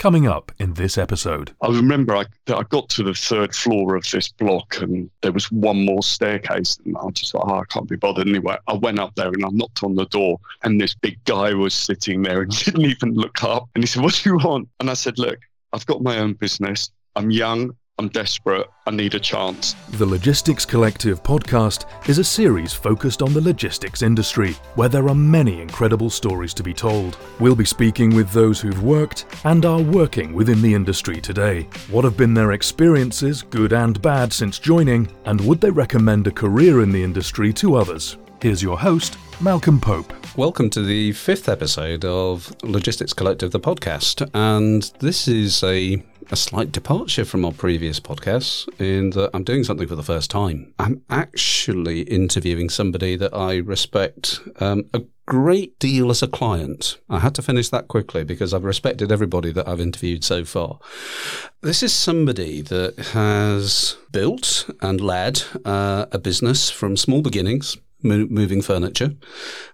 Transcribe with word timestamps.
Coming 0.00 0.26
up 0.26 0.50
in 0.58 0.72
this 0.72 0.96
episode. 0.96 1.54
I 1.60 1.68
remember 1.68 2.16
I, 2.16 2.24
I 2.48 2.62
got 2.62 2.88
to 2.88 3.02
the 3.02 3.12
third 3.12 3.54
floor 3.54 3.96
of 3.96 4.10
this 4.10 4.30
block 4.30 4.80
and 4.80 5.10
there 5.20 5.30
was 5.30 5.52
one 5.52 5.84
more 5.84 6.02
staircase. 6.02 6.78
And 6.86 6.96
I 6.96 7.10
just 7.10 7.32
thought, 7.32 7.44
oh, 7.46 7.56
I 7.56 7.64
can't 7.68 7.86
be 7.86 7.96
bothered 7.96 8.26
anyway. 8.26 8.56
I 8.66 8.72
went 8.72 8.98
up 8.98 9.14
there 9.16 9.28
and 9.28 9.44
I 9.44 9.50
knocked 9.52 9.84
on 9.84 9.96
the 9.96 10.06
door 10.06 10.40
and 10.62 10.80
this 10.80 10.94
big 10.94 11.22
guy 11.26 11.52
was 11.52 11.74
sitting 11.74 12.22
there 12.22 12.40
and 12.40 12.50
didn't 12.64 12.86
even 12.86 13.12
look 13.12 13.44
up. 13.44 13.68
And 13.74 13.84
he 13.84 13.86
said, 13.86 14.02
What 14.02 14.14
do 14.14 14.30
you 14.30 14.38
want? 14.38 14.70
And 14.80 14.88
I 14.88 14.94
said, 14.94 15.18
Look, 15.18 15.38
I've 15.74 15.84
got 15.84 16.00
my 16.00 16.16
own 16.18 16.32
business. 16.32 16.90
I'm 17.14 17.30
young. 17.30 17.76
I'm 18.00 18.08
desperate. 18.08 18.66
I 18.86 18.92
need 18.92 19.14
a 19.14 19.20
chance. 19.20 19.74
The 19.90 20.06
Logistics 20.06 20.64
Collective 20.64 21.22
podcast 21.22 21.84
is 22.08 22.16
a 22.16 22.24
series 22.24 22.72
focused 22.72 23.20
on 23.20 23.34
the 23.34 23.42
logistics 23.42 24.00
industry, 24.00 24.52
where 24.74 24.88
there 24.88 25.06
are 25.10 25.14
many 25.14 25.60
incredible 25.60 26.08
stories 26.08 26.54
to 26.54 26.62
be 26.62 26.72
told. 26.72 27.18
We'll 27.40 27.54
be 27.54 27.66
speaking 27.66 28.14
with 28.14 28.32
those 28.32 28.58
who've 28.58 28.82
worked 28.82 29.26
and 29.44 29.66
are 29.66 29.82
working 29.82 30.32
within 30.32 30.62
the 30.62 30.72
industry 30.72 31.20
today. 31.20 31.68
What 31.90 32.04
have 32.04 32.16
been 32.16 32.32
their 32.32 32.52
experiences, 32.52 33.42
good 33.42 33.74
and 33.74 34.00
bad, 34.00 34.32
since 34.32 34.58
joining, 34.58 35.06
and 35.26 35.38
would 35.42 35.60
they 35.60 35.70
recommend 35.70 36.26
a 36.26 36.30
career 36.30 36.80
in 36.80 36.92
the 36.92 37.04
industry 37.04 37.52
to 37.52 37.74
others? 37.74 38.16
Here's 38.40 38.62
your 38.62 38.78
host, 38.78 39.18
Malcolm 39.42 39.78
Pope. 39.78 40.14
Welcome 40.38 40.70
to 40.70 40.82
the 40.82 41.12
fifth 41.12 41.50
episode 41.50 42.06
of 42.06 42.50
Logistics 42.62 43.12
Collective, 43.12 43.50
the 43.50 43.60
podcast. 43.60 44.26
And 44.32 44.90
this 45.00 45.28
is 45.28 45.62
a 45.62 46.02
a 46.30 46.36
slight 46.36 46.70
departure 46.70 47.24
from 47.24 47.44
our 47.44 47.52
previous 47.52 47.98
podcasts 47.98 48.68
in 48.80 49.10
that 49.10 49.30
I'm 49.34 49.42
doing 49.42 49.64
something 49.64 49.88
for 49.88 49.96
the 49.96 50.02
first 50.02 50.30
time. 50.30 50.72
I'm 50.78 51.02
actually 51.10 52.02
interviewing 52.02 52.70
somebody 52.70 53.16
that 53.16 53.34
I 53.34 53.56
respect 53.56 54.40
um, 54.60 54.84
a 54.94 55.02
great 55.26 55.78
deal 55.78 56.10
as 56.10 56.22
a 56.22 56.28
client. 56.28 56.98
I 57.08 57.18
had 57.18 57.34
to 57.36 57.42
finish 57.42 57.68
that 57.70 57.88
quickly 57.88 58.22
because 58.22 58.54
I've 58.54 58.64
respected 58.64 59.10
everybody 59.10 59.50
that 59.52 59.66
I've 59.66 59.80
interviewed 59.80 60.22
so 60.22 60.44
far. 60.44 60.78
This 61.62 61.82
is 61.82 61.92
somebody 61.92 62.62
that 62.62 62.98
has 63.12 63.96
built 64.12 64.70
and 64.80 65.00
led 65.00 65.42
uh, 65.64 66.06
a 66.12 66.18
business 66.18 66.70
from 66.70 66.96
small 66.96 67.22
beginnings 67.22 67.76
moving 68.02 68.62
furniture, 68.62 69.14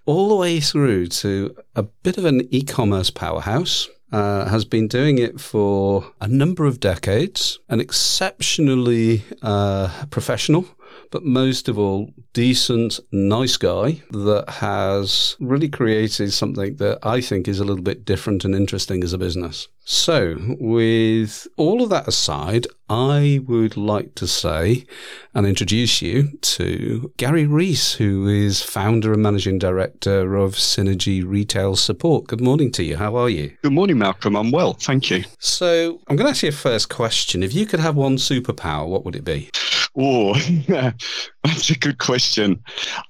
all 0.04 0.28
the 0.28 0.34
way 0.34 0.58
through 0.58 1.06
to 1.06 1.56
a 1.76 1.82
bit 1.82 2.18
of 2.18 2.24
an 2.24 2.48
e 2.50 2.62
commerce 2.62 3.10
powerhouse 3.10 3.88
uh, 4.12 4.46
has 4.46 4.64
been 4.64 4.88
doing 4.88 5.18
it 5.18 5.40
for 5.40 6.12
a 6.20 6.28
number 6.28 6.64
of 6.64 6.80
decades, 6.80 7.58
an 7.68 7.80
exceptionally 7.80 9.24
uh, 9.42 9.88
professional, 10.10 10.64
but 11.10 11.24
most 11.24 11.68
of 11.68 11.78
all, 11.78 12.10
decent, 12.32 13.00
nice 13.12 13.56
guy 13.56 14.02
that 14.10 14.44
has 14.48 15.36
really 15.40 15.68
created 15.68 16.32
something 16.32 16.76
that 16.76 16.98
I 17.02 17.20
think 17.20 17.48
is 17.48 17.60
a 17.60 17.64
little 17.64 17.82
bit 17.82 18.04
different 18.04 18.44
and 18.44 18.54
interesting 18.54 19.02
as 19.02 19.12
a 19.12 19.18
business. 19.18 19.68
So, 19.88 20.34
with 20.58 21.46
all 21.56 21.80
of 21.80 21.90
that 21.90 22.08
aside, 22.08 22.66
I 22.90 23.40
would 23.46 23.76
like 23.76 24.16
to 24.16 24.26
say 24.26 24.84
and 25.32 25.46
introduce 25.46 26.02
you 26.02 26.36
to 26.40 27.12
Gary 27.16 27.46
Rees, 27.46 27.92
who 27.92 28.26
is 28.26 28.62
founder 28.62 29.12
and 29.12 29.22
managing 29.22 29.60
director 29.60 30.34
of 30.34 30.54
Synergy 30.54 31.24
Retail 31.24 31.76
Support. 31.76 32.26
Good 32.26 32.40
morning 32.40 32.72
to 32.72 32.82
you. 32.82 32.96
How 32.96 33.14
are 33.14 33.30
you? 33.30 33.56
Good 33.62 33.72
morning, 33.72 33.98
Malcolm. 33.98 34.34
I'm 34.34 34.50
well. 34.50 34.72
Thank 34.72 35.08
you. 35.08 35.22
So, 35.38 36.00
I'm 36.08 36.16
going 36.16 36.26
to 36.26 36.30
ask 36.30 36.42
you 36.42 36.48
a 36.48 36.52
first 36.52 36.88
question. 36.88 37.44
If 37.44 37.54
you 37.54 37.64
could 37.64 37.78
have 37.78 37.94
one 37.94 38.16
superpower, 38.16 38.88
what 38.88 39.04
would 39.04 39.14
it 39.14 39.24
be? 39.24 39.50
Oh, 39.96 40.34
that's 41.44 41.70
a 41.70 41.78
good 41.78 41.98
question. 41.98 42.62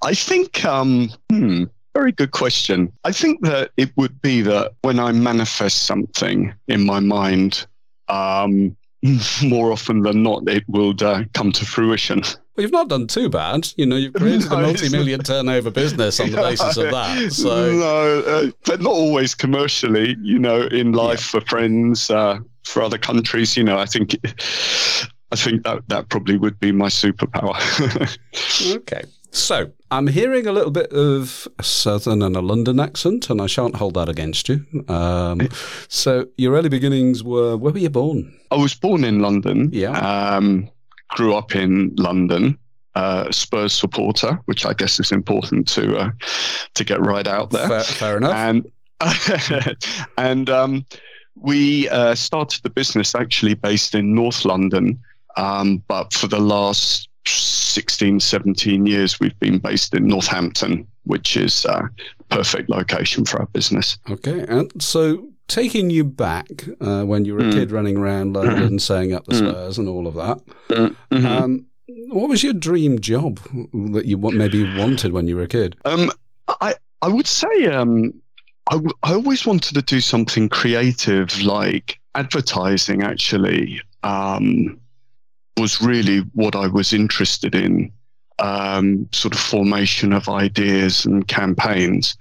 I 0.03 0.13
think, 0.13 0.63
um, 0.63 1.09
hmm, 1.29 1.65
very 1.93 2.11
good 2.11 2.31
question. 2.31 2.93
I 3.03 3.11
think 3.11 3.41
that 3.41 3.71
it 3.75 3.91
would 3.97 4.21
be 4.21 4.41
that 4.43 4.73
when 4.81 4.99
I 4.99 5.11
manifest 5.11 5.85
something 5.85 6.53
in 6.67 6.85
my 6.85 6.99
mind, 6.99 7.65
um, 8.07 8.77
more 9.43 9.71
often 9.71 10.01
than 10.01 10.23
not, 10.23 10.47
it 10.47 10.63
will 10.67 10.93
uh, 11.01 11.23
come 11.33 11.51
to 11.53 11.65
fruition. 11.65 12.21
Well, 12.21 12.63
you've 12.63 12.71
not 12.71 12.87
done 12.87 13.07
too 13.07 13.29
bad. 13.29 13.67
You 13.77 13.85
know, 13.85 13.95
you've 13.95 14.13
created 14.13 14.49
no, 14.49 14.57
a 14.57 14.61
multi-million 14.61 15.21
turnover 15.21 15.69
business 15.69 16.19
on 16.19 16.31
the 16.31 16.37
basis 16.37 16.77
of 16.77 16.91
that. 16.91 17.31
So 17.31 17.71
no, 17.71 18.19
uh, 18.21 18.51
but 18.65 18.81
not 18.81 18.93
always 18.93 19.35
commercially. 19.35 20.15
You 20.21 20.39
know, 20.39 20.63
in 20.63 20.93
life 20.93 21.33
yeah. 21.33 21.39
for 21.39 21.45
friends, 21.45 22.09
uh, 22.09 22.39
for 22.63 22.81
other 22.81 22.97
countries. 22.97 23.55
You 23.55 23.63
know, 23.63 23.77
I 23.77 23.85
think, 23.85 24.15
I 25.31 25.35
think 25.35 25.63
that 25.63 25.87
that 25.89 26.09
probably 26.09 26.37
would 26.37 26.59
be 26.59 26.71
my 26.71 26.87
superpower. 26.87 27.57
okay. 28.77 29.03
So, 29.31 29.71
I'm 29.91 30.07
hearing 30.07 30.47
a 30.47 30.51
little 30.51 30.71
bit 30.71 30.91
of 30.91 31.47
a 31.59 31.63
southern 31.63 32.21
and 32.21 32.35
a 32.35 32.41
London 32.41 32.79
accent, 32.79 33.29
and 33.29 33.41
I 33.41 33.47
shan't 33.47 33.75
hold 33.75 33.93
that 33.95 34.09
against 34.09 34.49
you. 34.49 34.65
Um, 34.87 35.47
so, 35.89 36.27
your 36.37 36.55
early 36.55 36.69
beginnings 36.69 37.23
were 37.23 37.57
where 37.57 37.73
were 37.73 37.79
you 37.79 37.89
born? 37.89 38.33
I 38.51 38.55
was 38.55 38.73
born 38.73 39.03
in 39.03 39.19
London. 39.19 39.69
Yeah. 39.73 39.91
Um, 39.91 40.69
grew 41.09 41.35
up 41.35 41.55
in 41.55 41.93
London. 41.97 42.57
Uh, 42.95 43.31
Spurs 43.31 43.73
supporter, 43.73 44.39
which 44.45 44.65
I 44.65 44.73
guess 44.73 44.99
is 44.99 45.11
important 45.11 45.67
to 45.67 45.97
uh, 45.97 46.11
to 46.73 46.83
get 46.83 46.99
right 46.99 47.27
out 47.27 47.51
there. 47.51 47.67
Fair, 47.67 47.83
fair 47.83 48.17
enough. 48.17 48.33
And 48.33 48.71
and 50.17 50.49
um, 50.49 50.85
we 51.35 51.89
uh, 51.89 52.15
started 52.15 52.63
the 52.63 52.69
business 52.69 53.13
actually 53.13 53.53
based 53.53 53.93
in 53.93 54.15
North 54.15 54.45
London, 54.45 54.99
um, 55.37 55.83
but 55.87 56.13
for 56.13 56.27
the 56.27 56.39
last 56.39 57.07
16, 57.25 58.19
17 58.19 58.85
years, 58.85 59.19
we've 59.19 59.39
been 59.39 59.59
based 59.59 59.93
in 59.93 60.07
Northampton, 60.07 60.87
which 61.03 61.37
is 61.37 61.65
a 61.65 61.89
perfect 62.29 62.69
location 62.69 63.25
for 63.25 63.39
our 63.39 63.47
business. 63.47 63.97
Okay. 64.09 64.45
And 64.47 64.71
so, 64.81 65.27
taking 65.47 65.89
you 65.89 66.03
back 66.03 66.65
uh, 66.81 67.03
when 67.03 67.23
you 67.23 67.33
were 67.33 67.39
a 67.39 67.43
mm. 67.43 67.53
kid 67.53 67.71
running 67.71 67.97
around 67.97 68.33
London, 68.33 68.77
mm. 68.77 68.81
saying 68.81 69.13
up 69.13 69.25
the 69.25 69.33
mm. 69.33 69.49
Spurs 69.49 69.77
and 69.77 69.87
all 69.87 70.07
of 70.07 70.15
that, 70.15 70.39
mm-hmm. 70.69 71.25
um, 71.25 71.65
what 72.09 72.29
was 72.29 72.43
your 72.43 72.53
dream 72.53 72.99
job 72.99 73.39
that 73.93 74.05
you 74.05 74.17
maybe 74.17 74.77
wanted 74.77 75.13
when 75.13 75.27
you 75.27 75.35
were 75.35 75.43
a 75.43 75.47
kid? 75.47 75.75
Um, 75.85 76.11
I, 76.61 76.75
I 77.01 77.07
would 77.07 77.27
say 77.27 77.67
um, 77.67 78.13
I, 78.69 78.75
w- 78.75 78.95
I 79.03 79.13
always 79.13 79.45
wanted 79.45 79.75
to 79.75 79.81
do 79.81 80.01
something 80.01 80.49
creative 80.49 81.41
like 81.41 81.99
advertising, 82.15 83.03
actually. 83.03 83.81
Um, 84.03 84.79
was 85.57 85.81
really 85.81 86.19
what 86.33 86.55
I 86.55 86.67
was 86.67 86.93
interested 86.93 87.55
in. 87.55 87.91
Um, 88.39 89.09
sort 89.13 89.33
of 89.33 89.39
formation 89.39 90.13
of 90.13 90.29
ideas 90.29 91.05
and 91.05 91.27
campaigns. 91.27 92.15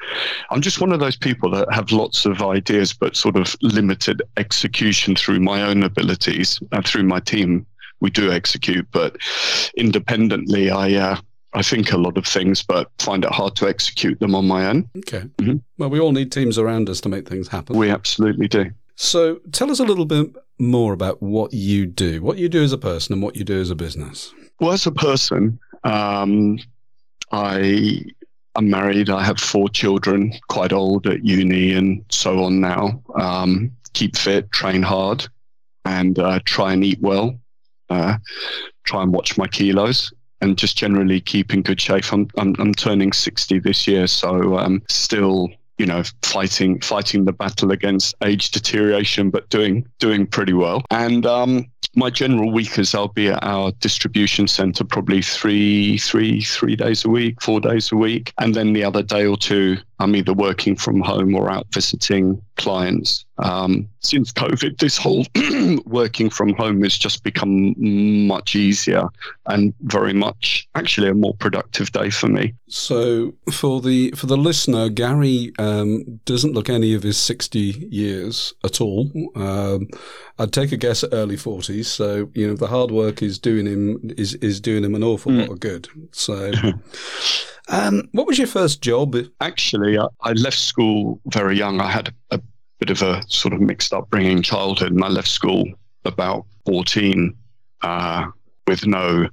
I'm 0.48 0.62
just 0.62 0.80
one 0.80 0.90
of 0.90 0.98
those 0.98 1.14
people 1.14 1.50
that 1.50 1.70
have 1.70 1.92
lots 1.92 2.24
of 2.24 2.40
ideas, 2.40 2.94
but 2.94 3.14
sort 3.14 3.36
of 3.36 3.54
limited 3.60 4.22
execution 4.38 5.14
through 5.14 5.40
my 5.40 5.60
own 5.60 5.82
abilities 5.82 6.58
and 6.72 6.86
through 6.86 7.02
my 7.02 7.20
team. 7.20 7.66
We 8.00 8.08
do 8.08 8.32
execute, 8.32 8.88
but 8.92 9.18
independently, 9.76 10.70
I 10.70 10.94
uh, 10.94 11.16
I 11.52 11.62
think 11.62 11.92
a 11.92 11.96
lot 11.96 12.18
of 12.18 12.26
things, 12.26 12.62
but 12.62 12.90
find 12.98 13.24
it 13.24 13.30
hard 13.30 13.56
to 13.56 13.68
execute 13.68 14.20
them 14.20 14.34
on 14.34 14.46
my 14.46 14.66
own. 14.66 14.88
Okay. 14.98 15.24
Mm-hmm. 15.38 15.56
Well, 15.78 15.90
we 15.90 16.00
all 16.00 16.12
need 16.12 16.30
teams 16.30 16.58
around 16.58 16.90
us 16.90 17.00
to 17.02 17.08
make 17.08 17.28
things 17.28 17.48
happen. 17.48 17.76
We 17.76 17.90
absolutely 17.90 18.46
do. 18.46 18.70
So 18.96 19.40
tell 19.52 19.70
us 19.70 19.78
a 19.78 19.84
little 19.84 20.06
bit 20.06 20.34
more 20.58 20.92
about 20.92 21.22
what 21.22 21.52
you 21.52 21.86
do, 21.86 22.22
what 22.22 22.38
you 22.38 22.48
do 22.48 22.62
as 22.62 22.72
a 22.72 22.78
person, 22.78 23.12
and 23.12 23.22
what 23.22 23.36
you 23.36 23.44
do 23.44 23.60
as 23.60 23.70
a 23.70 23.74
business. 23.74 24.32
Well, 24.58 24.72
as 24.72 24.86
a 24.86 24.92
person, 24.92 25.58
um, 25.84 26.58
I 27.30 28.02
am 28.56 28.70
married. 28.70 29.10
I 29.10 29.22
have 29.22 29.38
four 29.38 29.68
children, 29.68 30.32
quite 30.48 30.72
old 30.72 31.06
at 31.06 31.24
uni 31.24 31.72
and 31.72 32.04
so 32.08 32.42
on 32.42 32.60
now. 32.60 33.02
Um, 33.14 33.70
keep 33.92 34.16
fit, 34.16 34.50
train 34.50 34.82
hard, 34.82 35.28
and 35.84 36.18
uh, 36.18 36.40
try 36.44 36.72
and 36.72 36.82
eat 36.82 37.00
well. 37.00 37.38
Uh, 37.90 38.16
try 38.84 39.02
and 39.02 39.12
watch 39.12 39.38
my 39.38 39.46
kilos 39.46 40.12
and 40.40 40.58
just 40.58 40.76
generally 40.76 41.20
keep 41.20 41.52
in 41.52 41.62
good 41.62 41.80
shape. 41.80 42.12
I'm 42.12 42.28
I'm, 42.38 42.56
I'm 42.58 42.74
turning 42.74 43.12
60 43.12 43.58
this 43.60 43.86
year, 43.86 44.06
so 44.06 44.58
um, 44.58 44.82
still 44.88 45.50
you 45.78 45.86
know, 45.86 46.02
fighting 46.22 46.80
fighting 46.80 47.24
the 47.24 47.32
battle 47.32 47.70
against 47.70 48.14
age 48.22 48.50
deterioration, 48.50 49.30
but 49.30 49.48
doing 49.50 49.86
doing 49.98 50.26
pretty 50.26 50.52
well. 50.52 50.84
And 50.90 51.26
um, 51.26 51.66
my 51.94 52.10
general 52.10 52.52
week 52.52 52.78
is 52.78 52.94
I'll 52.94 53.08
be 53.08 53.28
at 53.28 53.42
our 53.42 53.72
distribution 53.80 54.48
center 54.48 54.84
probably 54.84 55.22
three 55.22 55.98
three 55.98 56.42
three 56.42 56.76
days 56.76 57.04
a 57.04 57.08
week, 57.08 57.42
four 57.42 57.60
days 57.60 57.90
a 57.92 57.96
week, 57.96 58.32
and 58.38 58.54
then 58.54 58.72
the 58.72 58.84
other 58.84 59.02
day 59.02 59.26
or 59.26 59.36
two 59.36 59.78
I'm 59.98 60.14
either 60.14 60.34
working 60.34 60.76
from 60.76 61.00
home 61.00 61.34
or 61.34 61.50
out 61.50 61.66
visiting 61.72 62.40
clients. 62.56 63.24
Um, 63.38 63.88
since 64.00 64.32
COVID, 64.32 64.78
this 64.78 64.96
whole 64.96 65.26
working 65.86 66.30
from 66.30 66.54
home 66.54 66.82
has 66.82 66.96
just 66.96 67.22
become 67.22 67.74
much 68.26 68.54
easier 68.54 69.08
and 69.46 69.74
very 69.82 70.12
much 70.12 70.68
actually 70.74 71.08
a 71.08 71.14
more 71.14 71.34
productive 71.34 71.92
day 71.92 72.10
for 72.10 72.28
me. 72.28 72.54
So 72.68 73.34
for 73.52 73.80
the 73.80 74.10
for 74.12 74.26
the 74.26 74.36
listener, 74.36 74.88
Gary 74.88 75.52
um, 75.58 76.20
doesn't 76.24 76.52
look 76.52 76.68
any 76.70 76.94
of 76.94 77.02
his 77.02 77.16
sixty 77.16 77.88
years 77.90 78.54
at 78.64 78.80
all. 78.80 79.10
Um, 79.34 79.88
I'd 80.38 80.52
take 80.52 80.72
a 80.72 80.76
guess 80.76 81.04
at 81.04 81.10
early 81.12 81.36
forties. 81.36 81.88
So 81.88 82.30
you 82.34 82.46
know 82.46 82.54
the 82.54 82.68
hard 82.68 82.90
work 82.90 83.22
is 83.22 83.38
doing 83.38 83.66
him 83.66 84.10
is 84.16 84.34
is 84.34 84.60
doing 84.60 84.84
him 84.84 84.94
an 84.94 85.04
awful 85.04 85.32
mm. 85.32 85.40
lot 85.40 85.50
of 85.50 85.60
good. 85.60 85.88
So. 86.12 86.52
Um, 87.68 88.08
what 88.12 88.26
was 88.26 88.38
your 88.38 88.46
first 88.46 88.80
job? 88.80 89.16
Actually, 89.40 89.98
I, 89.98 90.06
I, 90.22 90.32
left 90.32 90.58
school 90.58 91.20
very 91.26 91.56
young. 91.56 91.80
I 91.80 91.90
had 91.90 92.14
a 92.30 92.40
bit 92.78 92.90
of 92.90 93.02
a 93.02 93.22
sort 93.28 93.54
of 93.54 93.60
mixed 93.60 93.92
upbringing 93.92 94.42
childhood, 94.42 94.92
and 94.92 95.02
I 95.02 95.08
left 95.08 95.28
school 95.28 95.64
about 96.04 96.46
14 96.66 97.34
uh, 97.82 98.26
with 98.66 98.86
no 98.86 99.28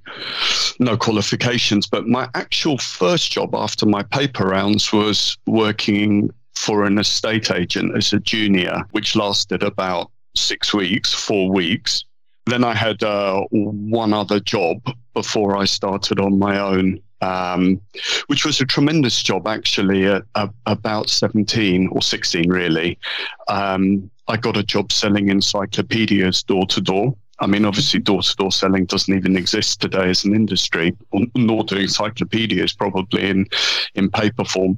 no 0.80 0.98
qualifications. 0.98 1.88
But 1.88 2.08
my 2.08 2.28
actual 2.34 2.78
first 2.78 3.32
job 3.32 3.54
after 3.56 3.86
my 3.86 4.04
paper 4.04 4.48
rounds 4.48 4.92
was 4.92 5.38
working 5.46 6.32
for 6.56 6.86
an 6.86 6.98
estate 6.98 7.52
agent 7.52 7.96
as 7.96 8.14
a 8.14 8.20
junior, 8.20 8.84
which 8.92 9.16
lasted 9.16 9.64
about 9.64 10.12
six 10.36 10.74
weeks, 10.74 11.14
four 11.14 11.52
weeks. 11.52 12.06
Then 12.46 12.64
I 12.64 12.74
had 12.74 13.04
uh, 13.04 13.42
one 13.52 14.14
other 14.14 14.40
job 14.40 14.82
before 15.14 15.56
I 15.56 15.66
started 15.66 16.20
on 16.20 16.40
my 16.40 16.60
own, 16.60 17.00
um, 17.24 17.80
which 18.28 18.46
was 18.46 18.60
a 18.60 18.66
tremendous 18.66 19.24
job 19.24 19.48
actually 19.48 20.06
at, 20.06 20.24
at 20.36 20.50
about 20.66 21.10
17 21.10 21.88
or 21.88 22.02
16, 22.02 22.50
really. 22.50 23.00
Um, 23.48 24.10
I 24.28 24.38
got 24.38 24.58
a 24.58 24.64
job 24.64 24.92
selling 24.92 25.30
encyclopedias 25.30 26.44
door 26.44 26.66
to 26.68 26.82
door. 26.82 27.16
I 27.40 27.48
mean, 27.48 27.66
obviously, 27.66 28.00
door 28.00 28.22
to 28.22 28.36
door 28.36 28.52
selling 28.52 28.86
doesn't 28.86 29.14
even 29.14 29.38
exist 29.38 29.82
today 29.82 30.10
as 30.10 30.24
an 30.24 30.36
industry, 30.36 30.96
nor 31.36 31.64
do 31.64 31.78
encyclopedias 31.78 32.74
probably 32.74 33.30
in, 33.30 33.48
in 33.96 34.10
paper 34.12 34.46
form. 34.46 34.78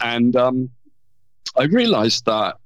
And 0.00 0.36
um, 0.36 0.70
I 1.56 1.64
realized 1.64 2.26
that 2.26 2.58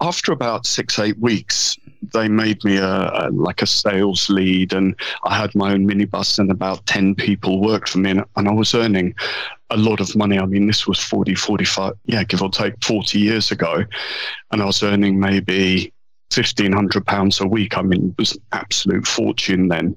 after 0.00 0.32
about 0.32 0.66
six, 0.66 0.98
eight 0.98 1.18
weeks, 1.18 1.76
they 2.12 2.28
made 2.28 2.62
me 2.64 2.76
a, 2.76 3.10
a, 3.14 3.30
like 3.32 3.62
a 3.62 3.66
sales 3.66 4.28
lead, 4.28 4.72
and 4.72 4.94
I 5.24 5.36
had 5.36 5.54
my 5.54 5.72
own 5.72 5.86
minibus, 5.86 6.38
and 6.38 6.50
about 6.50 6.84
10 6.86 7.14
people 7.14 7.60
worked 7.60 7.90
for 7.90 7.98
me, 7.98 8.10
and, 8.10 8.24
and 8.36 8.48
I 8.48 8.52
was 8.52 8.74
earning 8.74 9.14
a 9.70 9.76
lot 9.76 10.00
of 10.00 10.14
money. 10.16 10.38
I 10.38 10.46
mean, 10.46 10.66
this 10.66 10.86
was 10.86 10.98
40, 10.98 11.34
45, 11.34 11.94
yeah, 12.06 12.24
give 12.24 12.42
or 12.42 12.50
take 12.50 12.74
40 12.84 13.18
years 13.18 13.50
ago, 13.50 13.84
and 14.50 14.62
I 14.62 14.64
was 14.64 14.82
earning 14.82 15.20
maybe 15.20 15.92
1,500 16.34 17.06
pounds 17.06 17.40
a 17.40 17.46
week. 17.46 17.76
I 17.76 17.82
mean, 17.82 18.10
it 18.10 18.18
was 18.18 18.32
an 18.32 18.42
absolute 18.52 19.06
fortune 19.06 19.68
then. 19.68 19.96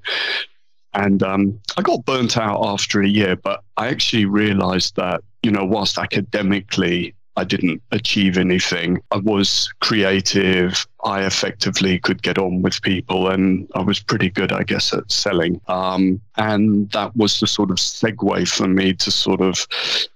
And 0.94 1.22
um, 1.22 1.60
I 1.76 1.82
got 1.82 2.04
burnt 2.06 2.38
out 2.38 2.64
after 2.64 3.02
a 3.02 3.08
year, 3.08 3.36
but 3.36 3.62
I 3.76 3.88
actually 3.88 4.24
realized 4.24 4.96
that, 4.96 5.22
you 5.42 5.50
know, 5.50 5.64
whilst 5.64 5.98
academically 5.98 7.14
I 7.36 7.44
didn't 7.44 7.82
achieve 7.92 8.38
anything. 8.38 8.98
I 9.10 9.18
was 9.18 9.72
creative. 9.80 10.86
I 11.04 11.24
effectively 11.24 11.98
could 11.98 12.22
get 12.22 12.38
on 12.38 12.62
with 12.62 12.80
people, 12.82 13.28
and 13.28 13.68
I 13.74 13.82
was 13.82 14.00
pretty 14.00 14.30
good, 14.30 14.52
I 14.52 14.62
guess, 14.62 14.92
at 14.92 15.10
selling. 15.12 15.60
Um, 15.68 16.20
and 16.36 16.90
that 16.92 17.14
was 17.16 17.38
the 17.40 17.46
sort 17.46 17.70
of 17.70 17.76
segue 17.76 18.48
for 18.48 18.66
me 18.66 18.94
to 18.94 19.10
sort 19.10 19.40
of 19.40 19.66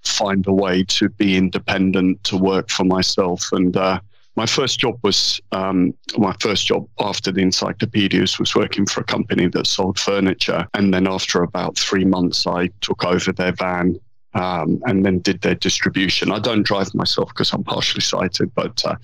find 0.03 0.45
a 0.47 0.53
way 0.53 0.83
to 0.83 1.09
be 1.09 1.37
independent, 1.37 2.23
to 2.25 2.37
work 2.37 2.69
for 2.69 2.83
myself. 2.83 3.47
And 3.51 3.77
uh, 3.77 3.99
my 4.35 4.45
first 4.45 4.79
job 4.79 4.97
was 5.03 5.39
um, 5.51 5.93
my 6.17 6.35
first 6.39 6.65
job 6.65 6.87
after 6.99 7.31
the 7.31 7.41
encyclopedias 7.41 8.39
was 8.39 8.55
working 8.55 8.85
for 8.85 9.01
a 9.01 9.03
company 9.03 9.47
that 9.47 9.67
sold 9.67 9.99
furniture. 9.99 10.67
And 10.73 10.93
then 10.93 11.07
after 11.07 11.43
about 11.43 11.77
three 11.77 12.05
months, 12.05 12.47
I 12.47 12.69
took 12.81 13.03
over 13.03 13.31
their 13.31 13.51
van 13.51 13.99
um, 14.33 14.81
and 14.85 15.05
then 15.05 15.19
did 15.19 15.41
their 15.41 15.55
distribution. 15.55 16.31
I 16.31 16.39
don't 16.39 16.63
drive 16.63 16.93
myself 16.95 17.29
because 17.29 17.53
I'm 17.53 17.63
partially 17.63 18.01
sighted, 18.01 18.53
but 18.55 18.83
uh, 18.85 18.95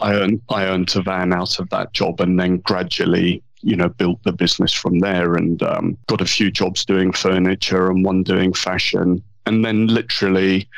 I 0.00 0.14
earned 0.14 0.42
I 0.48 0.64
earned 0.64 0.94
a 0.96 1.02
van 1.02 1.32
out 1.32 1.58
of 1.58 1.68
that 1.70 1.92
job, 1.92 2.20
and 2.20 2.38
then 2.38 2.58
gradually, 2.58 3.42
you 3.62 3.76
know, 3.76 3.88
built 3.88 4.22
the 4.24 4.32
business 4.32 4.72
from 4.72 4.98
there, 4.98 5.34
and 5.34 5.62
um, 5.62 5.98
got 6.08 6.20
a 6.20 6.26
few 6.26 6.50
jobs 6.50 6.84
doing 6.84 7.12
furniture 7.12 7.90
and 7.90 8.04
one 8.04 8.22
doing 8.22 8.52
fashion, 8.52 9.22
and 9.46 9.64
then 9.64 9.86
literally. 9.86 10.68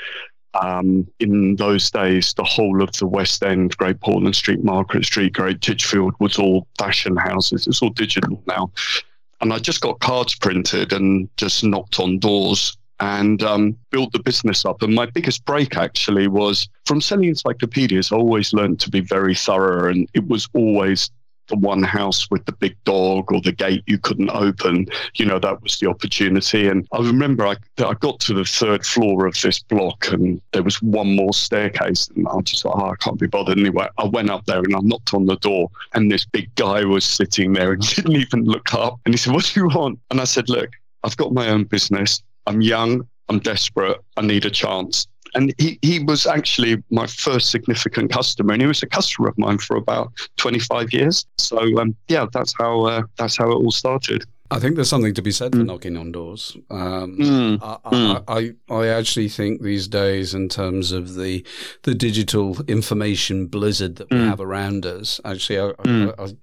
Um, 0.60 1.08
in 1.18 1.56
those 1.56 1.90
days, 1.90 2.34
the 2.34 2.44
whole 2.44 2.82
of 2.82 2.92
the 2.98 3.06
West 3.06 3.42
End, 3.42 3.74
Great 3.78 4.00
Portland 4.00 4.36
Street, 4.36 4.62
Margaret 4.62 5.06
Street, 5.06 5.32
Great 5.32 5.62
Titchfield 5.62 6.12
was 6.20 6.38
all 6.38 6.66
fashion 6.76 7.16
houses. 7.16 7.66
It's 7.66 7.80
all 7.80 7.88
digital 7.88 8.42
now. 8.46 8.70
And 9.40 9.50
I 9.50 9.58
just 9.58 9.80
got 9.80 10.00
cards 10.00 10.34
printed 10.34 10.92
and 10.92 11.30
just 11.38 11.64
knocked 11.64 11.98
on 12.00 12.18
doors 12.18 12.76
and 13.02 13.42
um, 13.42 13.76
built 13.90 14.12
the 14.12 14.20
business 14.20 14.64
up. 14.64 14.80
And 14.80 14.94
my 14.94 15.06
biggest 15.06 15.44
break 15.44 15.76
actually 15.76 16.28
was 16.28 16.68
from 16.86 17.00
selling 17.00 17.30
encyclopedias. 17.30 18.12
I 18.12 18.16
always 18.16 18.52
learned 18.52 18.78
to 18.78 18.90
be 18.90 19.00
very 19.00 19.34
thorough, 19.34 19.90
and 19.90 20.08
it 20.14 20.28
was 20.28 20.48
always 20.54 21.10
the 21.48 21.56
one 21.56 21.82
house 21.82 22.30
with 22.30 22.44
the 22.44 22.52
big 22.52 22.76
dog 22.84 23.32
or 23.32 23.40
the 23.40 23.50
gate 23.50 23.82
you 23.88 23.98
couldn't 23.98 24.30
open. 24.30 24.86
You 25.16 25.26
know, 25.26 25.40
that 25.40 25.60
was 25.64 25.80
the 25.80 25.88
opportunity. 25.88 26.68
And 26.68 26.86
I 26.92 26.98
remember 26.98 27.44
I, 27.44 27.56
I 27.78 27.94
got 27.94 28.20
to 28.20 28.34
the 28.34 28.44
third 28.44 28.86
floor 28.86 29.26
of 29.26 29.38
this 29.40 29.60
block 29.64 30.06
and 30.12 30.40
there 30.52 30.62
was 30.62 30.80
one 30.80 31.16
more 31.16 31.34
staircase. 31.34 32.08
And 32.14 32.28
I 32.28 32.40
just 32.42 32.62
thought, 32.62 32.80
oh, 32.80 32.90
I 32.90 32.96
can't 33.00 33.18
be 33.18 33.26
bothered 33.26 33.58
anyway. 33.58 33.88
I 33.98 34.04
went 34.04 34.30
up 34.30 34.46
there 34.46 34.60
and 34.60 34.76
I 34.76 34.78
knocked 34.80 35.12
on 35.12 35.26
the 35.26 35.36
door 35.38 35.68
and 35.94 36.08
this 36.08 36.24
big 36.24 36.54
guy 36.54 36.84
was 36.84 37.04
sitting 37.04 37.52
there 37.52 37.72
and 37.72 37.82
didn't 37.96 38.16
even 38.16 38.44
look 38.44 38.72
up. 38.72 39.00
And 39.04 39.12
he 39.12 39.18
said, 39.18 39.34
What 39.34 39.50
do 39.52 39.60
you 39.60 39.66
want? 39.66 39.98
And 40.12 40.20
I 40.20 40.24
said, 40.24 40.48
Look, 40.48 40.70
I've 41.02 41.16
got 41.16 41.32
my 41.32 41.48
own 41.48 41.64
business. 41.64 42.22
I'm 42.46 42.60
young, 42.60 43.06
I'm 43.28 43.38
desperate, 43.38 43.98
I 44.16 44.22
need 44.22 44.44
a 44.44 44.50
chance. 44.50 45.06
And 45.34 45.54
he, 45.56 45.78
he 45.80 46.00
was 46.00 46.26
actually 46.26 46.82
my 46.90 47.06
first 47.06 47.50
significant 47.50 48.12
customer, 48.12 48.52
and 48.52 48.60
he 48.60 48.68
was 48.68 48.82
a 48.82 48.86
customer 48.86 49.28
of 49.28 49.38
mine 49.38 49.58
for 49.58 49.76
about 49.76 50.12
25 50.36 50.92
years. 50.92 51.24
So 51.38 51.78
um, 51.78 51.96
yeah, 52.08 52.26
that's 52.32 52.52
how 52.58 52.82
uh, 52.82 53.02
that's 53.16 53.38
how 53.38 53.50
it 53.50 53.54
all 53.54 53.70
started. 53.70 54.26
I 54.52 54.58
think 54.58 54.74
there's 54.74 54.88
something 54.88 55.14
to 55.14 55.22
be 55.22 55.32
said 55.32 55.52
for 55.52 55.62
mm. 55.62 55.66
knocking 55.66 55.96
on 55.96 56.12
doors. 56.12 56.56
Um, 56.70 57.16
mm. 57.18 57.58
I, 57.62 57.90
mm. 57.90 58.54
I, 58.68 58.74
I, 58.74 58.88
actually 58.88 59.30
think 59.30 59.62
these 59.62 59.88
days, 59.88 60.34
in 60.34 60.50
terms 60.50 60.92
of 60.92 61.14
the 61.14 61.44
the 61.84 61.94
digital 61.94 62.60
information 62.68 63.46
blizzard 63.46 63.96
that 63.96 64.10
we 64.10 64.18
mm. 64.18 64.28
have 64.28 64.40
around 64.40 64.84
us, 64.84 65.20
actually, 65.24 65.58
I, 65.58 65.72
mm. 65.84 66.36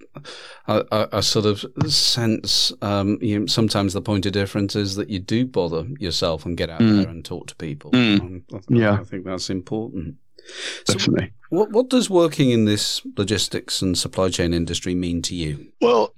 I, 0.67 1.07
I 1.11 1.19
sort 1.19 1.45
of 1.45 1.63
sense 1.91 2.73
um, 2.81 3.19
you 3.21 3.39
know, 3.39 3.45
sometimes 3.45 3.93
the 3.93 4.01
point 4.01 4.25
of 4.25 4.31
difference 4.31 4.75
is 4.75 4.95
that 4.95 5.09
you 5.09 5.19
do 5.19 5.45
bother 5.45 5.85
yourself 5.99 6.45
and 6.45 6.57
get 6.57 6.71
out 6.71 6.81
mm. 6.81 6.97
there 6.97 7.09
and 7.09 7.23
talk 7.23 7.47
to 7.47 7.55
people. 7.55 7.91
Um, 7.93 8.43
yeah, 8.69 8.93
I 8.93 9.03
think 9.03 9.25
that's 9.25 9.51
important. 9.51 10.15
Definitely. 10.85 11.27
So 11.27 11.31
what 11.49 11.71
what 11.71 11.89
does 11.89 12.09
working 12.09 12.49
in 12.49 12.65
this 12.65 13.01
logistics 13.17 13.83
and 13.83 13.95
supply 13.95 14.29
chain 14.29 14.51
industry 14.51 14.95
mean 14.95 15.21
to 15.23 15.35
you? 15.35 15.71
Well 15.79 16.13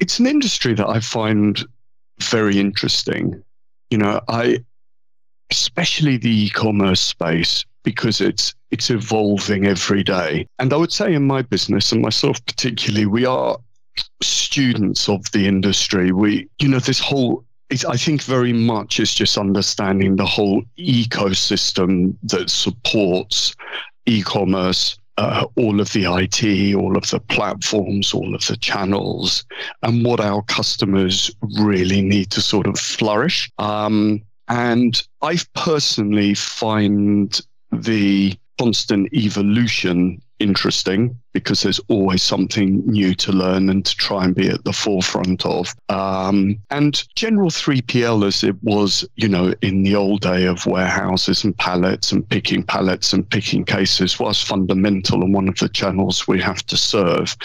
it's 0.00 0.18
an 0.18 0.26
industry 0.26 0.74
that 0.74 0.88
I 0.88 1.00
find 1.00 1.64
very 2.20 2.58
interesting. 2.58 3.42
You 3.90 3.98
know, 3.98 4.20
I 4.28 4.64
especially 5.50 6.16
the 6.16 6.46
e-commerce 6.46 7.00
space 7.00 7.64
because 7.82 8.20
it's 8.20 8.54
it's 8.70 8.90
evolving 8.90 9.66
every 9.66 10.02
day. 10.02 10.46
And 10.58 10.72
I 10.72 10.76
would 10.76 10.92
say 10.92 11.14
in 11.14 11.26
my 11.26 11.42
business 11.42 11.92
and 11.92 12.02
myself 12.02 12.44
particularly, 12.46 13.06
we 13.06 13.24
are 13.24 13.56
students 14.22 15.08
of 15.08 15.30
the 15.30 15.46
industry. 15.46 16.10
We, 16.10 16.48
you 16.58 16.68
know, 16.68 16.80
this 16.80 16.98
whole 16.98 17.44
I 17.88 17.96
think 17.96 18.22
very 18.22 18.52
much 18.52 19.00
is 19.00 19.14
just 19.14 19.38
understanding 19.38 20.16
the 20.16 20.26
whole 20.26 20.62
ecosystem 20.78 22.14
that 22.24 22.50
supports 22.50 23.54
e-commerce 24.06 24.98
uh, 25.16 25.46
all 25.56 25.80
of 25.80 25.92
the 25.92 26.04
IT, 26.04 26.74
all 26.74 26.96
of 26.96 27.08
the 27.10 27.20
platforms, 27.20 28.12
all 28.12 28.34
of 28.34 28.46
the 28.46 28.56
channels, 28.56 29.44
and 29.82 30.04
what 30.04 30.20
our 30.20 30.42
customers 30.42 31.30
really 31.60 32.02
need 32.02 32.30
to 32.30 32.40
sort 32.40 32.66
of 32.66 32.78
flourish. 32.78 33.50
Um, 33.58 34.22
and 34.48 35.00
I 35.22 35.38
personally 35.54 36.34
find 36.34 37.40
the 37.72 38.36
constant 38.58 39.12
evolution 39.12 40.20
interesting 40.38 41.16
because 41.32 41.62
there's 41.62 41.80
always 41.88 42.22
something 42.22 42.84
new 42.86 43.14
to 43.14 43.32
learn 43.32 43.68
and 43.68 43.84
to 43.84 43.96
try 43.96 44.24
and 44.24 44.34
be 44.34 44.48
at 44.48 44.64
the 44.64 44.72
forefront 44.72 45.44
of. 45.44 45.74
Um, 45.88 46.58
and 46.70 47.04
general 47.16 47.50
3PL, 47.50 48.26
as 48.26 48.44
it 48.44 48.56
was, 48.62 49.06
you 49.16 49.28
know, 49.28 49.52
in 49.62 49.82
the 49.82 49.96
old 49.96 50.20
day 50.20 50.46
of 50.46 50.64
warehouses 50.66 51.44
and 51.44 51.56
pallets 51.56 52.12
and 52.12 52.28
picking 52.28 52.62
pallets 52.62 53.12
and 53.12 53.28
picking 53.28 53.64
cases, 53.64 54.18
was 54.20 54.40
fundamental 54.40 55.22
and 55.22 55.34
one 55.34 55.48
of 55.48 55.58
the 55.58 55.68
channels 55.68 56.28
we 56.28 56.40
have 56.40 56.64
to 56.66 56.76
serve 56.76 57.36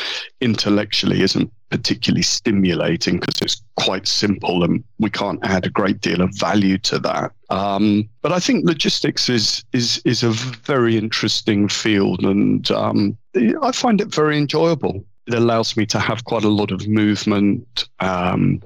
intellectually 0.41 1.21
isn't 1.21 1.51
particularly 1.69 2.23
stimulating 2.23 3.19
because 3.19 3.41
it's 3.41 3.61
quite 3.77 4.07
simple 4.07 4.63
and 4.63 4.83
we 4.99 5.09
can't 5.09 5.39
add 5.43 5.65
a 5.65 5.69
great 5.69 6.01
deal 6.01 6.21
of 6.21 6.31
value 6.37 6.77
to 6.79 6.99
that. 6.99 7.31
Um, 7.49 8.09
but 8.21 8.31
I 8.31 8.39
think 8.39 8.65
logistics 8.65 9.29
is 9.29 9.63
is 9.73 10.01
is 10.05 10.23
a 10.23 10.31
very 10.31 10.97
interesting 10.97 11.67
field, 11.67 12.23
and 12.23 12.69
um, 12.71 13.17
I 13.61 13.71
find 13.71 14.01
it 14.01 14.13
very 14.13 14.37
enjoyable. 14.37 15.03
It 15.27 15.33
allows 15.33 15.77
me 15.77 15.85
to 15.87 15.99
have 15.99 16.25
quite 16.25 16.43
a 16.43 16.49
lot 16.49 16.71
of 16.71 16.87
movement, 16.87 17.87
um, 17.99 18.61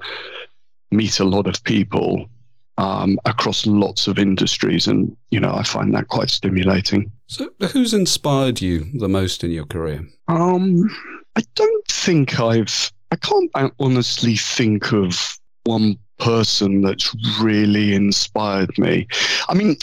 meet 0.91 1.19
a 1.19 1.25
lot 1.25 1.47
of 1.47 1.63
people 1.63 2.29
um, 2.77 3.19
across 3.25 3.65
lots 3.65 4.07
of 4.07 4.17
industries, 4.17 4.87
and 4.87 5.15
you 5.31 5.39
know 5.39 5.53
I 5.53 5.63
find 5.63 5.93
that 5.93 6.07
quite 6.07 6.29
stimulating. 6.29 7.11
So, 7.27 7.49
who's 7.71 7.93
inspired 7.93 8.61
you 8.61 8.85
the 8.93 9.09
most 9.09 9.43
in 9.43 9.51
your 9.51 9.65
career? 9.65 10.07
Um, 10.27 10.89
I 11.35 11.43
don't 11.55 11.87
think 11.87 12.39
I've. 12.39 12.91
I 13.11 13.15
can't 13.15 13.51
honestly 13.79 14.35
think 14.35 14.91
of 14.91 15.39
one 15.65 15.97
person 16.19 16.81
that's 16.81 17.15
really 17.39 17.93
inspired 17.93 18.77
me. 18.77 19.07
I 19.49 19.53
mean, 19.53 19.77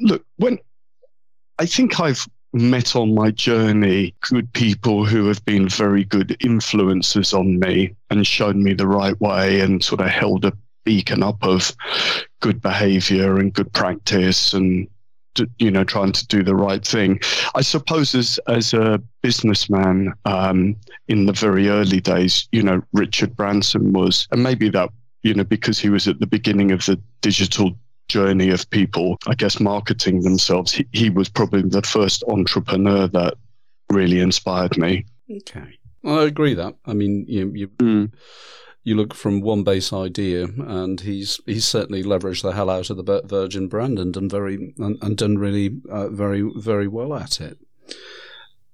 look, 0.00 0.24
when 0.36 0.58
I 1.58 1.66
think 1.66 2.00
I've 2.00 2.26
met 2.52 2.94
on 2.94 3.14
my 3.14 3.30
journey 3.30 4.14
good 4.20 4.52
people 4.52 5.04
who 5.04 5.26
have 5.26 5.44
been 5.44 5.68
very 5.68 6.04
good 6.04 6.36
influences 6.40 7.34
on 7.34 7.58
me 7.58 7.94
and 8.10 8.26
shown 8.26 8.62
me 8.62 8.74
the 8.74 8.86
right 8.86 9.20
way 9.20 9.60
and 9.60 9.82
sort 9.82 10.00
of 10.00 10.06
held 10.08 10.44
a 10.44 10.52
beacon 10.84 11.22
up 11.22 11.42
of 11.42 11.74
good 12.40 12.60
behavior 12.60 13.38
and 13.38 13.52
good 13.54 13.72
practice 13.72 14.52
and 14.52 14.86
you 15.58 15.70
know 15.70 15.84
trying 15.84 16.12
to 16.12 16.26
do 16.26 16.42
the 16.42 16.54
right 16.54 16.86
thing. 16.86 17.20
I 17.54 17.62
suppose 17.62 18.14
as 18.14 18.38
as 18.46 18.74
a 18.74 19.00
businessman 19.22 20.12
um, 20.24 20.76
in 21.08 21.26
the 21.26 21.32
very 21.32 21.68
early 21.68 22.00
days 22.00 22.46
you 22.52 22.62
know 22.62 22.82
richard 22.92 23.34
branson 23.36 23.92
was 23.92 24.28
and 24.30 24.42
maybe 24.42 24.68
that 24.68 24.90
you 25.22 25.34
know 25.34 25.44
because 25.44 25.78
he 25.78 25.88
was 25.88 26.06
at 26.06 26.20
the 26.20 26.26
beginning 26.26 26.72
of 26.72 26.84
the 26.84 27.00
digital 27.22 27.72
journey 28.08 28.50
of 28.50 28.68
people 28.68 29.16
i 29.26 29.34
guess 29.34 29.58
marketing 29.58 30.20
themselves 30.20 30.72
he, 30.72 30.86
he 30.92 31.08
was 31.08 31.28
probably 31.28 31.62
the 31.62 31.80
first 31.80 32.22
entrepreneur 32.28 33.06
that 33.08 33.34
really 33.90 34.20
inspired 34.20 34.76
me. 34.76 35.06
Okay. 35.30 35.78
Well, 36.02 36.20
i 36.20 36.24
agree 36.24 36.54
that. 36.54 36.74
I 36.84 36.92
mean 36.92 37.24
you, 37.26 37.50
you 37.54 37.68
mm 37.68 38.12
you 38.84 38.94
look 38.94 39.14
from 39.14 39.40
one 39.40 39.64
base 39.64 39.92
idea, 39.92 40.44
and 40.44 41.00
he's 41.00 41.40
he's 41.46 41.64
certainly 41.64 42.04
leveraged 42.04 42.42
the 42.42 42.52
hell 42.52 42.70
out 42.70 42.90
of 42.90 42.98
the 42.98 43.22
Virgin 43.24 43.66
brand 43.66 43.98
and 43.98 44.12
done 44.12 44.28
very 44.28 44.74
and, 44.78 44.98
and 45.02 45.16
done 45.16 45.38
really 45.38 45.80
uh, 45.90 46.08
very 46.08 46.48
very 46.56 46.86
well 46.86 47.14
at 47.14 47.40
it. 47.40 47.58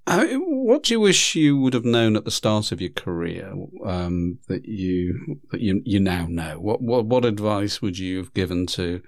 Uh, 0.07 0.25
what 0.35 0.83
do 0.83 0.93
you 0.93 0.99
wish 0.99 1.35
you 1.35 1.57
would 1.57 1.73
have 1.73 1.85
known 1.85 2.17
at 2.17 2.25
the 2.25 2.31
start 2.31 2.71
of 2.71 2.81
your 2.81 2.89
career 2.89 3.53
um, 3.85 4.39
that 4.47 4.65
you 4.65 5.39
that 5.51 5.61
you 5.61 5.81
you 5.85 5.99
now 5.99 6.27
know? 6.27 6.59
What 6.59 6.81
what 6.81 7.05
what 7.05 7.23
advice 7.23 7.81
would 7.81 7.97
you 7.97 8.17
have 8.17 8.33
given 8.33 8.67
to 8.67 9.01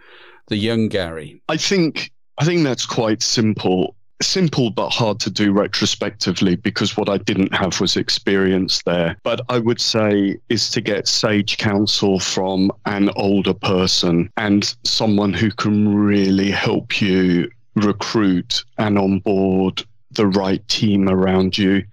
the 0.47 0.57
young 0.57 0.87
Gary? 0.87 1.41
I 1.49 1.57
think 1.57 2.11
I 2.37 2.45
think 2.45 2.63
that's 2.63 2.85
quite 2.85 3.21
simple 3.21 3.97
simple 4.23 4.69
but 4.69 4.89
hard 4.89 5.19
to 5.21 5.29
do 5.29 5.51
retrospectively 5.51 6.55
because 6.55 6.97
what 6.97 7.09
I 7.09 7.17
didn't 7.17 7.53
have 7.53 7.79
was 7.79 7.95
experience 7.95 8.81
there. 8.83 9.17
But 9.23 9.41
I 9.49 9.59
would 9.59 9.81
say 9.81 10.37
is 10.49 10.69
to 10.71 10.81
get 10.81 11.07
sage 11.07 11.57
counsel 11.57 12.19
from 12.19 12.71
an 12.85 13.09
older 13.15 13.53
person 13.53 14.29
and 14.37 14.75
someone 14.83 15.33
who 15.33 15.51
can 15.51 15.95
really 15.95 16.51
help 16.51 17.01
you 17.01 17.49
recruit 17.75 18.63
and 18.77 18.97
onboard 18.97 19.83
the 20.11 20.27
right 20.27 20.65
team 20.67 21.09
around 21.09 21.57
you 21.57 21.83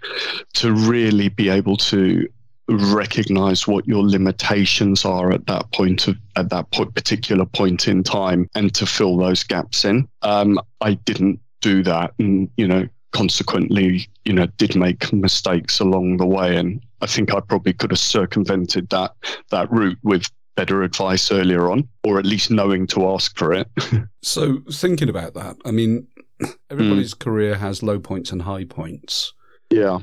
to 0.54 0.72
really 0.72 1.28
be 1.28 1.48
able 1.48 1.76
to 1.76 2.28
recognize 2.68 3.66
what 3.66 3.86
your 3.88 4.06
limitations 4.06 5.04
are 5.04 5.32
at 5.32 5.46
that 5.46 5.70
point 5.72 6.06
of 6.06 6.16
at 6.36 6.50
that 6.50 6.70
point, 6.70 6.94
particular 6.94 7.44
point 7.44 7.88
in 7.88 8.04
time 8.04 8.48
and 8.54 8.72
to 8.74 8.86
fill 8.86 9.16
those 9.16 9.42
gaps 9.42 9.84
in 9.84 10.06
um, 10.22 10.60
i 10.80 10.94
didn't 10.94 11.40
do 11.60 11.82
that 11.82 12.14
and 12.18 12.50
you 12.56 12.66
know 12.66 12.88
consequently 13.12 14.08
you 14.24 14.32
know 14.32 14.46
did 14.56 14.76
make 14.76 15.12
mistakes 15.12 15.80
along 15.80 16.16
the 16.18 16.26
way. 16.26 16.56
And 16.56 16.80
i 17.00 17.06
think 17.06 17.34
i 17.34 17.40
probably 17.40 17.72
could 17.72 17.90
have 17.90 17.98
circumvented 17.98 18.88
that 18.90 19.14
that 19.50 19.70
route 19.70 19.98
with 20.02 20.26
better 20.56 20.82
advice 20.82 21.32
earlier 21.32 21.70
on 21.70 21.88
or 22.04 22.18
at 22.18 22.26
least 22.26 22.50
knowing 22.50 22.86
to 22.88 23.08
ask 23.08 23.36
for 23.36 23.52
it. 23.52 23.68
So 24.22 24.58
thinking 24.70 25.08
about 25.08 25.34
that 25.34 25.56
i 25.64 25.70
mean 25.70 26.06
everybody's 26.70 27.14
mm. 27.14 27.18
career 27.18 27.56
has 27.56 27.82
low 27.82 27.98
points 27.98 28.32
and 28.32 28.42
high 28.42 28.64
points. 28.64 29.32
Yeah 29.70 30.00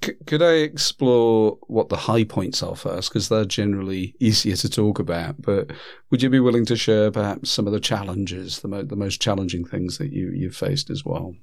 Could 0.00 0.42
I 0.42 0.52
explore 0.52 1.58
what 1.66 1.88
the 1.88 1.96
high 1.96 2.24
points 2.24 2.62
are 2.62 2.76
first? 2.76 3.10
Because 3.10 3.28
they're 3.28 3.44
generally 3.44 4.14
easier 4.20 4.56
to 4.56 4.68
talk 4.68 4.98
about. 4.98 5.40
But 5.42 5.72
would 6.10 6.22
you 6.22 6.30
be 6.30 6.40
willing 6.40 6.64
to 6.66 6.76
share 6.76 7.10
perhaps 7.10 7.50
some 7.50 7.66
of 7.66 7.72
the 7.72 7.80
challenges, 7.80 8.60
the, 8.60 8.68
mo- 8.68 8.84
the 8.84 8.96
most 8.96 9.20
challenging 9.20 9.64
things 9.64 9.98
that 9.98 10.12
you, 10.12 10.30
you've 10.30 10.56
faced 10.56 10.88
as 10.88 11.04
well? 11.04 11.34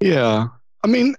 Yeah. 0.00 0.46
I 0.84 0.86
mean, 0.86 1.16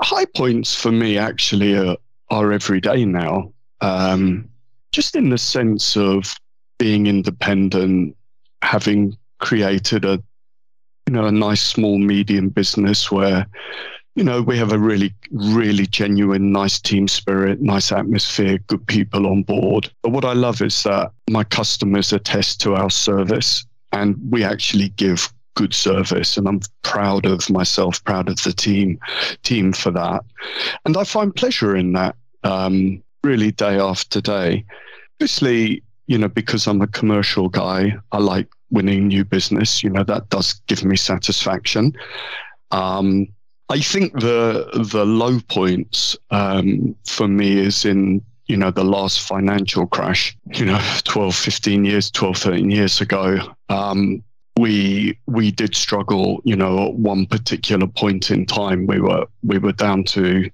high 0.00 0.26
points 0.36 0.74
for 0.74 0.92
me 0.92 1.18
actually 1.18 1.76
are, 1.76 1.96
are 2.30 2.52
every 2.52 2.80
day 2.80 3.04
now. 3.04 3.52
Um, 3.80 4.48
just 4.92 5.16
in 5.16 5.30
the 5.30 5.38
sense 5.38 5.96
of 5.96 6.34
being 6.78 7.06
independent, 7.06 8.16
having 8.62 9.16
created 9.38 10.04
a 10.04 10.22
you 11.06 11.14
know 11.14 11.24
a 11.24 11.32
nice 11.32 11.62
small 11.62 11.98
medium 11.98 12.48
business 12.48 13.10
where 13.10 13.46
you 14.18 14.24
know, 14.24 14.42
we 14.42 14.58
have 14.58 14.72
a 14.72 14.78
really, 14.80 15.14
really 15.30 15.86
genuine, 15.86 16.50
nice 16.50 16.80
team 16.80 17.06
spirit, 17.06 17.62
nice 17.62 17.92
atmosphere, 17.92 18.58
good 18.66 18.84
people 18.88 19.28
on 19.28 19.44
board. 19.44 19.88
But 20.02 20.10
what 20.10 20.24
I 20.24 20.32
love 20.32 20.60
is 20.60 20.82
that 20.82 21.12
my 21.30 21.44
customers 21.44 22.12
attest 22.12 22.60
to 22.62 22.74
our 22.74 22.90
service 22.90 23.64
and 23.92 24.16
we 24.28 24.42
actually 24.42 24.88
give 24.88 25.32
good 25.54 25.72
service 25.72 26.36
and 26.36 26.48
I'm 26.48 26.60
proud 26.82 27.26
of 27.26 27.48
myself, 27.48 28.02
proud 28.02 28.28
of 28.28 28.42
the 28.42 28.52
team 28.52 28.98
team 29.44 29.72
for 29.72 29.92
that. 29.92 30.24
And 30.84 30.96
I 30.96 31.04
find 31.04 31.32
pleasure 31.32 31.76
in 31.76 31.92
that 31.92 32.16
um, 32.42 33.00
really 33.22 33.52
day 33.52 33.78
after 33.78 34.20
day. 34.20 34.64
Obviously, 35.20 35.80
you 36.08 36.18
know, 36.18 36.28
because 36.28 36.66
I'm 36.66 36.82
a 36.82 36.88
commercial 36.88 37.48
guy, 37.48 37.96
I 38.10 38.18
like 38.18 38.48
winning 38.72 39.06
new 39.06 39.24
business. 39.24 39.84
You 39.84 39.90
know, 39.90 40.02
that 40.02 40.28
does 40.28 40.54
give 40.66 40.84
me 40.84 40.96
satisfaction. 40.96 41.92
Um, 42.72 43.28
I 43.70 43.80
think 43.80 44.14
the 44.14 44.68
the 44.92 45.04
low 45.04 45.40
points 45.48 46.16
um, 46.30 46.96
for 47.06 47.28
me 47.28 47.58
is 47.58 47.84
in 47.84 48.22
you 48.46 48.56
know 48.56 48.70
the 48.70 48.84
last 48.84 49.20
financial 49.20 49.86
crash 49.86 50.36
you 50.54 50.64
know 50.64 50.80
12 51.04 51.34
15 51.34 51.84
years 51.84 52.10
12 52.10 52.36
13 52.36 52.70
years 52.70 53.00
ago. 53.00 53.38
Um, 53.68 54.22
we 54.56 55.18
we 55.26 55.50
did 55.50 55.74
struggle 55.74 56.40
you 56.44 56.56
know 56.56 56.88
at 56.88 56.94
one 56.94 57.26
particular 57.26 57.86
point 57.86 58.30
in 58.30 58.46
time. 58.46 58.86
We 58.86 59.00
were 59.00 59.26
we 59.44 59.58
were 59.58 59.72
down 59.72 60.04
to 60.04 60.50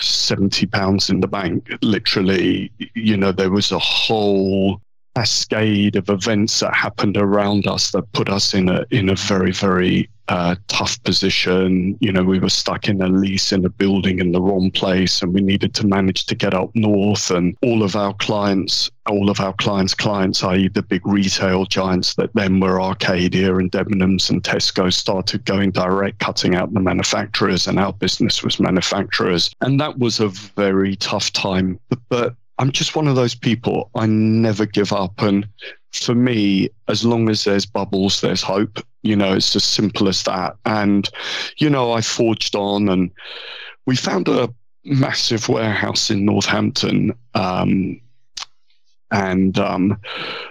70 0.00 0.66
pounds 0.66 1.10
in 1.10 1.20
the 1.20 1.28
bank. 1.28 1.68
Literally 1.82 2.70
you 2.94 3.16
know 3.16 3.32
there 3.32 3.50
was 3.50 3.72
a 3.72 3.78
whole 3.80 4.80
cascade 5.16 5.96
of 5.96 6.08
events 6.10 6.60
that 6.60 6.74
happened 6.74 7.16
around 7.16 7.66
us 7.66 7.90
that 7.90 8.12
put 8.12 8.28
us 8.28 8.54
in 8.54 8.68
a 8.68 8.84
in 8.90 9.08
a 9.08 9.16
very 9.16 9.50
very 9.50 10.08
uh, 10.28 10.56
tough 10.68 11.02
position. 11.04 11.96
You 12.00 12.12
know, 12.12 12.24
we 12.24 12.38
were 12.38 12.48
stuck 12.48 12.88
in 12.88 13.00
a 13.00 13.08
lease 13.08 13.52
in 13.52 13.64
a 13.64 13.68
building 13.68 14.18
in 14.18 14.32
the 14.32 14.40
wrong 14.40 14.70
place, 14.70 15.22
and 15.22 15.32
we 15.32 15.40
needed 15.40 15.74
to 15.74 15.86
manage 15.86 16.26
to 16.26 16.34
get 16.34 16.54
up 16.54 16.70
north. 16.74 17.30
And 17.30 17.56
all 17.62 17.82
of 17.82 17.96
our 17.96 18.14
clients, 18.14 18.90
all 19.08 19.30
of 19.30 19.40
our 19.40 19.52
clients' 19.54 19.94
clients, 19.94 20.42
i.e., 20.42 20.68
the 20.68 20.82
big 20.82 21.06
retail 21.06 21.64
giants 21.64 22.14
that 22.14 22.30
then 22.34 22.60
were 22.60 22.80
Arcadia 22.80 23.54
and 23.56 23.70
Debenhams 23.70 24.30
and 24.30 24.42
Tesco, 24.42 24.92
started 24.92 25.44
going 25.44 25.70
direct, 25.70 26.18
cutting 26.18 26.54
out 26.54 26.72
the 26.74 26.80
manufacturers, 26.80 27.66
and 27.66 27.78
our 27.78 27.92
business 27.92 28.42
was 28.42 28.60
manufacturers. 28.60 29.50
And 29.60 29.80
that 29.80 29.98
was 29.98 30.20
a 30.20 30.28
very 30.28 30.96
tough 30.96 31.32
time. 31.32 31.78
But, 31.88 31.98
but 32.08 32.34
I'm 32.58 32.72
just 32.72 32.96
one 32.96 33.06
of 33.06 33.16
those 33.16 33.34
people. 33.34 33.90
I 33.94 34.06
never 34.06 34.66
give 34.66 34.92
up. 34.92 35.20
And 35.20 35.46
for 35.92 36.14
me, 36.14 36.68
as 36.88 37.04
long 37.04 37.28
as 37.28 37.44
there's 37.44 37.66
bubbles, 37.66 38.20
there's 38.20 38.42
hope. 38.42 38.80
You 39.06 39.16
know, 39.16 39.32
it's 39.34 39.54
as 39.54 39.64
simple 39.64 40.08
as 40.08 40.22
that. 40.24 40.56
And, 40.64 41.08
you 41.58 41.70
know, 41.70 41.92
I 41.92 42.00
forged 42.00 42.56
on 42.56 42.88
and 42.88 43.10
we 43.86 43.96
found 43.96 44.28
a 44.28 44.52
massive 44.84 45.48
warehouse 45.48 46.10
in 46.10 46.24
Northampton. 46.24 47.12
Um, 47.34 48.00
and 49.12 49.58
um, 49.58 50.00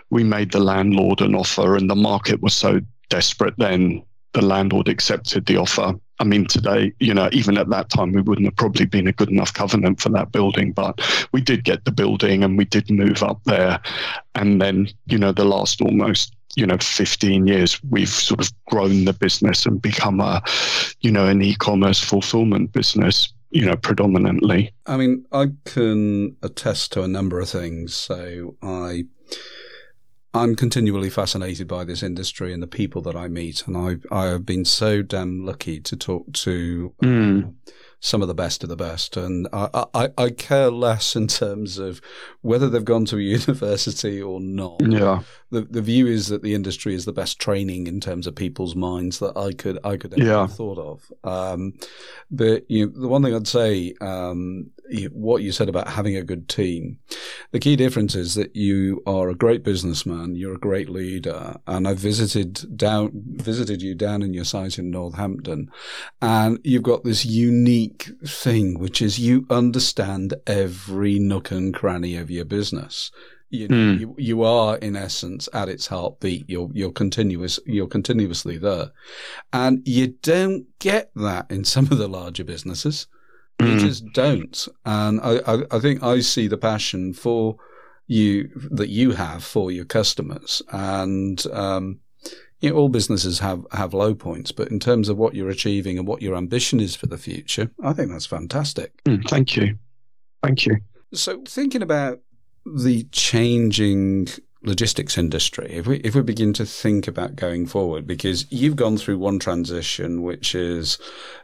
we 0.09 0.23
made 0.23 0.51
the 0.51 0.59
landlord 0.59 1.19
an 1.19 1.35
offer, 1.35 1.75
and 1.75 1.89
the 1.89 1.95
market 1.95 2.41
was 2.41 2.53
so 2.53 2.79
desperate 3.09 3.53
then 3.57 4.01
the 4.35 4.45
landlord 4.45 4.89
accepted 4.89 5.45
the 5.45 5.55
offer. 5.55 5.93
I 6.19 6.23
mean, 6.25 6.45
today, 6.45 6.93
you 6.99 7.13
know, 7.13 7.29
even 7.31 7.57
at 7.57 7.69
that 7.69 7.89
time, 7.89 8.11
we 8.11 8.21
wouldn't 8.21 8.47
have 8.47 8.55
probably 8.57 8.85
been 8.85 9.07
a 9.07 9.13
good 9.13 9.29
enough 9.29 9.53
covenant 9.53 10.01
for 10.01 10.09
that 10.09 10.33
building, 10.33 10.73
but 10.73 10.99
we 11.31 11.39
did 11.39 11.63
get 11.63 11.85
the 11.85 11.91
building 11.91 12.43
and 12.43 12.57
we 12.57 12.65
did 12.65 12.91
move 12.91 13.23
up 13.23 13.41
there. 13.45 13.79
And 14.35 14.61
then, 14.61 14.89
you 15.07 15.17
know, 15.17 15.31
the 15.31 15.45
last 15.45 15.81
almost, 15.81 16.34
you 16.55 16.65
know, 16.65 16.77
15 16.79 17.47
years, 17.47 17.81
we've 17.89 18.09
sort 18.09 18.41
of 18.41 18.51
grown 18.67 19.05
the 19.05 19.13
business 19.13 19.65
and 19.65 19.81
become 19.81 20.19
a, 20.19 20.41
you 21.01 21.11
know, 21.11 21.25
an 21.25 21.41
e 21.41 21.55
commerce 21.55 21.99
fulfillment 21.99 22.71
business 22.71 23.31
you 23.51 23.65
know, 23.65 23.77
predominantly. 23.77 24.73
I 24.85 24.97
mean, 24.97 25.25
I 25.31 25.47
can 25.63 26.35
attest 26.43 26.91
to 26.91 27.03
a 27.03 27.07
number 27.07 27.39
of 27.39 27.49
things. 27.49 27.93
So 27.93 28.57
I 28.61 29.05
I'm 30.33 30.55
continually 30.55 31.09
fascinated 31.09 31.65
by 31.65 31.85
this 31.85 32.03
industry 32.03 32.51
and 32.51 32.61
the 32.61 32.67
people 32.67 33.01
that 33.03 33.15
I 33.15 33.29
meet, 33.29 33.65
and 33.65 33.77
I 33.77 33.95
I 34.11 34.25
have 34.25 34.45
been 34.45 34.65
so 34.65 35.01
damn 35.01 35.45
lucky 35.45 35.79
to 35.79 35.95
talk 35.95 36.33
to 36.33 36.93
mm. 37.01 37.53
Some 37.99 38.21
of 38.21 38.27
the 38.27 38.33
best 38.33 38.63
of 38.63 38.69
the 38.69 38.75
best, 38.75 39.17
and 39.17 39.47
I, 39.51 39.85
I, 39.93 40.09
I 40.17 40.29
care 40.29 40.69
less 40.69 41.15
in 41.15 41.27
terms 41.27 41.77
of 41.77 42.01
whether 42.41 42.69
they've 42.69 42.83
gone 42.83 43.05
to 43.05 43.17
a 43.17 43.21
university 43.21 44.21
or 44.21 44.39
not. 44.39 44.81
Yeah, 44.81 45.21
the 45.51 45.61
the 45.61 45.81
view 45.81 46.07
is 46.07 46.27
that 46.27 46.43
the 46.43 46.53
industry 46.53 46.93
is 46.93 47.05
the 47.05 47.13
best 47.13 47.39
training 47.39 47.87
in 47.87 47.99
terms 47.99 48.27
of 48.27 48.35
people's 48.35 48.75
minds 48.75 49.19
that 49.19 49.37
I 49.37 49.53
could 49.53 49.79
I 49.83 49.97
could 49.97 50.13
ever 50.13 50.23
yeah. 50.23 50.41
have 50.41 50.53
thought 50.53 50.77
of. 50.77 51.11
Um, 51.23 51.73
but 52.29 52.69
you 52.69 52.85
know, 52.85 52.91
the 53.01 53.07
one 53.07 53.23
thing 53.23 53.35
I'd 53.35 53.47
say, 53.47 53.93
um, 54.01 54.71
what 55.11 55.41
you 55.41 55.51
said 55.51 55.69
about 55.69 55.87
having 55.87 56.15
a 56.15 56.23
good 56.23 56.47
team, 56.47 56.99
the 57.51 57.59
key 57.59 57.75
difference 57.75 58.15
is 58.15 58.35
that 58.35 58.55
you 58.55 59.01
are 59.05 59.29
a 59.29 59.35
great 59.35 59.63
businessman, 59.63 60.35
you're 60.35 60.55
a 60.55 60.59
great 60.59 60.89
leader, 60.89 61.57
and 61.67 61.87
I 61.87 61.93
visited 61.93 62.77
down 62.77 63.11
visited 63.13 63.81
you 63.81 63.95
down 63.95 64.21
in 64.21 64.33
your 64.33 64.45
site 64.45 64.77
in 64.77 64.91
Northampton, 64.91 65.71
and 66.21 66.59
you've 66.63 66.83
got 66.83 67.03
this 67.03 67.25
unique 67.25 68.09
thing, 68.25 68.79
which 68.79 69.01
is 69.01 69.19
you 69.19 69.45
understand 69.49 70.33
every 70.45 71.19
nook 71.19 71.51
and 71.51 71.73
cranny 71.73 72.15
of 72.15 72.29
your 72.29 72.45
business. 72.45 73.11
You, 73.49 73.67
mm. 73.67 73.99
you, 73.99 74.15
you 74.17 74.43
are 74.43 74.77
in 74.77 74.95
essence 74.95 75.47
at 75.53 75.69
its 75.69 75.87
heartbeat. 75.87 76.45
You're 76.49 76.69
you're 76.73 76.91
continuous. 76.91 77.59
You're 77.65 77.87
continuously 77.87 78.57
there, 78.57 78.91
and 79.53 79.81
you 79.87 80.07
don't 80.07 80.65
get 80.79 81.11
that 81.15 81.49
in 81.49 81.63
some 81.63 81.85
of 81.85 81.97
the 81.97 82.07
larger 82.07 82.43
businesses. 82.43 83.07
You 83.59 83.67
mm. 83.67 83.79
just 83.79 84.05
don't. 84.13 84.67
And 84.85 85.21
I, 85.21 85.37
I, 85.47 85.63
I 85.71 85.79
think 85.79 86.03
I 86.03 86.19
see 86.19 86.47
the 86.47 86.57
passion 86.57 87.13
for 87.13 87.57
you 88.07 88.49
that 88.71 88.89
you 88.89 89.11
have 89.11 89.43
for 89.43 89.71
your 89.71 89.85
customers, 89.85 90.61
and 90.71 91.43
um, 91.51 91.99
you 92.59 92.69
know, 92.69 92.75
all 92.75 92.89
businesses 92.89 93.39
have 93.39 93.65
have 93.71 93.93
low 93.93 94.13
points, 94.13 94.51
but 94.51 94.69
in 94.69 94.79
terms 94.79 95.09
of 95.09 95.17
what 95.17 95.35
you're 95.35 95.49
achieving 95.49 95.97
and 95.97 96.07
what 96.07 96.21
your 96.21 96.35
ambition 96.35 96.79
is 96.79 96.95
for 96.95 97.07
the 97.07 97.17
future, 97.17 97.71
I 97.83 97.93
think 97.93 98.11
that's 98.11 98.25
fantastic. 98.25 99.03
Mm, 99.05 99.27
thank 99.27 99.55
you, 99.55 99.77
thank 100.43 100.65
you. 100.65 100.77
So, 101.13 101.41
thinking 101.47 101.81
about 101.81 102.19
the 102.65 103.03
changing 103.11 104.27
logistics 104.65 105.17
industry, 105.17 105.67
if 105.71 105.87
we 105.87 105.97
if 105.97 106.15
we 106.15 106.21
begin 106.21 106.53
to 106.53 106.65
think 106.65 107.07
about 107.07 107.35
going 107.35 107.65
forward, 107.65 108.07
because 108.07 108.51
you've 108.51 108.75
gone 108.75 108.97
through 108.97 109.17
one 109.17 109.39
transition, 109.39 110.23
which 110.23 110.55
is, 110.55 110.97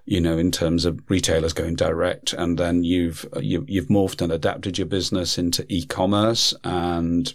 you 0.06 0.20
know, 0.20 0.38
in 0.38 0.52
terms 0.52 0.86
of 0.86 1.00
retailers 1.10 1.54
going 1.54 1.76
direct, 1.76 2.34
and 2.34 2.58
then 2.58 2.84
you've 2.84 3.26
you, 3.40 3.66
you've 3.68 3.88
morphed 3.88 4.22
and 4.22 4.32
adapted 4.32 4.78
your 4.78 4.88
business 4.88 5.38
into 5.38 5.66
e-commerce, 5.70 6.54
and 6.64 7.34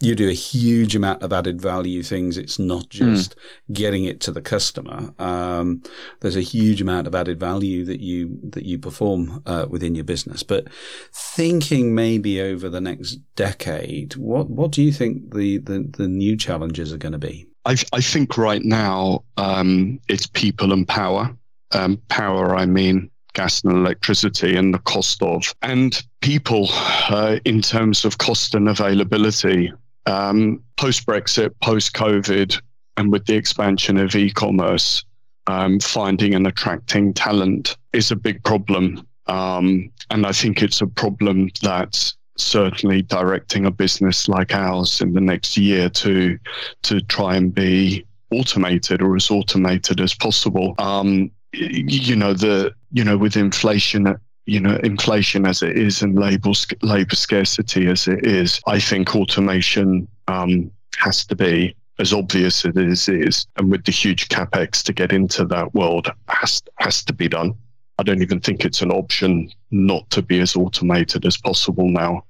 you 0.00 0.14
do 0.14 0.28
a 0.28 0.32
huge 0.32 0.96
amount 0.96 1.22
of 1.22 1.32
added 1.32 1.60
value 1.60 2.02
things. 2.02 2.36
It's 2.36 2.58
not 2.58 2.84
hmm. 2.84 3.14
just 3.14 3.36
mm. 3.36 3.74
getting 3.74 4.04
it 4.04 4.20
to 4.22 4.32
the 4.32 4.42
customer. 4.42 5.14
Um, 5.18 5.82
there's 6.20 6.36
a 6.36 6.40
huge 6.40 6.80
amount 6.80 7.06
of 7.06 7.14
added 7.14 7.38
value 7.38 7.84
that 7.84 8.00
you 8.00 8.38
that 8.50 8.64
you 8.64 8.78
perform 8.78 9.42
uh, 9.46 9.66
within 9.68 9.94
your 9.94 10.04
business. 10.04 10.42
But 10.42 10.68
thinking 11.12 11.94
maybe 11.94 12.40
over 12.40 12.68
the 12.68 12.80
next 12.80 13.16
decade, 13.36 14.16
what 14.16 14.48
what 14.50 14.70
do 14.70 14.82
you 14.82 14.92
think 14.92 15.25
the 15.30 15.58
the, 15.58 15.88
the 15.96 16.08
new 16.08 16.36
challenges 16.36 16.92
are 16.92 16.98
going 16.98 17.12
to 17.12 17.18
be? 17.18 17.46
I, 17.64 17.76
I 17.92 18.00
think 18.00 18.38
right 18.38 18.62
now 18.62 19.24
um, 19.36 20.00
it's 20.08 20.26
people 20.26 20.72
and 20.72 20.86
power. 20.86 21.36
Um, 21.72 22.00
power, 22.08 22.54
I 22.54 22.66
mean 22.66 23.10
gas 23.34 23.62
and 23.64 23.72
electricity 23.72 24.56
and 24.56 24.72
the 24.72 24.78
cost 24.78 25.22
of, 25.22 25.54
and 25.60 26.02
people 26.22 26.68
uh, 26.70 27.38
in 27.44 27.60
terms 27.60 28.04
of 28.06 28.16
cost 28.16 28.54
and 28.54 28.66
availability 28.66 29.70
um, 30.06 30.62
post 30.76 31.06
Brexit, 31.06 31.50
post 31.62 31.92
COVID, 31.92 32.60
and 32.96 33.12
with 33.12 33.26
the 33.26 33.34
expansion 33.34 33.98
of 33.98 34.14
e 34.14 34.30
commerce, 34.30 35.04
um, 35.48 35.80
finding 35.80 36.34
and 36.34 36.46
attracting 36.46 37.12
talent 37.12 37.76
is 37.92 38.10
a 38.10 38.16
big 38.16 38.42
problem. 38.44 39.06
Um, 39.26 39.90
and 40.10 40.26
I 40.26 40.32
think 40.32 40.62
it's 40.62 40.80
a 40.80 40.86
problem 40.86 41.50
that 41.62 42.12
certainly 42.36 43.02
directing 43.02 43.66
a 43.66 43.70
business 43.70 44.28
like 44.28 44.54
ours 44.54 45.00
in 45.00 45.12
the 45.14 45.20
next 45.20 45.56
year 45.56 45.88
to 45.88 46.38
to 46.82 47.00
try 47.02 47.36
and 47.36 47.54
be 47.54 48.04
automated 48.32 49.02
or 49.02 49.16
as 49.16 49.30
automated 49.30 50.00
as 50.00 50.14
possible. 50.14 50.74
Um, 50.78 51.30
you 51.52 52.16
know 52.16 52.34
the 52.34 52.74
you 52.92 53.04
know 53.04 53.16
with 53.16 53.36
inflation 53.36 54.16
you 54.46 54.60
know, 54.60 54.76
inflation 54.84 55.44
as 55.44 55.60
it 55.60 55.76
is 55.76 56.02
and 56.02 56.18
labor, 56.18 56.52
labor 56.82 57.16
scarcity 57.16 57.88
as 57.88 58.06
it 58.06 58.24
is, 58.24 58.60
I 58.66 58.78
think 58.78 59.14
automation 59.14 60.06
um, 60.28 60.70
has 60.96 61.26
to 61.26 61.34
be 61.34 61.74
as 61.98 62.12
obvious 62.12 62.64
as 62.64 62.76
it 62.76 63.26
is, 63.26 63.46
and 63.56 63.70
with 63.70 63.84
the 63.84 63.92
huge 63.92 64.28
capex 64.28 64.82
to 64.84 64.92
get 64.92 65.12
into 65.12 65.44
that 65.46 65.74
world, 65.74 66.10
has 66.28 66.62
has 66.78 67.02
to 67.04 67.12
be 67.12 67.28
done. 67.28 67.54
I 67.98 68.02
don't 68.02 68.22
even 68.22 68.40
think 68.40 68.64
it's 68.64 68.82
an 68.82 68.92
option 68.92 69.50
not 69.70 70.08
to 70.10 70.22
be 70.22 70.40
as 70.40 70.54
automated 70.54 71.24
as 71.24 71.36
possible 71.38 71.88
now. 71.88 72.24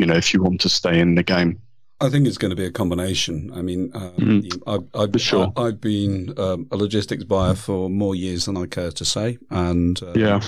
You 0.00 0.06
know, 0.06 0.16
if 0.16 0.32
you 0.32 0.42
want 0.42 0.60
to 0.62 0.68
stay 0.68 0.98
in 0.98 1.14
the 1.14 1.22
game. 1.22 1.60
I 2.00 2.08
think 2.08 2.26
it's 2.26 2.38
going 2.38 2.50
to 2.50 2.56
be 2.56 2.64
a 2.64 2.70
combination. 2.70 3.52
I 3.54 3.60
mean, 3.60 3.90
um, 3.94 4.12
mm-hmm. 4.12 4.68
I've, 4.68 4.88
I've, 4.94 5.20
sure. 5.20 5.52
I, 5.54 5.66
have 5.66 5.80
been 5.82 6.32
um, 6.38 6.66
a 6.70 6.76
logistics 6.76 7.24
buyer 7.24 7.54
for 7.54 7.90
more 7.90 8.14
years 8.14 8.46
than 8.46 8.56
I 8.56 8.64
care 8.64 8.90
to 8.90 9.04
say, 9.04 9.36
and 9.50 10.02
uh, 10.02 10.14
yeah, 10.14 10.40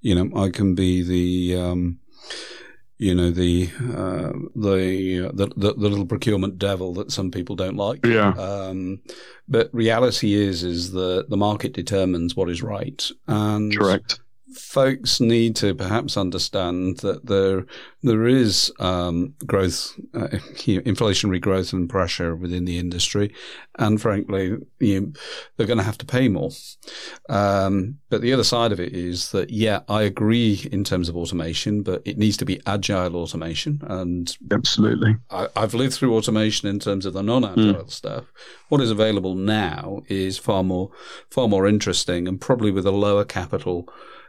you 0.00 0.14
know, 0.14 0.30
I 0.40 0.50
can 0.50 0.76
be 0.76 1.02
the, 1.02 1.60
um, 1.60 1.98
you 2.98 3.12
know, 3.12 3.32
the, 3.32 3.70
uh, 3.80 4.30
the, 4.54 5.30
the, 5.34 5.48
the 5.56 5.72
the 5.72 5.88
little 5.88 6.06
procurement 6.06 6.60
devil 6.60 6.94
that 6.94 7.10
some 7.10 7.32
people 7.32 7.56
don't 7.56 7.76
like. 7.76 8.06
Yeah. 8.06 8.30
Um, 8.30 9.00
but 9.48 9.74
reality 9.74 10.34
is, 10.34 10.62
is 10.62 10.92
that 10.92 11.26
the 11.28 11.36
market 11.36 11.72
determines 11.72 12.36
what 12.36 12.48
is 12.48 12.62
right, 12.62 13.10
and 13.26 13.76
correct 13.76 14.20
folks 14.54 15.20
need 15.20 15.56
to 15.56 15.74
perhaps 15.74 16.16
understand 16.16 16.98
that 16.98 17.26
there 17.26 17.66
there 18.04 18.26
is 18.26 18.70
um, 18.80 19.34
growth, 19.46 19.98
uh, 20.12 20.28
inflationary 20.28 21.40
growth 21.40 21.72
and 21.72 21.88
pressure 21.88 22.36
within 22.36 22.66
the 22.66 22.78
industry, 22.78 23.32
and 23.78 24.00
frankly, 24.00 24.58
you 24.78 25.00
know, 25.00 25.12
they're 25.56 25.66
going 25.66 25.78
to 25.78 25.84
have 25.84 25.96
to 25.98 26.06
pay 26.06 26.28
more. 26.28 26.50
Um, 27.30 27.98
but 28.10 28.20
the 28.20 28.34
other 28.34 28.44
side 28.44 28.72
of 28.72 28.80
it 28.80 28.92
is 28.92 29.30
that 29.30 29.48
yeah, 29.50 29.80
I 29.88 30.02
agree 30.02 30.68
in 30.70 30.84
terms 30.84 31.08
of 31.08 31.16
automation, 31.16 31.82
but 31.82 32.02
it 32.04 32.18
needs 32.18 32.36
to 32.36 32.44
be 32.44 32.60
agile 32.66 33.16
automation, 33.16 33.80
and 33.86 34.36
absolutely, 34.52 35.16
I, 35.30 35.48
have 35.56 35.72
lived 35.72 35.94
through 35.94 36.14
automation 36.14 36.68
in 36.68 36.78
terms 36.78 37.06
of 37.06 37.14
the 37.14 37.22
non-agile 37.22 37.84
mm. 37.84 37.90
stuff. 37.90 38.24
What 38.68 38.82
is 38.82 38.90
available 38.90 39.34
now 39.34 40.02
is 40.08 40.36
far 40.36 40.62
more 40.62 40.90
far 41.30 41.48
more 41.48 41.66
interesting, 41.66 42.28
and 42.28 42.38
probably 42.38 42.70
with 42.70 42.86
a 42.86 42.92
lower 42.92 43.24
capital 43.24 43.88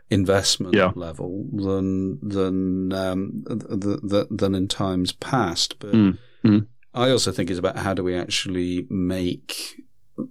investment 0.10 0.76
yeah. 0.76 0.91
level 0.96 1.46
than 1.52 2.20
than 2.28 2.94
um, 2.94 3.44
th- 3.48 4.00
th- 4.10 4.28
than 4.30 4.56
in 4.56 4.68
times 4.68 5.12
past. 5.12 5.80
But 5.80 5.94
mm. 5.94 6.18
Mm. 6.44 6.68
I 6.94 7.10
also 7.10 7.32
think 7.32 7.50
it's 7.50 7.60
about 7.60 7.78
how 7.78 7.94
do 7.94 8.04
we 8.04 8.15
actually 8.15 8.86
make 8.89 9.82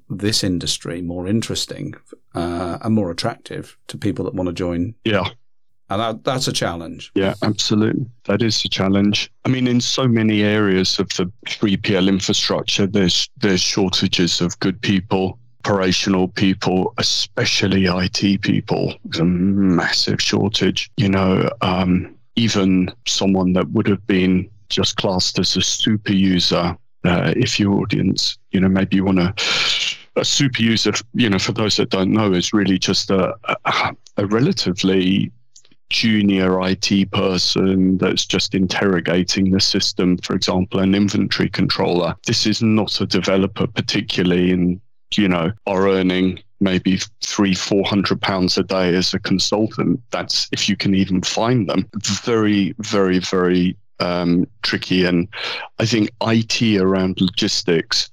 this 0.09 0.43
industry 0.43 1.03
more 1.03 1.27
interesting 1.27 1.95
uh, 2.35 2.79
and 2.81 2.95
more 2.95 3.11
attractive 3.11 3.77
to 3.89 3.99
people 3.99 4.25
that 4.25 4.35
want 4.35 4.49
to 4.49 4.55
join. 4.55 4.95
Yeah. 5.05 5.29
And 5.91 6.01
that, 6.01 6.25
that's 6.25 6.49
a 6.49 6.53
challenge. 6.53 7.13
Yeah, 7.15 7.35
absolutely. 7.43 8.07
That 8.25 8.41
is 8.41 8.65
a 8.65 8.69
challenge. 8.69 9.31
I 9.45 9.51
mean, 9.51 9.67
in 9.67 9.83
so 9.83 10.09
many 10.09 10.43
areas 10.43 10.99
of 10.99 11.09
the 11.11 11.31
3PL 11.47 12.09
infrastructure, 12.09 12.87
there's 12.87 13.29
there's 13.37 13.61
shortages 13.61 14.41
of 14.41 14.59
good 14.61 14.81
people 14.81 15.39
operational 15.64 16.29
people, 16.29 16.92
especially 16.98 17.87
IT 17.87 18.42
people. 18.42 18.94
There's 19.05 19.20
a 19.20 19.24
massive 19.24 20.20
shortage. 20.20 20.90
You 20.98 21.09
know, 21.09 21.48
um, 21.62 22.14
even 22.37 22.92
someone 23.07 23.55
that 23.55 23.70
would 23.70 23.87
have 23.87 24.07
been 24.07 24.50
just 24.68 24.96
classed 24.96 25.38
as 25.38 25.57
a 25.57 25.62
super 25.62 26.12
user, 26.12 26.77
uh, 27.05 27.33
if 27.37 27.59
your 27.59 27.81
audience, 27.81 28.37
you 28.50 28.61
know, 28.61 28.68
maybe 28.68 28.96
you 28.96 29.05
want 29.05 29.18
to. 29.18 29.35
A 30.16 30.24
super 30.24 30.62
user, 30.62 30.92
you 31.14 31.29
know, 31.29 31.40
for 31.40 31.50
those 31.50 31.77
that 31.77 31.90
don't 31.90 32.12
know, 32.12 32.33
is 32.33 32.53
really 32.53 32.79
just 32.79 33.11
a, 33.11 33.35
a, 33.64 33.96
a 34.16 34.27
relatively 34.27 35.33
junior 35.90 36.61
IT 36.62 37.11
person 37.11 37.98
that's 37.98 38.24
just 38.24 38.55
interrogating 38.55 39.50
the 39.50 39.61
system, 39.61 40.16
for 40.18 40.37
example, 40.37 40.79
an 40.79 40.94
inventory 40.94 41.48
controller. 41.48 42.14
This 42.27 42.46
is 42.46 42.62
not 42.62 43.00
a 43.00 43.07
developer, 43.07 43.66
particularly 43.66 44.53
in 44.53 44.81
you 45.14 45.29
know, 45.29 45.53
are 45.67 45.88
earning 45.88 46.40
maybe 46.61 46.99
three, 47.23 47.55
four 47.55 47.85
hundred 47.85 48.21
pounds 48.21 48.59
a 48.59 48.62
day 48.62 48.95
as 48.95 49.14
a 49.14 49.19
consultant. 49.19 50.01
That's 50.11 50.49
if 50.53 50.69
you 50.69 50.77
can 50.77 50.95
even 50.95 51.23
find 51.23 51.69
them. 51.69 51.88
Very, 52.03 52.75
very, 52.79 53.19
very 53.19 53.77
um, 54.01 54.47
tricky. 54.62 55.05
And 55.05 55.29
I 55.79 55.87
think 55.87 56.11
IT 56.23 56.81
around 56.81 57.21
logistics, 57.21 58.11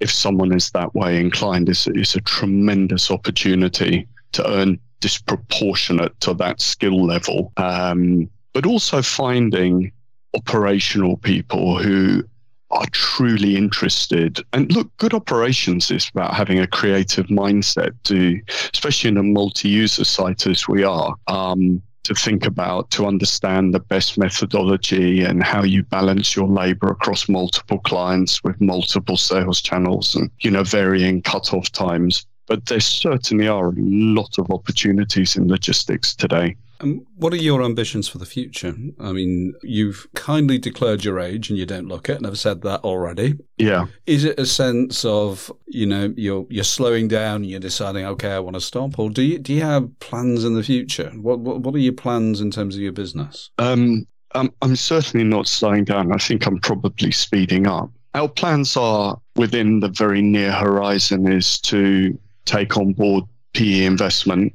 if 0.00 0.10
someone 0.10 0.52
is 0.52 0.70
that 0.70 0.94
way 0.94 1.18
inclined, 1.20 1.68
is, 1.68 1.86
is 1.88 2.14
a 2.14 2.20
tremendous 2.20 3.10
opportunity 3.10 4.06
to 4.32 4.48
earn 4.48 4.78
disproportionate 5.00 6.18
to 6.20 6.34
that 6.34 6.60
skill 6.60 7.04
level. 7.04 7.52
Um, 7.56 8.28
but 8.52 8.66
also 8.66 9.02
finding 9.02 9.92
operational 10.34 11.16
people 11.16 11.78
who 11.78 12.24
are 12.70 12.86
truly 12.92 13.56
interested. 13.56 14.40
And 14.52 14.72
look, 14.72 14.96
good 14.98 15.14
operations 15.14 15.90
is 15.90 16.08
about 16.14 16.34
having 16.34 16.58
a 16.58 16.66
creative 16.66 17.26
mindset 17.26 17.92
to, 18.04 18.40
especially 18.72 19.08
in 19.08 19.16
a 19.16 19.22
multi-user 19.22 20.04
site 20.04 20.46
as 20.46 20.68
we 20.68 20.84
are, 20.84 21.14
um, 21.26 21.82
to 22.04 22.14
think 22.14 22.46
about, 22.46 22.90
to 22.92 23.06
understand 23.06 23.74
the 23.74 23.80
best 23.80 24.16
methodology 24.16 25.22
and 25.22 25.42
how 25.42 25.62
you 25.62 25.82
balance 25.82 26.34
your 26.34 26.48
labor 26.48 26.88
across 26.88 27.28
multiple 27.28 27.78
clients 27.80 28.42
with 28.42 28.60
multiple 28.60 29.16
sales 29.16 29.60
channels 29.60 30.14
and, 30.14 30.30
you 30.40 30.50
know, 30.50 30.64
varying 30.64 31.22
cutoff 31.22 31.70
times. 31.72 32.26
But 32.46 32.66
there 32.66 32.80
certainly 32.80 33.48
are 33.48 33.68
a 33.68 33.74
lot 33.76 34.38
of 34.38 34.50
opportunities 34.50 35.36
in 35.36 35.48
logistics 35.48 36.14
today. 36.14 36.56
And 36.80 37.06
what 37.16 37.32
are 37.32 37.36
your 37.36 37.62
ambitions 37.62 38.08
for 38.08 38.18
the 38.18 38.26
future? 38.26 38.74
I 38.98 39.12
mean, 39.12 39.54
you've 39.62 40.06
kindly 40.14 40.58
declared 40.58 41.04
your 41.04 41.20
age 41.20 41.50
and 41.50 41.58
you 41.58 41.66
don't 41.66 41.88
look 41.88 42.08
it, 42.08 42.16
and 42.16 42.26
I've 42.26 42.38
said 42.38 42.62
that 42.62 42.80
already. 42.80 43.38
Yeah. 43.58 43.86
Is 44.06 44.24
it 44.24 44.38
a 44.38 44.46
sense 44.46 45.04
of, 45.04 45.52
you 45.66 45.86
know, 45.86 46.12
you're 46.16 46.46
you're 46.48 46.64
slowing 46.64 47.08
down 47.08 47.36
and 47.36 47.46
you're 47.46 47.60
deciding, 47.60 48.06
okay, 48.06 48.32
I 48.32 48.38
want 48.38 48.54
to 48.54 48.60
stop? 48.60 48.98
Or 48.98 49.10
do 49.10 49.22
you 49.22 49.38
do 49.38 49.52
you 49.52 49.62
have 49.62 49.88
plans 50.00 50.44
in 50.44 50.54
the 50.54 50.62
future? 50.62 51.10
What 51.10 51.40
what, 51.40 51.60
what 51.60 51.74
are 51.74 51.78
your 51.78 51.92
plans 51.92 52.40
in 52.40 52.50
terms 52.50 52.74
of 52.74 52.80
your 52.80 52.92
business? 52.92 53.50
Um, 53.58 54.06
I'm, 54.34 54.50
I'm 54.62 54.76
certainly 54.76 55.24
not 55.24 55.46
slowing 55.46 55.84
down. 55.84 56.12
I 56.12 56.18
think 56.18 56.46
I'm 56.46 56.60
probably 56.60 57.10
speeding 57.10 57.66
up. 57.66 57.90
Our 58.14 58.28
plans 58.28 58.76
are 58.76 59.20
within 59.36 59.80
the 59.80 59.88
very 59.88 60.22
near 60.22 60.52
horizon 60.52 61.30
is 61.30 61.60
to 61.60 62.18
take 62.44 62.76
on 62.76 62.92
board 62.92 63.24
PE 63.54 63.84
investment 63.84 64.52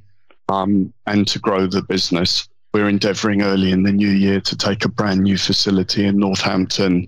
um, 0.50 0.94
and 1.06 1.28
to 1.28 1.40
grow 1.40 1.68
the 1.68 1.82
business. 1.84 2.48
We're 2.74 2.90
endeavoring 2.90 3.42
early 3.42 3.72
in 3.72 3.84
the 3.84 3.92
new 3.92 4.10
year 4.10 4.42
to 4.42 4.58
take 4.58 4.84
a 4.84 4.90
brand 4.90 5.22
new 5.22 5.38
facility 5.38 6.06
in 6.06 6.18
Northampton 6.18 7.08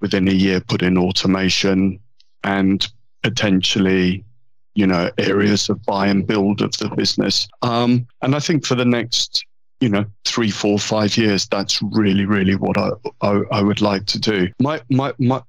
within 0.00 0.28
a 0.28 0.32
year, 0.32 0.60
put 0.60 0.82
in 0.82 0.96
automation 0.96 2.00
and 2.44 2.86
potentially, 3.22 4.24
you 4.74 4.86
know, 4.86 5.10
areas 5.18 5.68
of 5.68 5.84
buy 5.84 6.06
and 6.06 6.26
build 6.26 6.62
of 6.62 6.72
the 6.78 6.88
business. 6.96 7.48
Um, 7.62 8.06
and 8.22 8.34
I 8.34 8.40
think 8.40 8.64
for 8.64 8.76
the 8.76 8.84
next, 8.84 9.44
you 9.80 9.88
know, 9.88 10.06
three, 10.24 10.50
four, 10.50 10.78
five 10.78 11.16
years, 11.16 11.46
that's 11.46 11.82
really, 11.82 12.24
really 12.24 12.56
what 12.56 12.78
I, 12.78 12.90
I, 13.20 13.42
I 13.52 13.62
would 13.62 13.80
like 13.80 14.06
to 14.06 14.18
do. 14.18 14.48
My, 14.60 14.80
my, 14.88 15.12
my, 15.18 15.42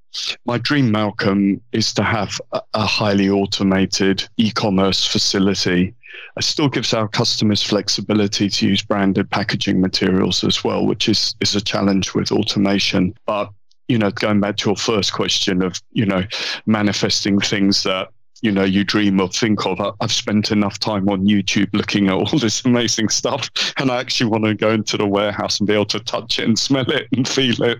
my 0.46 0.58
dream, 0.58 0.92
Malcolm, 0.92 1.62
is 1.72 1.94
to 1.94 2.04
have 2.04 2.42
a, 2.52 2.62
a 2.74 2.86
highly 2.86 3.30
automated 3.30 4.28
e-commerce 4.38 5.06
facility 5.06 5.80
it 5.80 5.96
still 6.40 6.70
gives 6.70 6.94
our 6.94 7.08
customers 7.08 7.62
flexibility 7.64 8.50
to 8.50 8.68
use 8.68 8.82
branded 8.82 9.30
packaging 9.30 9.82
materials 9.82 10.44
as 10.44 10.64
well, 10.64 10.86
which 10.86 11.10
is, 11.10 11.36
is 11.42 11.56
a 11.56 11.62
challenge 11.62 12.14
with 12.14 12.32
automation. 12.32 13.16
But, 13.26 13.52
you 13.88 13.98
know, 13.98 14.12
going 14.12 14.40
back 14.40 14.58
to 14.58 14.70
your 14.70 14.76
first 14.76 15.14
question 15.14 15.62
of, 15.62 15.82
you 15.92 16.06
know, 16.06 16.24
manifesting 16.66 17.40
things 17.40 17.84
that 17.84 18.10
you 18.42 18.52
know 18.52 18.64
you 18.64 18.86
dream 18.86 19.20
of 19.20 19.34
think 19.34 19.66
of 19.66 19.80
i've 20.00 20.12
spent 20.12 20.52
enough 20.52 20.80
time 20.80 21.10
on 21.10 21.26
youtube 21.26 21.68
looking 21.74 22.08
at 22.08 22.14
all 22.14 22.26
this 22.40 22.64
amazing 22.64 23.10
stuff 23.10 23.50
and 23.78 23.92
i 23.92 24.00
actually 24.00 24.30
want 24.30 24.46
to 24.46 24.56
go 24.56 24.70
into 24.70 24.96
the 24.96 25.06
warehouse 25.06 25.60
and 25.60 25.68
be 25.68 25.74
able 25.74 25.86
to 25.86 26.00
touch 26.00 26.40
it 26.40 26.48
and 26.48 26.58
smell 26.58 26.90
it 26.90 27.08
and 27.12 27.28
feel 27.28 27.62
it 27.64 27.80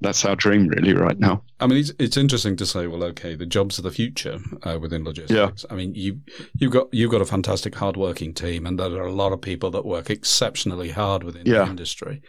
that's 0.00 0.24
our 0.24 0.34
dream, 0.34 0.66
really, 0.66 0.92
right 0.92 1.18
now. 1.18 1.44
I 1.60 1.68
mean, 1.68 1.78
it's, 1.78 1.92
it's 2.00 2.16
interesting 2.16 2.56
to 2.56 2.66
say, 2.66 2.88
well, 2.88 3.04
okay, 3.04 3.36
the 3.36 3.46
jobs 3.46 3.78
of 3.78 3.84
the 3.84 3.92
future 3.92 4.40
uh, 4.64 4.78
within 4.80 5.04
logistics. 5.04 5.64
Yeah. 5.64 5.72
I 5.72 5.76
mean, 5.76 5.94
you 5.94 6.20
you've 6.56 6.72
got 6.72 6.88
you've 6.92 7.12
got 7.12 7.20
a 7.20 7.26
fantastic 7.26 7.76
hardworking 7.76 8.34
team, 8.34 8.66
and 8.66 8.78
there 8.78 8.90
are 8.96 9.06
a 9.06 9.12
lot 9.12 9.32
of 9.32 9.40
people 9.40 9.70
that 9.70 9.84
work 9.84 10.10
exceptionally 10.10 10.90
hard 10.90 11.22
within 11.22 11.46
yeah. 11.46 11.64
the 11.64 11.70
industry. 11.70 12.20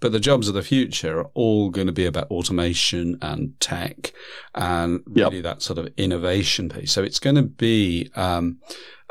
But 0.00 0.12
the 0.12 0.20
jobs 0.20 0.48
of 0.48 0.54
the 0.54 0.62
future 0.62 1.20
are 1.20 1.30
all 1.34 1.68
going 1.68 1.88
to 1.88 1.92
be 1.92 2.06
about 2.06 2.30
automation 2.30 3.18
and 3.20 3.58
tech, 3.60 4.12
and 4.54 5.00
really 5.06 5.36
yep. 5.36 5.44
that 5.44 5.62
sort 5.62 5.78
of 5.78 5.92
innovation 5.98 6.70
piece. 6.70 6.92
So 6.92 7.02
it's 7.02 7.20
going 7.20 7.36
to 7.36 7.42
be. 7.42 8.10
Um, 8.16 8.58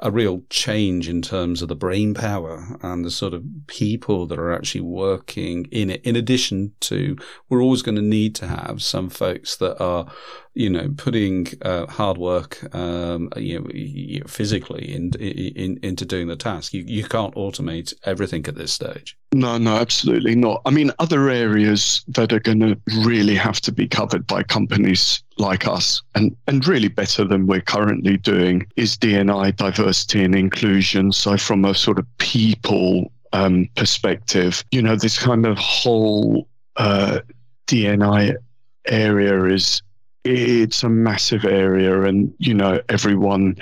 a 0.01 0.11
real 0.11 0.43
change 0.49 1.09
in 1.09 1.21
terms 1.21 1.61
of 1.61 1.69
the 1.69 1.75
brain 1.75 2.13
power 2.13 2.77
and 2.83 3.03
the 3.03 3.11
sort 3.11 3.33
of 3.33 3.43
people 3.65 4.27
that 4.27 4.37
are 4.37 4.53
actually 4.53 4.81
working 4.81 5.65
in 5.71 5.89
it. 5.89 6.01
In 6.03 6.15
addition 6.15 6.73
to, 6.81 7.17
we're 7.49 7.63
always 7.63 7.81
going 7.81 7.95
to 7.95 8.01
need 8.01 8.35
to 8.35 8.47
have 8.47 8.83
some 8.83 9.09
folks 9.09 9.55
that 9.57 9.81
are, 9.81 10.05
you 10.57 10.71
know, 10.71 10.91
putting 10.97 11.45
uh, 11.61 11.85
hard 11.85 12.17
work, 12.17 12.73
um, 12.75 13.29
you 13.35 13.59
know, 13.59 14.25
physically 14.25 14.91
in, 14.91 15.11
in, 15.19 15.79
into 15.83 16.03
doing 16.03 16.27
the 16.27 16.35
task. 16.35 16.73
You, 16.73 16.83
you 16.87 17.03
can't 17.03 17.35
automate 17.35 17.93
everything 18.05 18.43
at 18.47 18.55
this 18.55 18.73
stage. 18.73 19.15
No, 19.33 19.59
no, 19.59 19.75
absolutely 19.75 20.35
not. 20.35 20.63
I 20.65 20.71
mean, 20.71 20.91
other 20.97 21.29
areas 21.29 22.03
that 22.07 22.33
are 22.33 22.39
going 22.39 22.61
to 22.61 22.79
really 23.05 23.35
have 23.35 23.61
to 23.61 23.71
be 23.71 23.87
covered 23.87 24.25
by 24.25 24.41
companies 24.41 25.21
like 25.37 25.67
us 25.67 26.01
and, 26.15 26.35
and 26.47 26.67
really 26.67 26.87
better 26.87 27.23
than 27.23 27.45
we're 27.45 27.61
currently 27.61 28.17
doing 28.17 28.65
is 28.77 28.97
DNI, 28.97 29.55
diversity 29.55 30.23
and 30.23 30.33
inclusion. 30.33 31.11
So, 31.11 31.37
from 31.37 31.65
a 31.65 31.75
sort 31.75 31.99
of 31.99 32.07
people 32.17 33.11
um, 33.31 33.69
perspective, 33.75 34.63
you 34.71 34.81
know, 34.81 34.95
this 34.95 35.19
kind 35.19 35.45
of 35.45 35.55
whole 35.59 36.47
uh, 36.77 37.19
DNI 37.67 38.35
area 38.87 39.43
is 39.45 39.83
it's 40.27 40.83
a 40.83 40.89
massive 40.89 41.45
area 41.45 42.01
and 42.01 42.33
you 42.39 42.53
know 42.53 42.81
everyone 42.89 43.57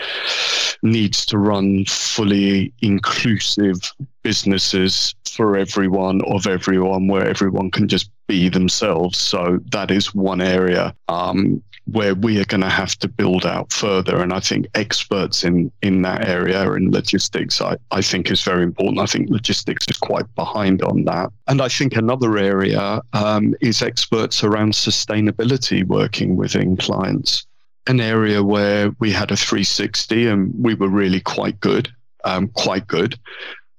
needs 0.83 1.25
to 1.25 1.37
run 1.37 1.85
fully 1.85 2.73
inclusive 2.81 3.77
businesses 4.23 5.15
for 5.25 5.57
everyone 5.57 6.21
of 6.25 6.47
everyone 6.47 7.07
where 7.07 7.27
everyone 7.27 7.71
can 7.71 7.87
just 7.87 8.09
be 8.27 8.49
themselves 8.49 9.17
so 9.17 9.59
that 9.71 9.91
is 9.91 10.15
one 10.15 10.41
area 10.41 10.95
um, 11.07 11.61
where 11.91 12.15
we 12.15 12.39
are 12.41 12.45
going 12.45 12.61
to 12.61 12.69
have 12.69 12.95
to 12.97 13.07
build 13.07 13.45
out 13.45 13.71
further. 13.71 14.21
And 14.21 14.33
I 14.33 14.39
think 14.39 14.67
experts 14.73 15.43
in, 15.43 15.71
in 15.81 16.01
that 16.01 16.27
area 16.27 16.71
in 16.71 16.91
logistics, 16.91 17.61
I, 17.61 17.77
I 17.91 18.01
think 18.01 18.31
is 18.31 18.41
very 18.41 18.63
important. 18.63 18.99
I 18.99 19.05
think 19.05 19.29
logistics 19.29 19.85
is 19.87 19.97
quite 19.97 20.25
behind 20.35 20.81
on 20.81 21.05
that. 21.05 21.31
And 21.47 21.61
I 21.61 21.67
think 21.67 21.95
another 21.95 22.37
area 22.37 23.01
um, 23.13 23.53
is 23.61 23.81
experts 23.81 24.43
around 24.43 24.73
sustainability 24.73 25.85
working 25.85 26.35
within 26.35 26.75
clients, 26.75 27.45
an 27.87 27.99
area 27.99 28.43
where 28.43 28.91
we 28.99 29.11
had 29.11 29.31
a 29.31 29.37
360 29.37 30.27
and 30.27 30.53
we 30.57 30.73
were 30.73 30.89
really 30.89 31.19
quite 31.19 31.59
good, 31.59 31.87
um, 32.23 32.47
quite 32.55 32.87
good. 32.87 33.17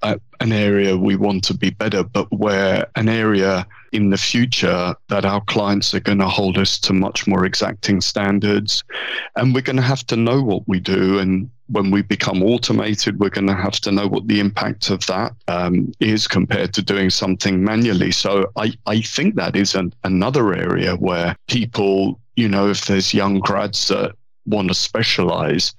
Uh, 0.02 0.16
an 0.40 0.52
area 0.52 0.96
we 0.96 1.16
want 1.16 1.42
to 1.42 1.54
be 1.54 1.70
better, 1.70 2.04
but 2.04 2.30
where 2.30 2.86
an 2.94 3.08
area 3.08 3.66
in 3.96 4.10
the 4.10 4.18
future 4.18 4.94
that 5.08 5.24
our 5.24 5.40
clients 5.46 5.94
are 5.94 6.00
going 6.00 6.18
to 6.18 6.28
hold 6.28 6.58
us 6.58 6.78
to 6.78 6.92
much 6.92 7.26
more 7.26 7.46
exacting 7.46 8.02
standards. 8.02 8.84
And 9.36 9.54
we're 9.54 9.62
going 9.62 9.76
to 9.76 9.82
have 9.94 10.06
to 10.08 10.16
know 10.16 10.42
what 10.42 10.68
we 10.68 10.78
do. 10.80 11.18
And 11.18 11.48
when 11.68 11.90
we 11.90 12.02
become 12.02 12.42
automated, 12.42 13.18
we're 13.18 13.30
going 13.30 13.46
to 13.46 13.54
have 13.54 13.80
to 13.80 13.90
know 13.90 14.06
what 14.06 14.28
the 14.28 14.38
impact 14.38 14.90
of 14.90 15.04
that 15.06 15.32
um, 15.48 15.92
is 15.98 16.28
compared 16.28 16.74
to 16.74 16.82
doing 16.82 17.08
something 17.08 17.64
manually. 17.64 18.12
So 18.12 18.52
I, 18.56 18.74
I 18.84 19.00
think 19.00 19.34
that 19.36 19.56
is 19.56 19.74
an, 19.74 19.94
another 20.04 20.54
area 20.54 20.94
where 20.96 21.34
people, 21.48 22.20
you 22.36 22.48
know, 22.48 22.68
if 22.68 22.84
there's 22.84 23.14
young 23.14 23.38
grads 23.38 23.88
that 23.88 24.14
want 24.44 24.68
to 24.68 24.74
specialize, 24.74 25.74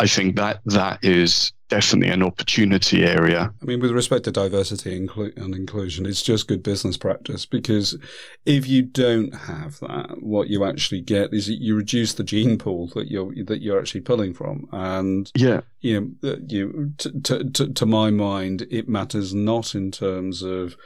I 0.00 0.08
think 0.08 0.34
that 0.36 0.60
that 0.66 0.98
is 1.04 1.52
definitely 1.70 2.12
an 2.12 2.22
opportunity 2.22 3.04
area. 3.04 3.52
I 3.62 3.64
mean, 3.64 3.80
with 3.80 3.92
respect 3.92 4.24
to 4.24 4.32
diversity 4.32 4.96
and 4.96 5.54
inclusion, 5.54 6.04
it's 6.04 6.22
just 6.22 6.48
good 6.48 6.62
business 6.62 6.96
practice 6.96 7.46
because 7.46 7.96
if 8.44 8.66
you 8.66 8.82
don't 8.82 9.34
have 9.34 9.78
that, 9.80 10.16
what 10.20 10.48
you 10.48 10.64
actually 10.64 11.00
get 11.00 11.32
is 11.32 11.48
you 11.48 11.76
reduce 11.76 12.14
the 12.14 12.24
gene 12.24 12.58
pool 12.58 12.88
that 12.94 13.10
you're 13.10 13.32
that 13.44 13.62
you're 13.62 13.78
actually 13.78 14.02
pulling 14.02 14.34
from, 14.34 14.68
and 14.72 15.30
yeah, 15.34 15.60
you 15.80 16.14
know, 16.22 16.36
you 16.46 16.92
to, 16.98 17.44
to, 17.50 17.72
to 17.72 17.86
my 17.86 18.10
mind, 18.10 18.66
it 18.70 18.88
matters 18.88 19.32
not 19.34 19.74
in 19.74 19.90
terms 19.90 20.42
of. 20.42 20.76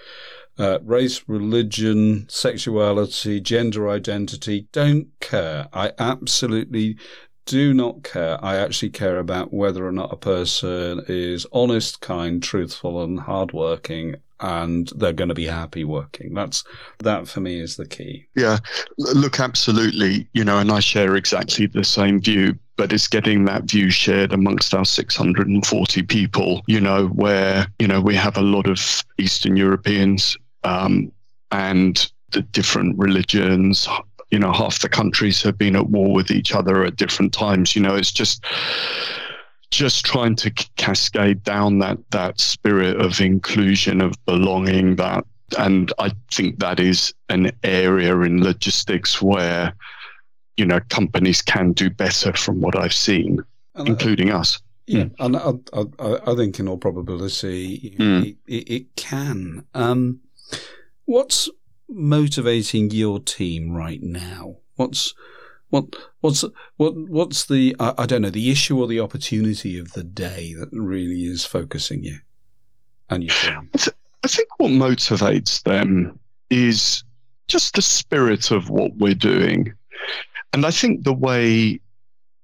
Uh, 0.56 0.78
race, 0.84 1.24
religion, 1.26 2.24
sexuality, 2.28 3.40
gender 3.40 3.90
identity, 3.90 4.68
don't 4.70 5.08
care. 5.18 5.66
I 5.72 5.90
absolutely 5.98 6.96
do 7.46 7.74
not 7.74 8.02
care. 8.02 8.42
I 8.44 8.56
actually 8.56 8.90
care 8.90 9.18
about 9.18 9.52
whether 9.52 9.86
or 9.86 9.92
not 9.92 10.12
a 10.12 10.16
person 10.16 11.04
is 11.08 11.46
honest, 11.52 12.00
kind, 12.00 12.42
truthful, 12.42 13.02
and 13.02 13.20
hardworking, 13.20 14.16
and 14.40 14.90
they're 14.96 15.12
going 15.12 15.28
to 15.28 15.34
be 15.34 15.46
happy 15.46 15.84
working. 15.84 16.34
That's 16.34 16.64
that 16.98 17.28
for 17.28 17.40
me 17.40 17.60
is 17.60 17.76
the 17.76 17.86
key. 17.86 18.26
Yeah, 18.34 18.58
look, 18.98 19.40
absolutely. 19.40 20.28
You 20.32 20.44
know, 20.44 20.58
and 20.58 20.70
I 20.70 20.80
share 20.80 21.16
exactly 21.16 21.66
the 21.66 21.84
same 21.84 22.20
view. 22.20 22.58
But 22.76 22.92
it's 22.92 23.06
getting 23.06 23.44
that 23.44 23.64
view 23.64 23.88
shared 23.88 24.32
amongst 24.32 24.74
our 24.74 24.84
640 24.84 26.02
people. 26.02 26.62
You 26.66 26.80
know, 26.80 27.06
where 27.08 27.66
you 27.78 27.86
know 27.86 28.00
we 28.00 28.16
have 28.16 28.36
a 28.36 28.42
lot 28.42 28.66
of 28.66 29.02
Eastern 29.18 29.56
Europeans 29.56 30.36
um, 30.64 31.12
and 31.52 32.10
the 32.32 32.42
different 32.42 32.98
religions, 32.98 33.88
you 34.34 34.40
know 34.40 34.52
half 34.52 34.80
the 34.80 34.88
countries 34.88 35.40
have 35.42 35.56
been 35.56 35.76
at 35.76 35.90
war 35.90 36.12
with 36.12 36.32
each 36.32 36.52
other 36.52 36.84
at 36.84 36.96
different 36.96 37.32
times 37.32 37.76
you 37.76 37.80
know 37.80 37.94
it's 37.94 38.10
just 38.10 38.44
just 39.70 40.04
trying 40.04 40.34
to 40.34 40.50
cascade 40.76 41.40
down 41.44 41.78
that 41.78 41.98
that 42.10 42.40
spirit 42.40 43.00
of 43.00 43.20
inclusion 43.20 44.00
of 44.00 44.12
belonging 44.26 44.96
that 44.96 45.24
and 45.56 45.92
i 46.00 46.10
think 46.32 46.58
that 46.58 46.80
is 46.80 47.14
an 47.28 47.48
area 47.62 48.18
in 48.22 48.42
logistics 48.42 49.22
where 49.22 49.72
you 50.56 50.66
know 50.66 50.80
companies 50.88 51.40
can 51.40 51.72
do 51.72 51.88
better 51.88 52.32
from 52.32 52.60
what 52.60 52.76
i've 52.76 52.92
seen 52.92 53.38
and 53.76 53.86
including 53.86 54.32
I, 54.32 54.38
us 54.38 54.60
yeah, 54.86 55.04
mm. 55.04 55.14
and 55.20 55.36
I, 55.36 56.02
I, 56.02 56.32
I, 56.32 56.36
think 56.36 56.60
in 56.60 56.68
all 56.68 56.76
probability 56.76 57.96
mm. 57.98 58.26
it, 58.26 58.36
it, 58.46 58.70
it, 58.70 58.96
can. 58.96 59.64
Um, 59.72 60.20
what's 61.06 61.48
motivating 61.88 62.90
your 62.90 63.20
team 63.20 63.72
right 63.72 64.02
now? 64.02 64.56
What's 64.76 65.14
what 65.70 65.86
what's 66.20 66.44
what 66.76 66.96
what's 66.96 67.46
the 67.46 67.74
I, 67.80 67.94
I, 67.98 68.06
don't 68.06 68.22
know 68.22 68.30
the 68.30 68.50
issue 68.50 68.78
or 68.78 68.86
the 68.86 69.00
opportunity 69.00 69.78
of 69.78 69.92
the 69.92 70.04
day 70.04 70.54
that 70.54 70.68
really 70.72 71.24
is 71.24 71.44
focusing 71.44 72.04
you? 72.04 72.18
and 73.10 73.24
your 73.24 73.34
team? 73.34 73.70
I, 73.74 73.88
I 74.24 74.28
think 74.28 74.48
what 74.58 74.70
motivates 74.70 75.62
them 75.62 76.18
is 76.50 77.04
just 77.48 77.74
the 77.74 77.82
spirit 77.82 78.50
of 78.50 78.70
what 78.70 78.96
we're 78.96 79.14
doing. 79.14 79.72
And 80.52 80.64
I 80.64 80.70
think 80.70 81.04
the 81.04 81.12
way 81.12 81.80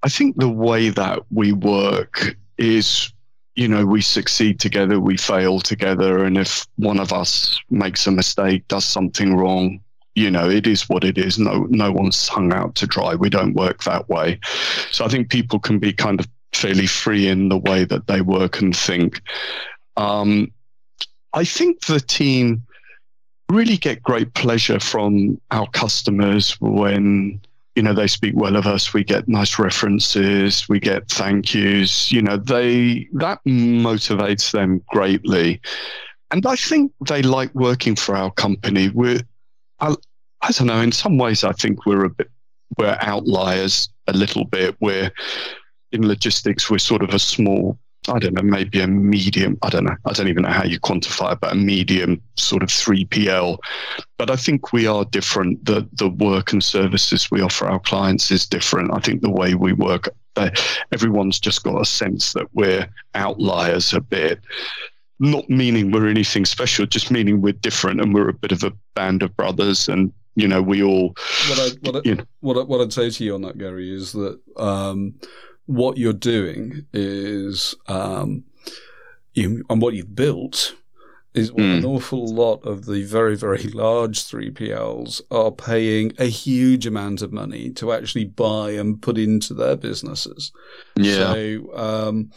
I 0.03 0.09
think 0.09 0.37
the 0.37 0.49
way 0.49 0.89
that 0.89 1.21
we 1.31 1.53
work 1.53 2.37
is 2.59 3.13
you 3.57 3.69
know, 3.69 3.85
we 3.85 4.01
succeed 4.01 4.61
together, 4.61 5.01
we 5.01 5.17
fail 5.17 5.61
together, 5.61 6.25
and 6.25 6.39
if 6.39 6.67
one 6.77 7.01
of 7.01 7.13
us 7.13 7.59
makes 7.71 8.07
a 8.07 8.11
mistake, 8.11 8.67
does 8.69 8.85
something 8.85 9.37
wrong, 9.37 9.81
you 10.15 10.31
know, 10.31 10.49
it 10.49 10.67
is 10.67 10.89
what 10.89 11.05
it 11.05 11.19
is. 11.19 11.39
No, 11.39 11.67
no 11.71 11.93
one's 11.93 12.29
hung 12.29 12.53
out 12.53 12.75
to 12.77 12.87
dry. 12.87 13.15
We 13.15 13.31
don't 13.31 13.55
work 13.55 13.85
that 13.85 14.09
way. 14.09 14.41
So 14.91 15.05
I 15.05 15.09
think 15.09 15.31
people 15.31 15.59
can 15.59 15.79
be 15.79 15.93
kind 15.93 16.21
of 16.21 16.29
fairly 16.53 16.87
free 16.87 17.29
in 17.29 17.49
the 17.49 17.59
way 17.59 17.85
that 17.85 18.07
they 18.07 18.21
work 18.21 18.61
and 18.61 18.77
think. 18.77 19.21
Um, 19.97 20.53
I 21.33 21.45
think 21.45 21.87
the 21.87 22.01
team 22.01 22.63
really 23.49 23.77
get 23.77 24.03
great 24.03 24.35
pleasure 24.35 24.81
from 24.81 25.41
our 25.51 25.69
customers 25.71 26.61
when 26.61 27.41
you 27.77 27.83
know 27.83 27.95
they 27.95 28.07
speak 28.07 28.35
well 28.37 28.57
of 28.57 28.67
us. 28.67 28.93
We 28.93 29.05
get 29.05 29.29
nice 29.29 29.59
references. 29.59 30.69
We 30.69 30.81
get 30.81 31.09
thank 31.09 31.55
yous. 31.55 32.11
You 32.11 32.23
know 32.23 32.37
they 32.37 33.09
that 33.15 33.41
motivates 33.47 34.51
them 34.53 34.83
greatly. 34.89 35.61
And 36.33 36.47
i 36.47 36.55
think 36.55 36.93
they 37.09 37.23
like 37.23 37.53
working 37.55 37.97
for 37.97 38.17
our 38.17 38.31
company. 38.31 38.89
We're 38.91 39.21
I, 39.81 39.95
I 40.43 40.53
don't 40.53 40.67
know 40.69 40.81
in 40.81 40.93
some 40.93 41.19
ways 41.19 41.43
i 41.43 41.53
think 41.53 41.87
we're 41.87 42.05
a 42.05 42.11
bit 42.11 42.31
we're 42.79 42.97
outliers 43.01 43.89
a 44.07 44.13
little 44.13 44.45
bit. 44.45 44.77
We're 44.81 45.11
in 45.93 46.07
logistics 46.07 46.71
we're 46.71 46.79
sort 46.79 47.03
of 47.03 47.11
a 47.11 47.19
small 47.19 47.79
I 48.11 48.19
don't 48.19 48.35
know, 48.35 48.43
maybe 48.43 48.81
a 48.81 48.87
medium, 48.87 49.57
I 49.63 49.71
don't 49.71 49.85
know, 49.85 49.97
I 50.05 50.13
don't 50.13 50.29
even 50.29 50.43
know 50.43 50.51
how 50.51 50.65
you 50.65 50.81
quantify 50.81 51.33
it, 51.33 51.41
but 51.41 51.53
a 51.53 51.57
medium 51.57 52.21
sort 52.37 52.63
of 52.63 52.69
3PL. 52.69 53.59
But 54.19 54.31
I 54.31 54.37
think 54.37 54.73
we 54.73 54.87
are 54.87 55.05
different. 55.05 55.65
The, 55.65 55.89
the 55.95 56.09
work 56.09 56.53
and 56.53 56.63
services 56.63 57.31
we 57.31 57.41
offer 57.41 57.67
our 57.67 57.81
clients 57.81 58.31
is 58.31 58.47
different. 58.47 58.93
I 58.93 58.99
think 58.99 59.23
the 59.23 59.31
way 59.31 59.55
we 59.55 59.73
work, 59.73 60.09
uh, 60.37 60.51
everyone's 60.93 61.39
just 61.39 61.63
got 61.63 61.81
a 61.81 61.85
sense 61.85 62.33
that 62.33 62.47
we're 62.53 62.89
outliers 63.15 63.93
a 63.93 64.01
bit. 64.01 64.41
Not 65.21 65.49
meaning 65.49 65.91
we're 65.91 66.09
anything 66.09 66.45
special, 66.45 66.87
just 66.87 67.11
meaning 67.11 67.41
we're 67.41 67.53
different 67.53 68.01
and 68.01 68.15
we're 68.15 68.31
a 68.31 68.35
bit 68.35 68.53
of 68.53 68.65
a 68.65 68.73
band 68.95 69.23
of 69.23 69.37
brothers 69.37 69.89
and 69.89 70.13
you 70.37 70.49
know, 70.49 70.63
we 70.63 70.83
all. 70.83 71.09
What, 71.49 71.59
I, 71.59 71.69
what, 71.83 71.97
I, 71.97 72.01
you 72.05 72.15
know. 72.15 72.25
what, 72.41 72.57
I, 72.57 72.63
what 72.63 72.81
I'd 72.81 72.93
say 72.93 73.11
to 73.11 73.25
you 73.25 73.35
on 73.35 73.43
that, 73.43 73.59
Gary, 73.59 73.93
is 73.93 74.13
that 74.13 74.41
um, 74.57 75.15
what 75.71 75.97
you're 75.99 76.13
doing 76.13 76.85
is, 76.93 77.77
um, 77.87 78.45
you, 79.35 79.65
and 79.71 79.81
what 79.81 79.95
you've 79.95 80.17
built 80.17 80.75
is 81.33 81.53
mm. 81.53 81.79
an 81.79 81.85
awful 81.85 82.27
lot 82.27 82.57
of 82.65 82.87
the 82.87 83.05
very, 83.05 83.37
very 83.37 83.63
large 83.63 84.25
3PLs 84.25 85.21
are 85.31 85.53
paying 85.53 86.13
a 86.19 86.25
huge 86.25 86.87
amount 86.87 87.23
of 87.23 87.33
money 87.33 87.71
to 87.71 87.93
actually 87.93 88.25
buy 88.25 88.73
and 88.73 89.01
put 89.01 89.17
into 89.17 89.55
their 89.55 89.77
businesses. 89.77 90.51
Yeah. 90.97 91.33
So, 91.33 91.77
um, 91.77 92.33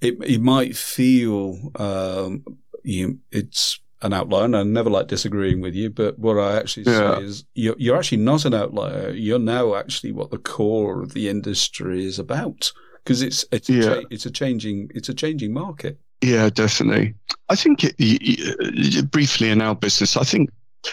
it, 0.00 0.14
it 0.22 0.40
might 0.40 0.76
feel, 0.76 1.72
um, 1.74 2.44
you, 2.84 3.18
it's 3.32 3.80
an 4.06 4.12
outlier, 4.12 4.44
and 4.44 4.56
I 4.56 4.62
never 4.62 4.90
like 4.90 5.08
disagreeing 5.08 5.60
with 5.60 5.74
you. 5.74 5.90
But 5.90 6.18
what 6.18 6.38
I 6.38 6.56
actually 6.56 6.84
yeah. 6.86 7.18
say 7.18 7.24
is, 7.24 7.44
you're, 7.54 7.76
you're 7.78 7.96
actually 7.96 8.22
not 8.22 8.44
an 8.44 8.54
outlier. 8.54 9.10
You're 9.10 9.38
now 9.38 9.74
actually 9.74 10.12
what 10.12 10.30
the 10.30 10.38
core 10.38 11.02
of 11.02 11.12
the 11.12 11.28
industry 11.28 12.04
is 12.04 12.18
about, 12.18 12.72
because 13.04 13.22
it's 13.22 13.44
it's 13.52 13.68
yeah. 13.68 13.94
a 13.94 14.02
it's 14.10 14.26
a 14.26 14.30
changing 14.30 14.90
it's 14.94 15.08
a 15.08 15.14
changing 15.14 15.52
market. 15.52 15.98
Yeah, 16.22 16.48
definitely. 16.48 17.14
I 17.50 17.56
think 17.56 17.84
it, 17.84 19.10
briefly 19.10 19.50
in 19.50 19.60
our 19.60 19.74
business, 19.74 20.16
I 20.16 20.24
think 20.24 20.50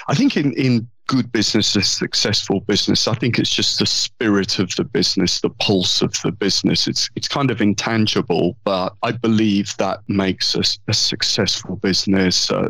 I 0.08 0.16
think 0.16 0.36
in 0.36 0.54
in 0.54 0.88
good 1.08 1.32
business, 1.32 1.76
a 1.76 1.82
successful 1.82 2.62
business. 2.62 3.08
I 3.08 3.14
think 3.16 3.38
it's 3.38 3.54
just 3.54 3.80
the 3.80 3.86
spirit 3.86 4.60
of 4.60 4.76
the 4.76 4.84
business, 4.84 5.42
the 5.42 5.50
pulse 5.50 6.02
of 6.02 6.14
the 6.24 6.32
business. 6.32 6.88
It's 6.88 7.10
it's 7.16 7.28
kind 7.28 7.52
of 7.52 7.62
intangible, 7.62 8.58
but 8.64 8.94
I 9.04 9.12
believe 9.12 9.76
that 9.78 10.00
makes 10.08 10.56
us 10.56 10.80
a, 10.88 10.92
a 10.92 10.94
successful 10.94 11.76
business 11.78 12.52
uh, 12.52 12.70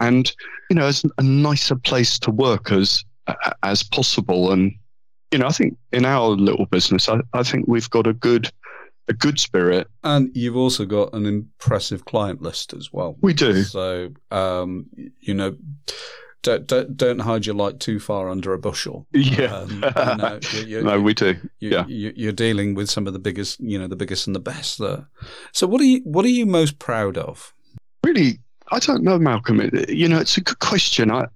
and 0.00 0.32
you 0.70 0.76
know 0.76 0.86
as 0.86 1.04
a 1.18 1.22
nicer 1.22 1.76
place 1.76 2.18
to 2.20 2.30
work 2.30 2.72
as 2.72 3.04
as 3.62 3.82
possible. 3.82 4.52
And 4.52 4.72
you 5.32 5.38
know, 5.38 5.46
I 5.46 5.52
think 5.52 5.76
in 5.92 6.04
our 6.04 6.28
little 6.28 6.66
business, 6.66 7.08
I, 7.08 7.20
I 7.32 7.42
think 7.42 7.66
we've 7.66 7.90
got 7.90 8.06
a 8.06 8.12
good 8.12 8.50
a 9.08 9.12
good 9.12 9.38
spirit. 9.38 9.86
And 10.02 10.30
you've 10.34 10.56
also 10.56 10.84
got 10.84 11.12
an 11.12 11.26
impressive 11.26 12.04
client 12.04 12.42
list 12.42 12.72
as 12.72 12.92
well. 12.92 13.16
We 13.20 13.34
do. 13.34 13.62
So, 13.62 14.10
um, 14.30 14.86
you 15.20 15.34
know, 15.34 15.56
don't, 16.42 16.66
don't, 16.66 16.96
don't 16.96 17.18
hide 17.20 17.46
your 17.46 17.54
light 17.54 17.80
too 17.80 17.98
far 17.98 18.28
under 18.28 18.52
a 18.52 18.58
bushel. 18.58 19.06
Yeah, 19.12 19.54
um, 19.54 20.40
you're, 20.52 20.64
you're, 20.64 20.82
no, 20.82 21.00
we 21.00 21.14
do. 21.14 21.36
You're, 21.58 21.84
yeah, 21.88 22.12
you're 22.14 22.32
dealing 22.32 22.74
with 22.74 22.88
some 22.88 23.06
of 23.06 23.12
the 23.12 23.18
biggest, 23.18 23.60
you 23.60 23.78
know, 23.78 23.88
the 23.88 23.96
biggest 23.96 24.26
and 24.26 24.36
the 24.36 24.40
best 24.40 24.78
there. 24.78 25.08
So, 25.52 25.66
what 25.66 25.80
are 25.80 25.84
you 25.84 26.00
what 26.04 26.24
are 26.24 26.28
you 26.28 26.46
most 26.46 26.78
proud 26.78 27.18
of? 27.18 27.52
Really, 28.04 28.38
I 28.70 28.78
don't 28.78 29.02
know, 29.02 29.18
Malcolm. 29.18 29.70
You 29.88 30.08
know, 30.08 30.18
it's 30.18 30.36
a 30.36 30.40
good 30.40 30.60
question. 30.60 31.10
I 31.10 31.26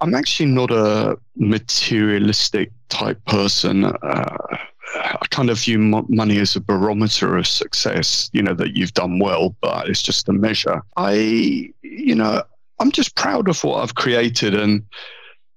I'm 0.00 0.14
actually 0.14 0.46
not 0.46 0.70
a 0.70 1.18
materialistic 1.36 2.70
type 2.88 3.24
person. 3.26 3.86
Uh, 3.86 4.56
I 4.94 5.26
kind 5.30 5.50
of 5.50 5.58
view 5.58 5.78
money 5.78 6.38
as 6.38 6.56
a 6.56 6.60
barometer 6.60 7.36
of 7.36 7.46
success, 7.46 8.30
you 8.32 8.42
know, 8.42 8.54
that 8.54 8.76
you've 8.76 8.94
done 8.94 9.18
well, 9.18 9.54
but 9.60 9.88
it's 9.88 10.02
just 10.02 10.28
a 10.28 10.32
measure. 10.32 10.82
I, 10.96 11.70
you 11.82 12.14
know, 12.14 12.42
I'm 12.80 12.92
just 12.92 13.16
proud 13.16 13.48
of 13.48 13.62
what 13.64 13.82
I've 13.82 13.94
created. 13.94 14.54
And, 14.54 14.82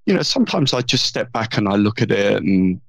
you 0.06 0.14
know, 0.14 0.24
sometimes 0.24 0.74
I 0.74 0.82
just 0.82 1.06
step 1.06 1.32
back 1.32 1.58
and 1.58 1.68
I 1.68 1.76
look 1.76 2.02
at 2.02 2.12
it 2.12 2.42
and, 2.42 2.82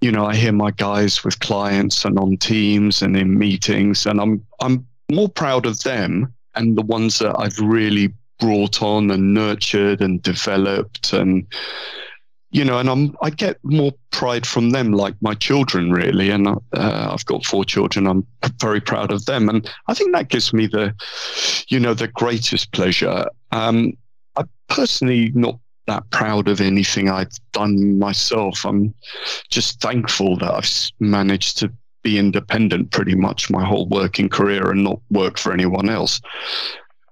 you 0.00 0.12
know, 0.12 0.26
I 0.26 0.34
hear 0.34 0.52
my 0.52 0.70
guys 0.72 1.24
with 1.24 1.40
clients 1.40 2.04
and 2.04 2.18
on 2.18 2.36
teams 2.36 3.02
and 3.02 3.16
in 3.16 3.38
meetings, 3.38 4.06
and 4.06 4.20
I'm 4.20 4.44
I'm 4.60 4.86
more 5.10 5.28
proud 5.28 5.66
of 5.66 5.82
them 5.82 6.32
and 6.54 6.76
the 6.76 6.82
ones 6.82 7.18
that 7.18 7.34
I've 7.38 7.58
really 7.58 8.12
brought 8.38 8.82
on 8.82 9.10
and 9.10 9.34
nurtured 9.34 10.00
and 10.00 10.22
developed 10.22 11.12
and 11.12 11.46
you 12.50 12.64
know, 12.64 12.78
and 12.78 12.88
I'm 12.88 13.16
I 13.22 13.30
get 13.30 13.58
more 13.62 13.92
pride 14.10 14.46
from 14.46 14.70
them, 14.70 14.92
like 14.92 15.14
my 15.20 15.34
children, 15.34 15.92
really. 15.92 16.30
And 16.30 16.48
uh, 16.48 16.58
I've 16.72 17.24
got 17.26 17.44
four 17.44 17.64
children. 17.64 18.06
I'm 18.06 18.26
very 18.60 18.80
proud 18.80 19.12
of 19.12 19.24
them, 19.26 19.48
and 19.48 19.70
I 19.86 19.94
think 19.94 20.14
that 20.14 20.28
gives 20.28 20.52
me 20.52 20.66
the, 20.66 20.94
you 21.68 21.78
know, 21.78 21.94
the 21.94 22.08
greatest 22.08 22.72
pleasure. 22.72 23.26
Um, 23.52 23.92
I'm 24.36 24.48
personally 24.68 25.30
not 25.34 25.58
that 25.86 26.08
proud 26.10 26.48
of 26.48 26.60
anything 26.60 27.08
I've 27.08 27.32
done 27.52 27.98
myself. 27.98 28.64
I'm 28.64 28.94
just 29.50 29.80
thankful 29.80 30.36
that 30.38 30.52
I've 30.52 30.90
managed 31.00 31.58
to 31.58 31.72
be 32.02 32.18
independent 32.18 32.92
pretty 32.92 33.14
much 33.14 33.50
my 33.50 33.64
whole 33.64 33.86
working 33.88 34.28
career 34.28 34.70
and 34.70 34.84
not 34.84 35.00
work 35.10 35.38
for 35.38 35.52
anyone 35.52 35.88
else. 35.88 36.20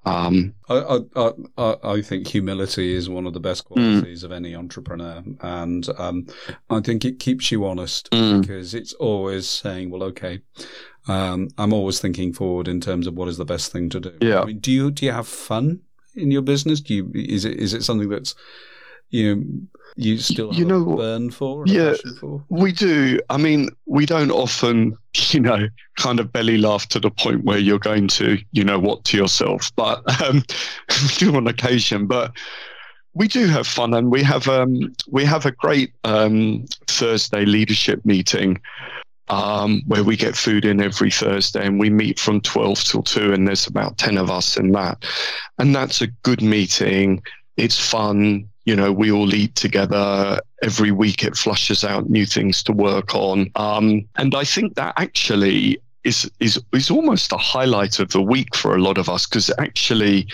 Um, 0.06 0.54
I, 0.68 1.00
I, 1.16 1.30
I, 1.58 1.76
I, 1.82 2.00
think 2.00 2.28
humility 2.28 2.94
is 2.94 3.08
one 3.08 3.26
of 3.26 3.32
the 3.32 3.40
best 3.40 3.64
qualities 3.64 4.22
mm. 4.22 4.24
of 4.24 4.30
any 4.30 4.54
entrepreneur, 4.54 5.24
and 5.40 5.88
um, 5.98 6.28
I 6.70 6.80
think 6.80 7.04
it 7.04 7.18
keeps 7.18 7.50
you 7.50 7.66
honest 7.66 8.08
mm. 8.12 8.40
because 8.40 8.72
it's 8.72 8.92
always 8.94 9.48
saying, 9.48 9.90
"Well, 9.90 10.04
okay, 10.04 10.42
um, 11.08 11.48
I'm 11.58 11.72
always 11.72 11.98
thinking 11.98 12.32
forward 12.32 12.68
in 12.68 12.80
terms 12.80 13.08
of 13.08 13.14
what 13.14 13.28
is 13.28 13.36
the 13.36 13.44
best 13.44 13.72
thing 13.72 13.88
to 13.90 13.98
do." 13.98 14.16
Yeah. 14.20 14.42
I 14.42 14.44
mean, 14.44 14.60
do 14.60 14.70
you 14.70 14.92
do 14.92 15.06
you 15.06 15.12
have 15.12 15.26
fun 15.26 15.80
in 16.14 16.30
your 16.30 16.42
business? 16.42 16.80
Do 16.80 16.94
you 16.94 17.10
is 17.12 17.44
it 17.44 17.58
is 17.58 17.74
it 17.74 17.82
something 17.82 18.08
that's 18.08 18.36
you 19.10 19.68
you 19.96 20.18
still 20.18 20.52
you 20.52 20.64
know, 20.64 20.84
burn 20.84 21.30
for? 21.30 21.64
Yeah, 21.66 21.94
for? 22.20 22.44
we 22.50 22.70
do. 22.70 23.18
I 23.30 23.38
mean, 23.38 23.70
we 23.86 24.04
don't 24.04 24.30
often, 24.30 24.96
you 25.30 25.40
know, 25.40 25.68
kind 25.96 26.20
of 26.20 26.32
belly 26.32 26.58
laugh 26.58 26.86
to 26.88 27.00
the 27.00 27.10
point 27.10 27.44
where 27.44 27.58
you're 27.58 27.78
going 27.78 28.08
to, 28.08 28.38
you 28.52 28.62
know, 28.62 28.78
what 28.78 29.04
to 29.04 29.16
yourself, 29.16 29.72
but 29.74 30.02
um, 30.22 30.42
we 30.90 31.08
do 31.16 31.34
on 31.34 31.46
occasion. 31.46 32.06
But 32.06 32.32
we 33.14 33.26
do 33.26 33.46
have 33.46 33.66
fun, 33.66 33.94
and 33.94 34.10
we 34.10 34.22
have 34.22 34.48
um, 34.48 34.94
we 35.08 35.24
have 35.24 35.46
a 35.46 35.52
great 35.52 35.94
um, 36.04 36.66
Thursday 36.86 37.44
leadership 37.44 38.04
meeting. 38.04 38.60
Um, 39.28 39.82
where 39.88 40.04
we 40.04 40.16
get 40.16 40.36
food 40.36 40.64
in 40.64 40.80
every 40.80 41.10
Thursday 41.10 41.66
and 41.66 41.80
we 41.80 41.90
meet 41.90 42.20
from 42.20 42.40
12 42.40 42.84
till 42.84 43.02
2 43.02 43.32
and 43.32 43.48
there's 43.48 43.66
about 43.66 43.98
10 43.98 44.18
of 44.18 44.30
us 44.30 44.56
in 44.56 44.70
that. 44.70 45.04
And 45.58 45.74
that's 45.74 46.00
a 46.00 46.06
good 46.06 46.42
meeting. 46.42 47.20
It's 47.56 47.76
fun 47.76 48.48
you 48.66 48.74
know, 48.74 48.92
we 48.92 49.10
all 49.10 49.32
eat 49.32 49.54
together 49.54 50.40
every 50.62 50.90
week. 50.90 51.22
It 51.22 51.36
flushes 51.36 51.84
out 51.84 52.10
new 52.10 52.26
things 52.26 52.62
to 52.64 52.72
work 52.72 53.14
on. 53.14 53.50
Um, 53.54 54.04
and 54.16 54.34
I 54.34 54.44
think 54.44 54.74
that 54.74 54.92
actually 54.96 55.80
is, 56.02 56.30
is, 56.40 56.60
is 56.72 56.90
almost 56.90 57.32
a 57.32 57.36
highlight 57.36 58.00
of 58.00 58.10
the 58.10 58.20
week 58.20 58.54
for 58.56 58.74
a 58.74 58.80
lot 58.82 58.98
of 58.98 59.08
us 59.08 59.24
because 59.24 59.48
it 59.48 59.56
actually 59.58 60.26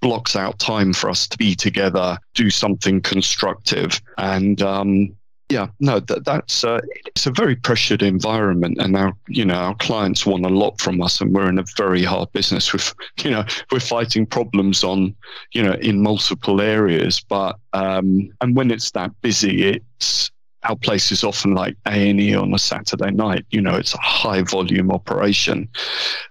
blocks 0.00 0.34
out 0.34 0.58
time 0.58 0.94
for 0.94 1.10
us 1.10 1.28
to 1.28 1.36
be 1.36 1.54
together, 1.54 2.18
do 2.34 2.48
something 2.48 3.02
constructive. 3.02 4.00
And, 4.16 4.60
um, 4.62 5.14
yeah, 5.54 5.68
no, 5.78 6.00
that, 6.00 6.24
that's 6.24 6.64
uh, 6.64 6.80
it's 7.06 7.26
a 7.26 7.30
very 7.30 7.54
pressured 7.54 8.02
environment, 8.02 8.78
and 8.80 8.96
our 8.96 9.12
you 9.28 9.44
know 9.44 9.54
our 9.54 9.76
clients 9.76 10.26
want 10.26 10.44
a 10.44 10.48
lot 10.48 10.80
from 10.80 11.00
us, 11.00 11.20
and 11.20 11.32
we're 11.32 11.48
in 11.48 11.60
a 11.60 11.64
very 11.76 12.02
hard 12.02 12.32
business. 12.32 12.72
With 12.72 12.92
you 13.24 13.30
know 13.30 13.44
we're 13.70 13.78
fighting 13.78 14.26
problems 14.26 14.82
on 14.82 15.14
you 15.52 15.62
know 15.62 15.74
in 15.74 16.02
multiple 16.02 16.60
areas, 16.60 17.20
but 17.20 17.56
um, 17.72 18.30
and 18.40 18.56
when 18.56 18.72
it's 18.72 18.90
that 18.92 19.12
busy, 19.22 19.62
it's 19.62 20.32
our 20.64 20.74
place 20.74 21.12
is 21.12 21.22
often 21.22 21.54
like 21.54 21.76
A 21.86 22.10
and 22.10 22.20
E 22.20 22.34
on 22.34 22.52
a 22.52 22.58
Saturday 22.58 23.12
night. 23.12 23.46
You 23.50 23.60
know, 23.60 23.76
it's 23.76 23.94
a 23.94 23.98
high 23.98 24.42
volume 24.42 24.90
operation. 24.90 25.68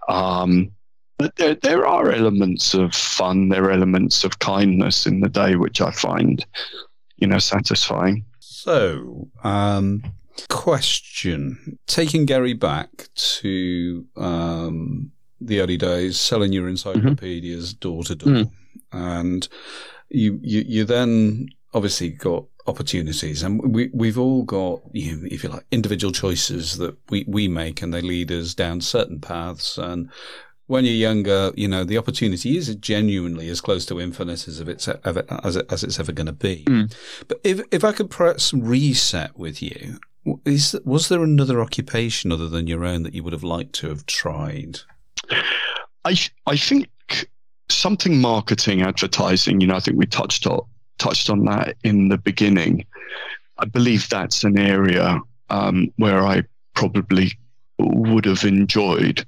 Um, 0.10 0.70
but 1.18 1.38
there, 1.38 1.56
there 1.56 1.88
are 1.88 2.12
elements 2.12 2.74
of 2.74 2.94
fun, 2.94 3.48
there 3.48 3.64
are 3.66 3.72
elements 3.72 4.26
of 4.26 4.40
kindness 4.40 5.08
in 5.08 5.22
the 5.22 5.30
day, 5.30 5.56
which 5.56 5.80
I 5.80 5.92
find, 5.92 6.46
you 7.16 7.28
know, 7.28 7.40
satisfying. 7.40 8.26
So, 8.64 9.28
um, 9.44 10.04
question: 10.48 11.78
Taking 11.86 12.26
Gary 12.26 12.54
back 12.54 13.10
to 13.14 14.06
um, 14.16 15.12
the 15.42 15.60
early 15.60 15.76
days, 15.76 16.18
selling 16.18 16.54
your 16.54 16.70
encyclopedias 16.70 17.74
door 17.74 18.06
to 18.06 18.16
door, 18.16 18.46
and 18.94 19.46
you, 20.08 20.40
you 20.42 20.64
you 20.66 20.86
then 20.86 21.50
obviously 21.74 22.08
got 22.12 22.46
opportunities, 22.66 23.44
and 23.44 23.76
we 23.76 23.90
we've 23.94 24.18
all 24.18 24.44
got 24.44 24.80
you 24.94 25.18
know, 25.18 25.28
if 25.30 25.44
you 25.44 25.50
like 25.50 25.66
individual 25.70 26.14
choices 26.14 26.78
that 26.78 26.96
we 27.10 27.26
we 27.28 27.50
make, 27.50 27.82
and 27.82 27.94
they 27.94 28.00
lead 28.02 28.32
us 28.32 28.54
down 28.54 28.80
certain 28.80 29.20
paths, 29.20 29.78
and 29.78 30.10
when 30.68 30.86
you're 30.86 30.94
younger, 30.94 31.52
you 31.56 31.68
know, 31.68 31.84
the 31.84 31.98
opportunity 31.98 32.58
is 32.58 32.74
genuinely 32.76 33.50
as 33.50 33.62
close 33.62 33.86
to 33.88 34.00
infinite 34.00 34.48
as 34.48 34.60
it's 34.60 34.88
ever, 34.88 35.24
as, 35.44 35.56
it, 35.58 35.72
as 35.72 35.84
it's 35.84 36.00
ever 36.00 36.12
going 36.12 36.28
to 36.28 36.34
be. 36.34 36.64
Mm. 36.68 36.94
But 37.28 37.42
if 37.44 37.62
if 37.72 37.84
I 37.84 37.92
could 37.92 38.10
perhaps 38.10 38.54
reset 38.54 39.38
with 39.38 39.62
you, 39.62 40.00
is 40.46 40.76
was 40.86 41.10
there 41.10 41.24
another 41.24 41.62
occupation 41.62 42.32
other 42.32 42.48
than 42.48 42.68
your 42.68 42.86
own 42.86 43.04
that 43.04 43.14
you 43.14 43.24
would 43.24 43.34
have 43.34 43.44
liked 43.44 43.74
to 43.74 43.90
have 43.90 44.06
tried? 44.06 44.80
I 46.06 46.18
I 46.48 46.56
think 46.56 46.90
something 47.70 48.20
marketing, 48.20 48.82
advertising. 48.82 49.60
You 49.60 49.68
know, 49.68 49.76
I 49.76 49.80
think 49.80 49.98
we 49.98 50.06
touched 50.06 50.48
on 50.48 50.62
touched 50.98 51.30
on 51.30 51.46
that 51.46 51.76
in 51.84 52.08
the 52.08 52.18
beginning. 52.18 52.86
I 53.58 53.66
believe 53.66 54.08
that's 54.10 54.44
an 54.44 54.58
area 54.58 55.20
um, 55.50 55.92
where 55.98 56.26
I 56.26 56.44
probably 56.74 57.38
would 57.78 58.26
have 58.26 58.44
enjoyed 58.44 59.26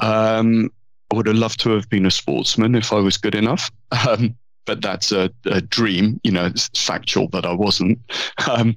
um, 0.00 0.70
I 1.10 1.16
would 1.16 1.26
have 1.26 1.36
loved 1.36 1.60
to 1.60 1.70
have 1.70 1.88
been 1.88 2.06
a 2.06 2.10
sportsman 2.10 2.74
if 2.74 2.92
I 2.92 2.98
was 2.98 3.16
good 3.16 3.34
enough. 3.34 3.70
Um, 4.08 4.34
but 4.66 4.80
that's 4.80 5.12
a, 5.12 5.30
a, 5.44 5.60
dream, 5.60 6.18
you 6.24 6.32
know, 6.32 6.46
it's 6.46 6.68
factual 6.74 7.28
that 7.28 7.44
I 7.44 7.52
wasn't. 7.52 7.98
Um, 8.48 8.76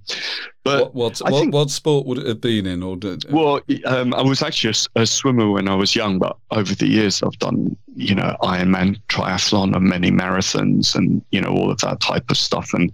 but 0.64 0.94
what 0.94 1.20
what, 1.22 1.32
think, 1.34 1.54
what, 1.54 1.70
sport 1.70 2.06
would 2.06 2.18
it 2.18 2.28
have 2.28 2.42
been 2.42 2.66
in? 2.66 2.84
Or 2.84 2.98
did, 2.98 3.26
well, 3.32 3.62
um, 3.86 4.14
I 4.14 4.22
was 4.22 4.42
actually 4.42 4.74
a, 4.96 5.02
a, 5.02 5.06
swimmer 5.06 5.50
when 5.50 5.70
I 5.70 5.76
was 5.76 5.96
young, 5.96 6.20
but 6.20 6.38
over 6.52 6.76
the 6.76 6.88
years 6.88 7.24
I've 7.24 7.40
done, 7.40 7.78
you 7.96 8.14
know, 8.14 8.36
Ironman, 8.42 9.00
triathlon, 9.08 9.76
and 9.76 9.86
many 9.86 10.12
marathons, 10.12 10.94
and 10.94 11.22
you 11.32 11.40
know 11.40 11.50
all 11.50 11.72
of 11.72 11.80
that 11.80 12.02
type 12.02 12.30
of 12.30 12.38
stuff. 12.38 12.74
And 12.74 12.92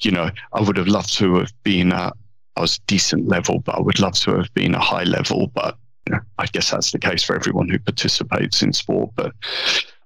you 0.00 0.10
know, 0.10 0.30
I 0.54 0.62
would 0.62 0.78
have 0.78 0.88
loved 0.88 1.12
to 1.18 1.34
have 1.36 1.52
been 1.62 1.92
at 1.92 2.14
I 2.56 2.62
was 2.62 2.78
decent 2.86 3.28
level, 3.28 3.60
but 3.60 3.76
I 3.76 3.80
would 3.80 4.00
love 4.00 4.14
to 4.20 4.36
have 4.36 4.52
been 4.54 4.74
a 4.74 4.80
high 4.80 5.04
level, 5.04 5.48
but 5.54 5.76
I 6.38 6.46
guess 6.46 6.70
that's 6.70 6.90
the 6.90 6.98
case 6.98 7.22
for 7.22 7.36
everyone 7.36 7.68
who 7.68 7.78
participates 7.78 8.62
in 8.62 8.72
sport. 8.72 9.10
But 9.14 9.32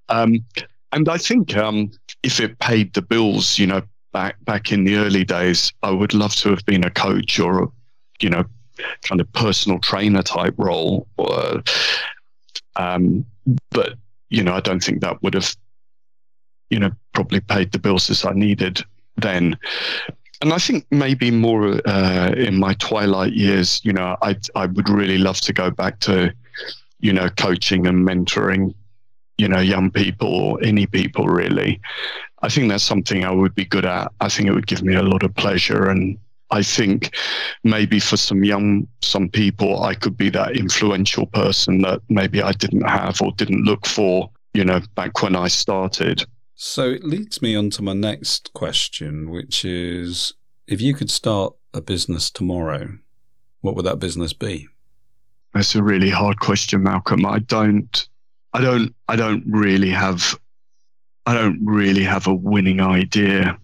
um, 0.09 0.45
and 0.93 1.09
I 1.09 1.19
think 1.19 1.57
um, 1.57 1.91
if 2.23 2.41
it 2.41 2.59
paid 2.59 2.95
the 2.95 3.03
bills, 3.03 3.59
you 3.59 3.67
know, 3.67 3.83
back 4.13 4.37
back 4.45 4.73
in 4.73 4.85
the 4.85 4.97
early 4.97 5.25
days, 5.25 5.73
I 5.83 5.91
would 5.91 6.15
love 6.15 6.35
to 6.37 6.51
have 6.51 6.65
been 6.67 6.85
a 6.85 6.91
coach 6.91 7.39
or 7.39 7.65
a, 7.65 7.69
you 8.21 8.31
know, 8.31 8.45
kind 9.03 9.21
of 9.21 9.33
personal 9.33 9.79
trainer 9.79 10.23
type 10.23 10.55
role. 10.57 11.07
Or, 11.17 11.63
um, 12.77 13.25
but 13.71 13.95
you 14.31 14.43
know, 14.43 14.55
I 14.55 14.61
don't 14.61 14.83
think 14.83 15.01
that 15.01 15.23
would 15.23 15.35
have, 15.35 15.55
you 16.71 16.79
know, 16.79 16.91
probably 17.13 17.41
paid 17.41 17.73
the 17.73 17.79
bills 17.79 18.11
as 18.11 18.25
I 18.25 18.33
needed 18.33 18.85
then 19.17 19.57
and 20.45 20.53
I 20.53 20.59
think 20.59 20.85
maybe 20.91 21.31
more 21.31 21.81
uh, 21.89 22.33
in 22.37 22.59
my 22.59 22.75
twilight 22.75 23.33
years, 23.33 23.81
you 23.83 23.95
know, 23.95 24.15
I 24.21 24.37
I 24.55 24.67
would 24.67 24.91
really 24.91 25.17
love 25.17 25.41
to 25.41 25.55
go 25.55 25.71
back 25.71 26.01
to, 26.01 26.35
you 27.01 27.15
know, 27.15 27.31
coaching 27.31 27.87
and 27.87 28.07
mentoring, 28.07 28.75
you 29.39 29.49
know, 29.49 29.61
young 29.61 29.91
people 29.91 30.29
or 30.29 30.63
any 30.63 30.85
people 30.85 31.29
really. 31.29 31.81
I 32.43 32.51
think 32.51 32.69
that's 32.69 32.85
something 32.85 33.25
I 33.25 33.31
would 33.31 33.55
be 33.55 33.65
good 33.65 33.87
at. 33.87 34.13
I 34.21 34.29
think 34.29 34.47
it 34.47 34.53
would 34.53 34.67
give 34.67 34.83
me 34.83 34.95
a 34.95 35.03
lot 35.03 35.23
of 35.23 35.35
pleasure 35.35 35.89
and 35.89 36.19
I 36.51 36.63
think 36.63 37.17
maybe 37.65 37.99
for 37.99 38.19
some 38.19 38.45
young 38.45 38.87
some 39.01 39.31
people 39.31 39.83
I 39.83 39.95
could 39.95 40.15
be 40.15 40.29
that 40.29 40.59
influential 40.59 41.25
person 41.25 41.81
that 41.83 42.03
maybe 42.11 42.43
I 42.43 42.53
didn't 42.53 42.87
have 42.87 43.23
or 43.23 43.33
didn't 43.33 43.65
look 43.65 43.87
for, 43.87 44.31
you 44.53 44.67
know, 44.67 44.81
back 44.95 45.23
when 45.23 45.37
I 45.37 45.49
started. 45.49 46.27
So 46.55 46.91
it 46.91 47.05
leads 47.05 47.43
me 47.43 47.57
on 47.57 47.71
to 47.71 47.83
my 47.83 47.95
next 47.95 48.53
question, 48.55 49.31
which 49.31 49.65
is 49.65 50.35
if 50.67 50.81
you 50.81 50.95
could 50.95 51.11
start 51.11 51.55
a 51.73 51.81
business 51.81 52.31
tomorrow, 52.31 52.99
what 53.61 53.75
would 53.75 53.87
that 53.87 53.99
business 53.99 54.33
be? 54.33 54.69
That's 55.53 55.75
a 55.75 55.83
really 55.83 56.11
hard 56.11 56.39
question, 56.41 56.83
Malcolm. 56.83 57.27
I 57.27 57.41
don't 57.41 58.09
I 58.53 58.61
don't 58.61 58.95
I 59.09 59.17
don't 59.17 59.45
really 59.47 59.91
have 59.91 60.39
I 61.27 61.35
don't 61.35 61.61
really 61.65 62.05
have 62.05 62.27
a 62.27 62.35
winning 62.35 62.81
idea 62.81 63.59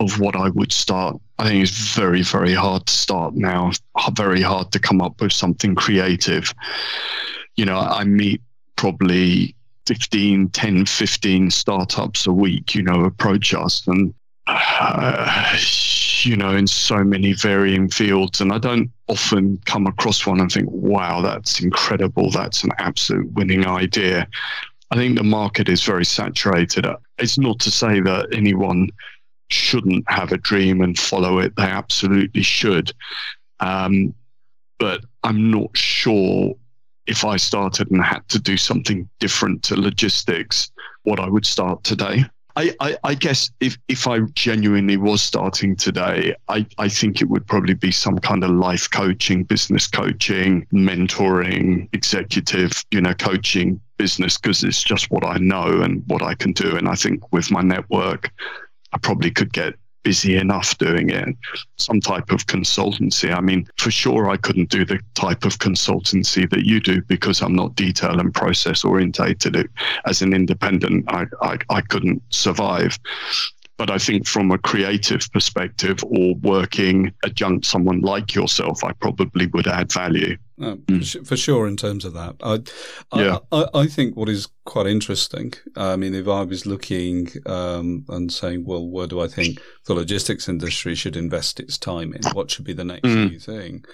of 0.00 0.18
what 0.18 0.34
I 0.34 0.48
would 0.50 0.72
start. 0.72 1.16
I 1.38 1.48
think 1.48 1.62
it's 1.62 1.94
very, 1.94 2.22
very 2.22 2.54
hard 2.54 2.86
to 2.86 2.92
start 2.92 3.34
now. 3.34 3.72
Very 4.12 4.42
hard 4.42 4.72
to 4.72 4.78
come 4.78 5.00
up 5.00 5.20
with 5.20 5.32
something 5.32 5.74
creative. 5.74 6.52
You 7.56 7.64
know, 7.64 7.78
I 7.78 8.04
meet 8.04 8.40
probably 8.76 9.54
15, 9.86 10.48
10, 10.50 10.86
15 10.86 11.50
startups 11.50 12.26
a 12.26 12.32
week, 12.32 12.74
you 12.74 12.82
know, 12.82 13.04
approach 13.04 13.54
us 13.54 13.86
and, 13.86 14.14
uh, 14.46 15.56
you 16.22 16.36
know, 16.36 16.54
in 16.54 16.66
so 16.66 17.02
many 17.02 17.32
varying 17.32 17.88
fields. 17.88 18.40
And 18.40 18.52
I 18.52 18.58
don't 18.58 18.90
often 19.08 19.60
come 19.66 19.86
across 19.86 20.26
one 20.26 20.40
and 20.40 20.50
think, 20.50 20.68
wow, 20.70 21.20
that's 21.20 21.60
incredible. 21.60 22.30
That's 22.30 22.62
an 22.64 22.70
absolute 22.78 23.30
winning 23.32 23.66
idea. 23.66 24.28
I 24.90 24.96
think 24.96 25.16
the 25.16 25.24
market 25.24 25.68
is 25.68 25.82
very 25.82 26.04
saturated. 26.04 26.86
It's 27.18 27.38
not 27.38 27.58
to 27.60 27.70
say 27.70 28.00
that 28.00 28.28
anyone 28.32 28.90
shouldn't 29.48 30.04
have 30.10 30.32
a 30.32 30.38
dream 30.38 30.80
and 30.80 30.98
follow 30.98 31.38
it. 31.38 31.56
They 31.56 31.62
absolutely 31.62 32.42
should. 32.42 32.92
Um, 33.60 34.14
but 34.78 35.04
I'm 35.22 35.50
not 35.50 35.76
sure 35.76 36.54
if 37.06 37.24
I 37.24 37.36
started 37.36 37.90
and 37.90 38.02
had 38.02 38.26
to 38.28 38.38
do 38.38 38.56
something 38.56 39.08
different 39.18 39.62
to 39.64 39.76
logistics, 39.76 40.70
what 41.02 41.20
I 41.20 41.28
would 41.28 41.46
start 41.46 41.82
today. 41.84 42.24
I, 42.54 42.74
I, 42.80 42.96
I, 43.02 43.14
guess 43.14 43.50
if, 43.60 43.78
if 43.88 44.06
I 44.06 44.20
genuinely 44.34 44.98
was 44.98 45.22
starting 45.22 45.74
today, 45.74 46.34
I, 46.48 46.66
I 46.76 46.88
think 46.88 47.22
it 47.22 47.28
would 47.30 47.46
probably 47.46 47.74
be 47.74 47.90
some 47.90 48.18
kind 48.18 48.44
of 48.44 48.50
life 48.50 48.90
coaching, 48.90 49.44
business 49.44 49.86
coaching, 49.86 50.66
mentoring, 50.72 51.88
executive, 51.94 52.84
you 52.90 53.00
know, 53.00 53.14
coaching 53.14 53.80
business 53.96 54.36
because 54.36 54.64
it's 54.64 54.82
just 54.82 55.10
what 55.10 55.24
I 55.24 55.38
know 55.38 55.80
and 55.80 56.02
what 56.08 56.22
I 56.22 56.34
can 56.34 56.52
do. 56.52 56.76
And 56.76 56.88
I 56.88 56.94
think 56.94 57.32
with 57.32 57.50
my 57.50 57.62
network, 57.62 58.30
I 58.92 58.98
probably 58.98 59.30
could 59.30 59.52
get 59.52 59.74
busy 60.02 60.36
enough 60.36 60.76
doing 60.78 61.10
it. 61.10 61.36
Some 61.76 62.00
type 62.00 62.30
of 62.30 62.46
consultancy. 62.46 63.34
I 63.34 63.40
mean, 63.40 63.68
for 63.78 63.90
sure, 63.90 64.30
I 64.30 64.36
couldn't 64.36 64.70
do 64.70 64.84
the 64.84 65.00
type 65.14 65.44
of 65.44 65.58
consultancy 65.58 66.48
that 66.50 66.64
you 66.66 66.80
do 66.80 67.02
because 67.02 67.40
I'm 67.40 67.54
not 67.54 67.76
detail 67.76 68.18
and 68.18 68.34
process 68.34 68.84
orientated. 68.84 69.68
As 70.06 70.22
an 70.22 70.34
independent, 70.34 71.04
I, 71.08 71.26
I, 71.40 71.58
I 71.70 71.80
couldn't 71.80 72.22
survive. 72.30 72.98
But 73.82 73.90
I 73.90 73.98
think 73.98 74.28
from 74.28 74.52
a 74.52 74.58
creative 74.58 75.28
perspective 75.32 76.04
or 76.04 76.36
working 76.36 77.12
adjunct 77.24 77.66
someone 77.66 78.00
like 78.00 78.32
yourself, 78.32 78.84
I 78.84 78.92
probably 78.92 79.48
would 79.48 79.66
add 79.66 79.92
value. 79.92 80.36
Uh, 80.60 80.76
mm. 80.76 81.26
For 81.26 81.36
sure, 81.36 81.66
in 81.66 81.76
terms 81.76 82.04
of 82.04 82.12
that, 82.12 82.36
I, 82.44 82.60
yeah. 83.18 83.38
I, 83.50 83.66
I, 83.74 83.86
think 83.88 84.16
what 84.16 84.28
is 84.28 84.46
quite 84.64 84.86
interesting. 84.86 85.54
I 85.74 85.96
mean, 85.96 86.14
if 86.14 86.28
I 86.28 86.42
was 86.42 86.64
looking 86.64 87.30
um, 87.46 88.04
and 88.08 88.32
saying, 88.32 88.66
well, 88.66 88.88
where 88.88 89.08
do 89.08 89.20
I 89.20 89.26
think 89.26 89.60
the 89.86 89.94
logistics 89.94 90.48
industry 90.48 90.94
should 90.94 91.16
invest 91.16 91.58
its 91.58 91.76
time 91.76 92.14
in? 92.14 92.22
What 92.34 92.52
should 92.52 92.64
be 92.64 92.74
the 92.74 92.84
next 92.84 93.08
mm. 93.08 93.32
new 93.32 93.40
thing? 93.40 93.84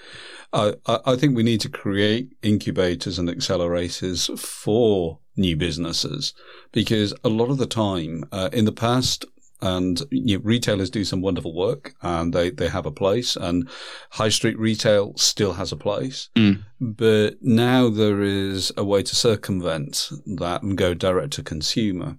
I, 0.53 0.75
I 0.85 1.15
think 1.15 1.35
we 1.35 1.41
need 1.41 1.61
to 1.61 1.69
create 1.69 2.29
incubators 2.43 3.17
and 3.17 3.27
accelerators 3.27 4.37
for 4.37 5.17
new 5.35 5.55
businesses 5.55 6.35
because 6.71 7.11
a 7.23 7.29
lot 7.29 7.49
of 7.49 7.57
the 7.57 7.65
time 7.65 8.23
uh, 8.31 8.49
in 8.53 8.65
the 8.65 8.71
past 8.71 9.25
and 9.61 10.01
you 10.11 10.37
know, 10.37 10.43
retailers 10.43 10.89
do 10.89 11.03
some 11.03 11.21
wonderful 11.21 11.53
work 11.53 11.93
and 12.01 12.33
they, 12.33 12.49
they 12.49 12.69
have 12.69 12.85
a 12.85 12.91
place 12.91 13.35
and 13.35 13.69
high 14.11 14.29
street 14.29 14.57
retail 14.57 15.13
still 15.17 15.53
has 15.53 15.71
a 15.71 15.77
place. 15.77 16.29
Mm. 16.35 16.63
But 16.81 17.41
now 17.41 17.89
there 17.89 18.21
is 18.21 18.71
a 18.77 18.85
way 18.85 19.03
to 19.03 19.15
circumvent 19.15 20.09
that 20.25 20.63
and 20.63 20.77
go 20.77 20.93
direct 20.93 21.33
to 21.33 21.43
consumer. 21.43 22.17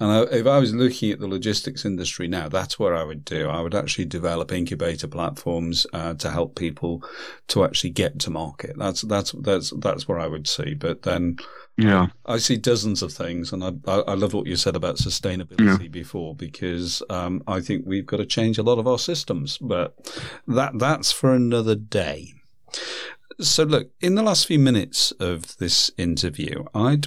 And 0.00 0.10
I, 0.10 0.22
if 0.34 0.46
I 0.46 0.58
was 0.58 0.74
looking 0.74 1.10
at 1.10 1.20
the 1.20 1.28
logistics 1.28 1.84
industry 1.84 2.26
now, 2.26 2.48
that's 2.48 2.78
what 2.78 2.94
I 2.94 3.04
would 3.04 3.24
do. 3.24 3.48
I 3.48 3.60
would 3.60 3.74
actually 3.74 4.06
develop 4.06 4.50
incubator 4.50 5.08
platforms 5.08 5.86
uh, 5.92 6.14
to 6.14 6.30
help 6.30 6.56
people 6.56 7.02
to 7.48 7.64
actually 7.64 7.90
get 7.90 8.18
to 8.20 8.30
market. 8.30 8.76
That's 8.78 9.02
that's 9.02 9.32
that's 9.32 9.74
that's 9.78 10.08
what 10.08 10.20
I 10.20 10.26
would 10.26 10.48
see. 10.48 10.72
But 10.72 11.02
then 11.02 11.36
yeah, 11.78 12.08
I 12.26 12.38
see 12.38 12.56
dozens 12.56 13.02
of 13.02 13.12
things, 13.12 13.52
and 13.52 13.62
I, 13.62 13.70
I, 13.86 14.14
love 14.14 14.34
what 14.34 14.48
you 14.48 14.56
said 14.56 14.74
about 14.74 14.96
sustainability 14.96 15.82
yeah. 15.82 15.88
before 15.88 16.34
because 16.34 17.04
um, 17.08 17.40
I 17.46 17.60
think 17.60 17.84
we've 17.86 18.04
got 18.04 18.16
to 18.16 18.26
change 18.26 18.58
a 18.58 18.64
lot 18.64 18.80
of 18.80 18.88
our 18.88 18.98
systems. 18.98 19.58
But 19.58 19.94
that 20.48 20.76
that's 20.80 21.12
for 21.12 21.32
another 21.32 21.76
day. 21.76 22.34
So, 23.40 23.62
look, 23.62 23.90
in 24.00 24.16
the 24.16 24.24
last 24.24 24.48
few 24.48 24.58
minutes 24.58 25.12
of 25.20 25.56
this 25.58 25.92
interview, 25.96 26.64
I'd 26.74 27.06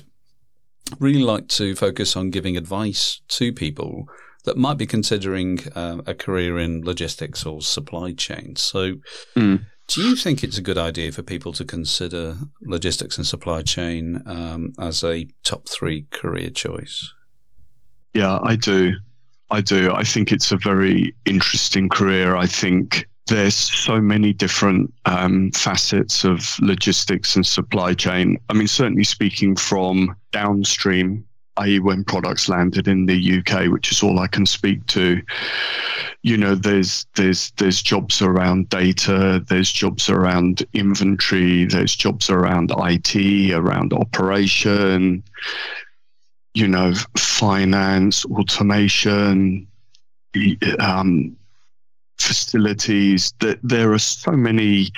really 1.00 1.22
like 1.22 1.50
to 1.50 1.76
focus 1.76 2.16
on 2.16 2.30
giving 2.30 2.56
advice 2.56 3.20
to 3.28 3.52
people 3.52 4.08
that 4.46 4.56
might 4.58 4.78
be 4.78 4.88
considering 4.88 5.60
uh, 5.76 5.98
a 6.08 6.14
career 6.14 6.58
in 6.58 6.86
logistics 6.86 7.46
or 7.46 7.62
supply 7.62 8.14
chain. 8.14 8.56
So, 8.56 8.96
mm. 9.36 9.66
Do 9.92 10.02
you 10.02 10.16
think 10.16 10.42
it's 10.42 10.58
a 10.58 10.62
good 10.62 10.78
idea 10.78 11.12
for 11.12 11.22
people 11.22 11.52
to 11.52 11.66
consider 11.66 12.38
logistics 12.62 13.18
and 13.18 13.28
supply 13.28 13.62
chain 13.62 14.24
um, 14.26 14.72
as 14.80 15.04
a 15.04 15.28
top 15.44 15.68
three 15.68 16.06
career 16.12 16.50
choice? 16.50 17.14
Yeah, 18.14 18.40
I 18.42 18.56
do. 18.56 18.94
I 19.50 19.60
do. 19.60 19.92
I 19.92 20.06
think 20.06 20.32
it's 20.32 20.54
a 20.54 20.58
very 20.58 21.14
interesting 21.26 21.90
career. 21.90 22.38
I 22.38 22.46
think 22.46 23.06
there's 23.28 23.54
so 23.54 24.00
many 24.00 24.32
different 24.32 24.94
um, 25.04 25.52
facets 25.52 26.24
of 26.24 26.58
logistics 26.62 27.36
and 27.36 27.46
supply 27.46 27.94
chain. 27.94 28.38
I 28.48 28.54
mean, 28.54 28.68
certainly 28.68 29.04
speaking 29.04 29.58
from 29.58 30.16
downstream 30.32 31.26
i.e., 31.58 31.80
when 31.80 32.04
products 32.04 32.50
landed 32.50 32.88
in 32.88 33.06
the 33.06 33.40
UK, 33.40 33.70
which 33.72 33.92
is 33.92 34.02
all 34.02 34.20
I 34.20 34.28
can 34.28 34.46
speak 34.46 34.86
to. 34.88 35.22
You 36.24 36.38
know, 36.38 36.54
there's 36.54 37.08
there's 37.16 37.52
there's 37.58 37.82
jobs 37.82 38.22
around 38.22 38.70
data, 38.70 39.44
there's 39.48 39.72
jobs 39.72 40.08
around 40.10 40.64
inventory, 40.74 41.66
there's 41.66 41.96
jobs 41.96 42.30
around 42.30 42.72
IT, 42.78 43.52
around 43.54 43.94
operation. 43.94 45.24
You 46.54 46.68
know, 46.68 46.94
finance, 47.18 48.26
automation, 48.26 49.68
um, 50.80 51.36
facilities. 52.20 53.34
That 53.40 53.60
there 53.64 53.92
are 53.92 54.00
so 54.00 54.32
many 54.32 54.90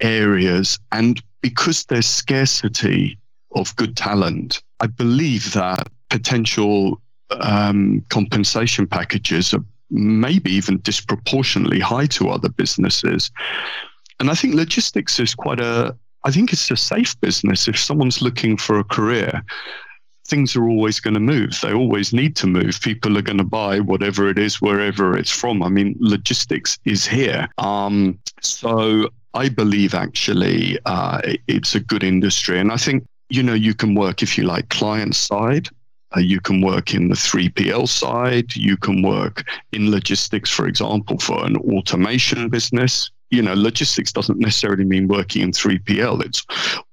areas, 0.00 0.78
and 0.90 1.22
because 1.40 1.84
there's 1.84 2.06
scarcity 2.06 3.16
of 3.54 3.76
good 3.76 3.96
talent, 3.96 4.60
I 4.80 4.86
believe 4.88 5.52
that 5.52 5.88
potential 6.10 7.00
um, 7.30 8.04
compensation 8.08 8.86
packages 8.86 9.54
are 9.54 9.64
maybe 9.92 10.50
even 10.50 10.78
disproportionately 10.78 11.80
high 11.80 12.06
to 12.06 12.30
other 12.30 12.48
businesses. 12.48 13.30
And 14.20 14.30
I 14.30 14.34
think 14.34 14.54
logistics 14.54 15.20
is 15.20 15.34
quite 15.34 15.60
a, 15.60 15.96
I 16.24 16.30
think 16.30 16.52
it's 16.52 16.70
a 16.70 16.76
safe 16.76 17.18
business. 17.20 17.68
If 17.68 17.78
someone's 17.78 18.22
looking 18.22 18.56
for 18.56 18.78
a 18.78 18.84
career, 18.84 19.42
things 20.26 20.56
are 20.56 20.68
always 20.68 21.00
going 21.00 21.14
to 21.14 21.20
move. 21.20 21.58
They 21.60 21.72
always 21.72 22.12
need 22.12 22.36
to 22.36 22.46
move. 22.46 22.80
People 22.80 23.18
are 23.18 23.22
going 23.22 23.38
to 23.38 23.44
buy 23.44 23.80
whatever 23.80 24.28
it 24.28 24.38
is, 24.38 24.60
wherever 24.60 25.16
it's 25.16 25.30
from. 25.30 25.62
I 25.62 25.68
mean, 25.68 25.96
logistics 26.00 26.78
is 26.84 27.06
here. 27.06 27.48
Um, 27.58 28.18
so 28.40 29.08
I 29.34 29.48
believe 29.48 29.94
actually 29.94 30.78
uh, 30.86 31.20
it's 31.48 31.74
a 31.74 31.80
good 31.80 32.04
industry. 32.04 32.58
And 32.58 32.72
I 32.72 32.76
think 32.76 33.04
you 33.32 33.42
know, 33.42 33.54
you 33.54 33.72
can 33.72 33.94
work, 33.94 34.22
if 34.22 34.36
you 34.36 34.44
like, 34.44 34.68
client 34.68 35.16
side. 35.16 35.68
Uh, 36.16 36.20
you 36.20 36.40
can 36.40 36.60
work 36.60 36.94
in 36.94 37.08
the 37.08 37.14
3PL 37.14 37.88
side. 37.88 38.54
You 38.54 38.76
can 38.76 39.02
work 39.02 39.44
in 39.72 39.90
logistics, 39.90 40.50
for 40.50 40.66
example, 40.66 41.18
for 41.18 41.44
an 41.44 41.56
automation 41.56 42.48
business. 42.48 43.10
You 43.30 43.40
know, 43.40 43.54
logistics 43.54 44.12
doesn't 44.12 44.38
necessarily 44.38 44.84
mean 44.84 45.08
working 45.08 45.42
in 45.42 45.52
3PL. 45.52 46.24
It's 46.24 46.44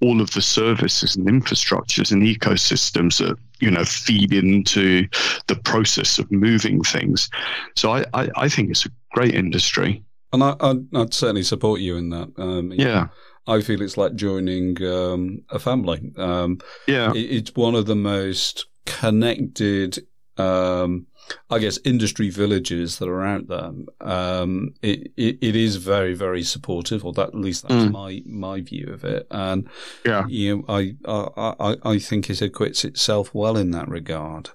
all 0.02 0.22
of 0.22 0.32
the 0.32 0.42
services 0.42 1.18
and 1.18 1.28
infrastructures 1.28 2.14
and 2.14 2.24
ecosystems 2.24 3.20
that, 3.20 3.38
you 3.60 3.70
know, 3.70 3.84
feed 3.84 4.32
into 4.32 5.08
the 5.48 5.56
process 5.56 6.18
of 6.18 6.32
moving 6.32 6.82
things. 6.82 7.30
So 7.76 7.92
I, 7.92 8.06
I, 8.14 8.30
I 8.38 8.50
think 8.50 8.70
it's 8.70 8.86
a 8.86 8.90
great 9.12 9.36
industry. 9.36 10.02
And 10.32 10.44
I, 10.44 10.56
I'd, 10.62 10.96
I'd 10.96 11.14
certainly 11.14 11.44
support 11.44 11.82
you 11.82 11.98
in 11.98 12.10
that. 12.12 12.30
Um, 12.38 12.72
yeah. 12.72 13.08
I 13.50 13.62
feel 13.62 13.82
it's 13.82 13.98
like 13.98 14.16
joining 14.16 14.82
um, 14.84 15.42
a 15.50 15.58
family. 15.58 16.12
Um, 16.18 16.60
yeah, 16.88 17.12
it, 17.14 17.18
it's 17.18 17.56
one 17.56 17.74
of 17.74 17.88
the 17.88 17.96
most 17.96 18.68
connected, 18.86 20.06
um, 20.38 21.08
I 21.50 21.60
guess, 21.60 21.80
industry 21.84 22.30
villages 22.30 23.00
that 23.00 23.10
are 23.10 23.26
out 23.26 23.48
there. 23.48 23.72
Um, 24.02 24.74
it, 24.82 25.12
it, 25.18 25.38
it 25.42 25.56
is 25.56 25.78
very 25.78 26.14
very 26.14 26.44
supportive, 26.44 27.06
or 27.06 27.14
that 27.14 27.30
at 27.30 27.36
least 27.36 27.68
that's 27.68 27.86
mm. 27.86 27.92
my 27.92 28.22
my 28.26 28.62
view 28.62 28.90
of 28.92 29.04
it. 29.04 29.28
And 29.32 29.70
yeah, 30.06 30.26
you 30.28 30.58
know, 30.58 30.66
I 30.68 30.96
I 31.06 31.78
I 31.84 32.00
think 32.00 32.30
it 32.30 32.42
acquits 32.42 32.84
itself 32.86 33.34
well 33.34 33.58
in 33.58 33.72
that 33.72 33.88
regard. 33.88 34.52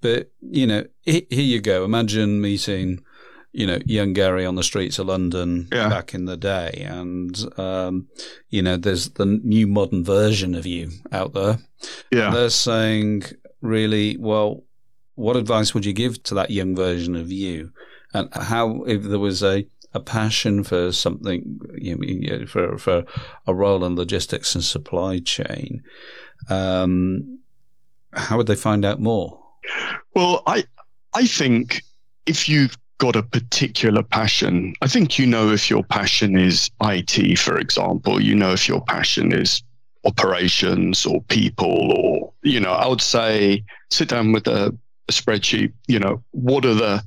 But 0.00 0.30
you 0.40 0.66
know, 0.66 0.84
here 1.02 1.24
you 1.30 1.60
go. 1.60 1.84
Imagine 1.84 2.40
meeting 2.40 3.02
you 3.54 3.68
know, 3.68 3.78
young 3.86 4.12
Gary 4.12 4.44
on 4.44 4.56
the 4.56 4.64
streets 4.64 4.98
of 4.98 5.06
London 5.06 5.68
yeah. 5.72 5.88
back 5.88 6.12
in 6.12 6.24
the 6.24 6.36
day. 6.36 6.84
And, 6.88 7.40
um, 7.56 8.08
you 8.50 8.62
know, 8.62 8.76
there's 8.76 9.10
the 9.10 9.26
new 9.26 9.68
modern 9.68 10.02
version 10.02 10.56
of 10.56 10.66
you 10.66 10.90
out 11.12 11.34
there. 11.34 11.58
Yeah. 12.10 12.30
they're 12.30 12.50
saying, 12.50 13.22
really, 13.64 14.16
well, 14.18 14.62
what 15.14 15.36
advice 15.36 15.74
would 15.74 15.84
you 15.84 15.92
give 15.92 16.22
to 16.24 16.34
that 16.34 16.50
young 16.50 16.76
version 16.76 17.16
of 17.16 17.32
you? 17.32 17.72
And 18.12 18.28
how, 18.32 18.82
if 18.84 19.02
there 19.02 19.18
was 19.18 19.42
a, 19.42 19.66
a 19.92 20.00
passion 20.00 20.62
for 20.62 20.92
something, 20.92 21.60
you 21.76 21.96
know, 21.96 22.46
for, 22.46 22.78
for 22.78 23.04
a 23.46 23.54
role 23.54 23.84
in 23.84 23.96
logistics 23.96 24.54
and 24.54 24.62
supply 24.62 25.18
chain, 25.20 25.82
um, 26.48 27.38
how 28.12 28.36
would 28.36 28.46
they 28.46 28.54
find 28.54 28.84
out 28.84 29.00
more? 29.00 29.40
Well, 30.14 30.42
I, 30.46 30.64
I 31.14 31.26
think 31.26 31.82
if 32.26 32.48
you've 32.48 32.76
got 32.98 33.16
a 33.16 33.22
particular 33.22 34.02
passion. 34.02 34.74
I 34.80 34.86
think 34.86 35.18
you 35.18 35.26
know 35.26 35.50
if 35.50 35.68
your 35.68 35.82
passion 35.82 36.38
is 36.38 36.70
IT, 36.80 37.38
for 37.38 37.58
example, 37.58 38.20
you 38.20 38.34
know 38.34 38.52
if 38.52 38.68
your 38.68 38.82
passion 38.82 39.32
is 39.32 39.62
operations 40.04 41.04
or 41.06 41.22
people, 41.22 41.92
or, 41.92 42.32
you 42.44 42.60
know, 42.60 42.72
I 42.72 42.86
would 42.86 43.00
say 43.00 43.64
sit 43.90 44.08
down 44.08 44.32
with 44.32 44.46
a, 44.46 44.76
a 45.08 45.12
spreadsheet, 45.12 45.72
you 45.88 45.98
know, 45.98 46.22
what 46.30 46.64
are 46.64 46.74
the 46.74 47.02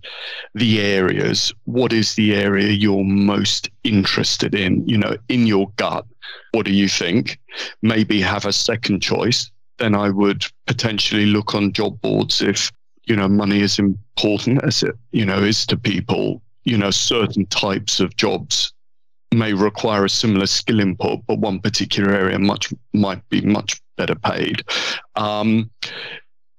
the 0.55 0.81
areas? 0.81 1.53
What 1.65 1.93
is 1.93 2.15
the 2.15 2.35
area 2.35 2.71
you're 2.71 3.03
most 3.03 3.69
interested 3.83 4.53
in? 4.53 4.87
You 4.87 4.97
know, 4.97 5.15
in 5.29 5.47
your 5.47 5.71
gut, 5.77 6.05
what 6.51 6.65
do 6.65 6.73
you 6.73 6.89
think? 6.89 7.39
Maybe 7.81 8.19
have 8.21 8.45
a 8.45 8.53
second 8.53 9.01
choice. 9.01 9.49
Then 9.77 9.93
I 9.93 10.09
would 10.09 10.45
potentially 10.65 11.27
look 11.27 11.53
on 11.53 11.71
job 11.71 12.01
boards 12.01 12.41
if 12.41 12.71
you 13.07 13.15
know, 13.15 13.27
money 13.27 13.61
is 13.61 13.79
important 13.79 14.63
as 14.63 14.83
it, 14.83 14.95
you 15.11 15.25
know, 15.25 15.41
is 15.41 15.65
to 15.67 15.77
people. 15.77 16.41
You 16.65 16.77
know, 16.77 16.91
certain 16.91 17.45
types 17.45 18.01
of 18.01 18.17
jobs 18.17 18.73
may 19.33 19.53
require 19.53 20.05
a 20.05 20.09
similar 20.09 20.47
skill 20.47 20.79
input, 20.79 21.19
but 21.27 21.39
one 21.39 21.59
particular 21.59 22.11
area 22.13 22.39
much 22.39 22.73
might 22.93 23.27
be 23.29 23.41
much 23.41 23.81
better 23.97 24.15
paid. 24.15 24.63
Um, 25.15 25.69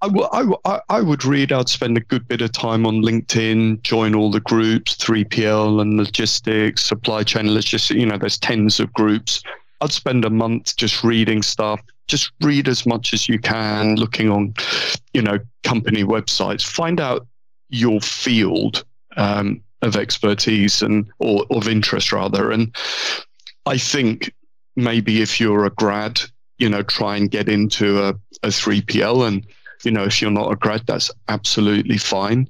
I, 0.01 0.07
w- 0.07 0.57
I, 0.63 0.79
I 0.87 1.01
would 1.01 1.25
read, 1.25 1.51
I'd 1.51 1.67
spend 1.67 1.97
a 1.97 2.01
good 2.01 2.27
bit 2.27 2.41
of 2.41 2.53
time 2.53 2.85
on 2.85 3.01
LinkedIn, 3.01 3.81
join 3.81 4.15
all 4.15 4.31
the 4.31 4.39
groups, 4.39 4.95
3PL 4.95 5.81
and 5.81 5.97
logistics, 5.97 6.85
supply 6.85 7.23
chain 7.23 7.53
logistics. 7.53 7.99
You 7.99 8.05
know, 8.05 8.17
there's 8.17 8.39
tens 8.39 8.79
of 8.79 8.93
groups. 8.93 9.43
I'd 9.81 9.91
spend 9.91 10.23
a 10.23 10.29
month 10.29 10.75
just 10.77 11.03
reading 11.03 11.41
stuff, 11.41 11.81
just 12.07 12.31
read 12.41 12.69
as 12.69 12.85
much 12.85 13.13
as 13.13 13.27
you 13.27 13.39
can, 13.39 13.95
looking 13.95 14.29
on, 14.29 14.53
you 15.13 15.21
know, 15.21 15.39
company 15.63 16.03
websites. 16.03 16.65
Find 16.65 17.01
out 17.01 17.27
your 17.69 17.99
field 17.99 18.85
um, 19.17 19.61
of 19.81 19.95
expertise 19.95 20.81
and 20.81 21.09
or 21.19 21.45
of 21.51 21.67
interest 21.67 22.11
rather. 22.11 22.51
And 22.51 22.75
I 23.65 23.77
think 23.77 24.33
maybe 24.75 25.21
if 25.21 25.39
you're 25.39 25.65
a 25.65 25.69
grad, 25.71 26.19
you 26.57 26.69
know, 26.69 26.83
try 26.83 27.15
and 27.15 27.31
get 27.31 27.49
into 27.49 28.01
a, 28.01 28.09
a 28.43 28.47
3PL. 28.47 29.27
And, 29.27 29.45
you 29.83 29.91
know, 29.91 30.03
if 30.03 30.21
you're 30.21 30.31
not 30.31 30.51
a 30.51 30.55
grad, 30.55 30.83
that's 30.87 31.11
absolutely 31.27 31.97
fine. 31.97 32.49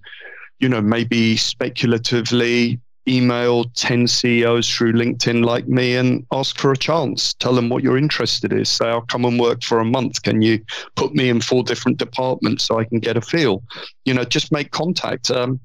You 0.60 0.70
know, 0.70 0.82
maybe 0.82 1.38
speculatively 1.38 2.80
email 3.08 3.66
10 3.76 4.08
CEOs 4.08 4.70
through 4.70 4.94
LinkedIn 4.94 5.44
like 5.44 5.68
me 5.68 5.96
and 5.96 6.26
ask 6.32 6.58
for 6.58 6.72
a 6.72 6.78
chance. 6.78 7.34
Tell 7.36 7.54
them 7.54 7.70
what 7.70 7.84
you're 7.84 7.98
interested 7.98 8.54
in. 8.54 8.66
Say, 8.66 8.88
I'll 8.88 9.02
come 9.02 9.26
and 9.26 9.40
work 9.40 9.64
for 9.64 9.80
a 9.80 9.86
month. 9.86 10.22
Can 10.22 10.42
you 10.42 10.64
put 10.96 11.14
me 11.16 11.30
in 11.30 11.42
four 11.42 11.64
different 11.64 11.98
departments 11.98 12.66
so 12.66 12.80
I 12.80 12.84
can 12.84 13.00
get 13.00 13.18
a 13.18 13.22
feel? 13.22 13.64
You 14.06 14.14
know, 14.14 14.24
just 14.24 14.52
make 14.52 14.72
contact. 14.72 15.32
Um, 15.32 15.60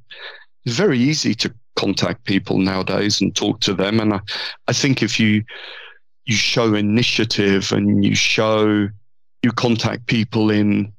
it's 0.64 0.76
very 0.76 0.98
easy 0.98 1.34
to 1.34 1.52
contact 1.76 2.24
people 2.24 2.58
nowadays 2.58 3.20
and 3.20 3.34
talk 3.34 3.60
to 3.60 3.74
them. 3.74 4.00
And 4.00 4.14
I, 4.14 4.20
I 4.68 4.72
think 4.72 5.02
if 5.02 5.18
you 5.20 5.42
you 6.26 6.36
show 6.36 6.74
initiative 6.74 7.70
and 7.72 8.02
you 8.04 8.14
show 8.14 8.88
you 9.42 9.52
contact 9.52 10.06
people 10.06 10.50
in 10.50 10.90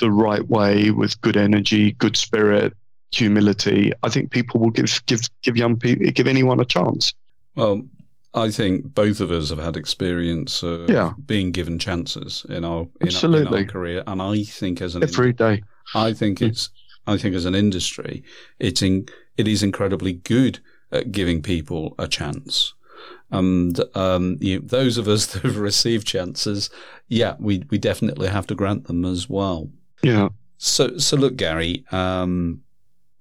the 0.00 0.10
right 0.10 0.48
way 0.48 0.90
with 0.90 1.20
good 1.20 1.36
energy, 1.36 1.92
good 1.92 2.16
spirit, 2.16 2.72
humility, 3.12 3.92
I 4.02 4.08
think 4.08 4.30
people 4.30 4.60
will 4.60 4.70
give 4.70 5.04
give 5.06 5.20
give 5.42 5.56
young 5.56 5.78
people 5.78 6.10
give 6.12 6.26
anyone 6.26 6.60
a 6.60 6.64
chance. 6.64 7.12
Well, 7.56 7.82
I 8.32 8.50
think 8.50 8.94
both 8.94 9.20
of 9.20 9.30
us 9.30 9.50
have 9.50 9.58
had 9.60 9.76
experience 9.76 10.62
of 10.64 10.90
Yeah. 10.90 11.12
being 11.26 11.52
given 11.52 11.78
chances 11.78 12.44
in 12.48 12.64
our 12.64 12.80
in, 12.80 12.80
our, 12.80 12.86
in 13.00 13.06
Absolutely. 13.08 13.58
our 13.60 13.64
career, 13.66 14.02
and 14.06 14.20
I 14.22 14.42
think 14.44 14.80
as 14.80 14.94
an 14.96 15.02
Every 15.02 15.32
day. 15.32 15.62
I 15.94 16.12
think 16.14 16.38
Mm. 16.38 16.48
it's 16.48 16.70
I 17.06 17.16
think 17.16 17.34
as 17.34 17.44
an 17.44 17.54
industry, 17.54 18.24
it's 18.58 18.82
in, 18.82 19.06
it 19.36 19.48
is 19.48 19.62
incredibly 19.62 20.12
good 20.12 20.60
at 20.90 21.12
giving 21.12 21.42
people 21.42 21.94
a 21.98 22.08
chance. 22.08 22.74
And 23.30 23.80
um, 23.96 24.36
you, 24.40 24.60
those 24.60 24.96
of 24.96 25.08
us 25.08 25.26
that 25.32 25.42
have 25.42 25.58
received 25.58 26.06
chances, 26.06 26.70
yeah, 27.08 27.34
we, 27.38 27.64
we 27.70 27.78
definitely 27.78 28.28
have 28.28 28.46
to 28.48 28.54
grant 28.54 28.86
them 28.86 29.04
as 29.04 29.28
well. 29.28 29.70
Yeah. 30.02 30.28
So, 30.58 30.98
so 30.98 31.16
look, 31.16 31.36
Gary, 31.36 31.84
um, 31.92 32.62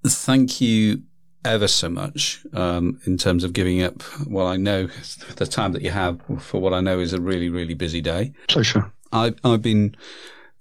thank 0.05 0.61
you 0.61 1.03
ever 1.45 1.67
so 1.67 1.89
much 1.89 2.45
um, 2.53 2.99
in 3.05 3.17
terms 3.17 3.43
of 3.43 3.53
giving 3.53 3.81
up. 3.81 4.01
Well, 4.27 4.47
I 4.47 4.57
know 4.57 4.87
the 5.35 5.45
time 5.45 5.73
that 5.73 5.81
you 5.81 5.91
have 5.91 6.21
for 6.39 6.61
what 6.61 6.73
I 6.73 6.79
know 6.79 6.99
is 6.99 7.13
a 7.13 7.21
really, 7.21 7.49
really 7.49 7.73
busy 7.73 8.01
day. 8.01 8.33
Pleasure. 8.47 8.91
I've, 9.11 9.35
I've 9.43 9.61
been, 9.61 9.95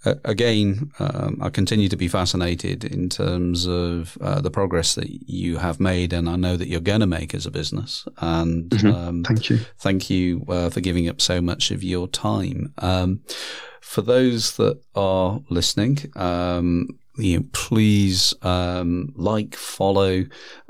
again, 0.05 0.91
um, 0.99 1.39
I 1.41 1.51
continue 1.51 1.89
to 1.89 1.97
be 1.97 2.09
fascinated 2.09 2.85
in 2.85 3.09
terms 3.09 3.67
of 3.67 4.19
uh, 4.21 4.41
the 4.41 4.51
progress 4.51 4.95
that 4.95 5.09
you 5.29 5.59
have 5.59 5.79
made, 5.81 6.13
and 6.13 6.29
I 6.29 6.37
know 6.37 6.57
that 6.57 6.69
you're 6.69 6.81
going 6.81 7.01
to 7.01 7.07
make 7.07 7.35
as 7.35 7.47
a 7.47 7.51
business. 7.51 8.05
And 8.19 8.71
Mhm. 8.71 8.95
um, 8.95 9.25
Thank 9.25 9.51
you. 9.51 9.59
thank 9.79 10.11
you 10.11 10.45
uh, 10.49 10.71
for 10.71 10.81
giving 10.81 11.09
up 11.09 11.21
so 11.21 11.41
much 11.41 11.71
of 11.71 11.83
your 11.83 12.09
time. 12.09 12.73
Um, 12.79 13.21
for 13.81 14.03
those 14.03 14.57
that 14.57 14.81
are 14.95 15.41
listening, 15.51 15.99
um, 16.17 16.89
you 17.19 17.39
know, 17.39 17.45
please 17.53 18.35
um, 18.43 19.13
like, 19.17 19.55
follow 19.55 20.25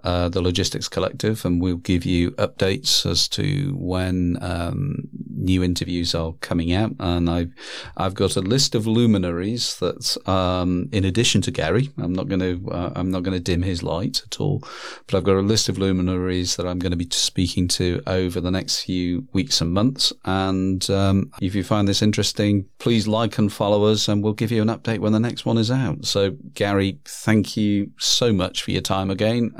uh, 0.04 0.28
the 0.28 0.42
Logistics 0.42 0.88
Collective, 0.88 1.44
and 1.44 1.60
we'll 1.60 1.76
give 1.76 2.04
you 2.04 2.32
updates 2.32 3.04
as 3.08 3.28
to 3.28 3.74
when 3.76 4.38
um, 4.40 5.08
new 5.34 5.62
interviews 5.62 6.14
are 6.14 6.32
coming 6.40 6.72
out. 6.72 6.92
And 7.00 7.28
I've 7.28 7.52
I've 7.96 8.14
got 8.14 8.36
a 8.36 8.40
list 8.40 8.74
of 8.74 8.86
luminaries 8.86 9.78
that, 9.78 10.16
um, 10.28 10.88
in 10.92 11.04
addition 11.04 11.42
to 11.42 11.50
Gary, 11.50 11.90
I'm 11.98 12.12
not 12.12 12.28
going 12.28 12.40
to 12.40 12.70
uh, 12.70 12.92
I'm 12.94 13.10
not 13.10 13.22
going 13.22 13.36
to 13.36 13.42
dim 13.42 13.62
his 13.62 13.82
light 13.82 14.22
at 14.24 14.40
all, 14.40 14.60
but 15.06 15.16
I've 15.16 15.24
got 15.24 15.36
a 15.36 15.40
list 15.40 15.68
of 15.68 15.78
luminaries 15.78 16.56
that 16.56 16.66
I'm 16.66 16.78
going 16.78 16.90
to 16.92 16.96
be 16.96 17.08
speaking 17.10 17.68
to 17.68 18.02
over 18.06 18.40
the 18.40 18.50
next 18.50 18.80
few 18.80 19.26
weeks 19.32 19.60
and 19.60 19.72
months. 19.72 20.12
And 20.24 20.88
um, 20.90 21.30
if 21.40 21.54
you 21.54 21.64
find 21.64 21.88
this 21.88 22.02
interesting, 22.02 22.66
please 22.78 23.06
like 23.06 23.38
and 23.38 23.52
follow 23.52 23.84
us, 23.84 24.08
and 24.08 24.22
we'll 24.22 24.32
give 24.32 24.50
you 24.50 24.62
an 24.62 24.68
update 24.68 24.98
when 24.98 25.12
the 25.12 25.20
next 25.20 25.44
one 25.46 25.58
is 25.58 25.70
out. 25.70 26.04
So, 26.04 26.36
Gary, 26.54 26.98
thank 27.04 27.56
you 27.56 27.90
so 27.98 28.32
much 28.32 28.62
for 28.62 28.70
your 28.70 28.82
time 28.82 29.10
again, 29.10 29.52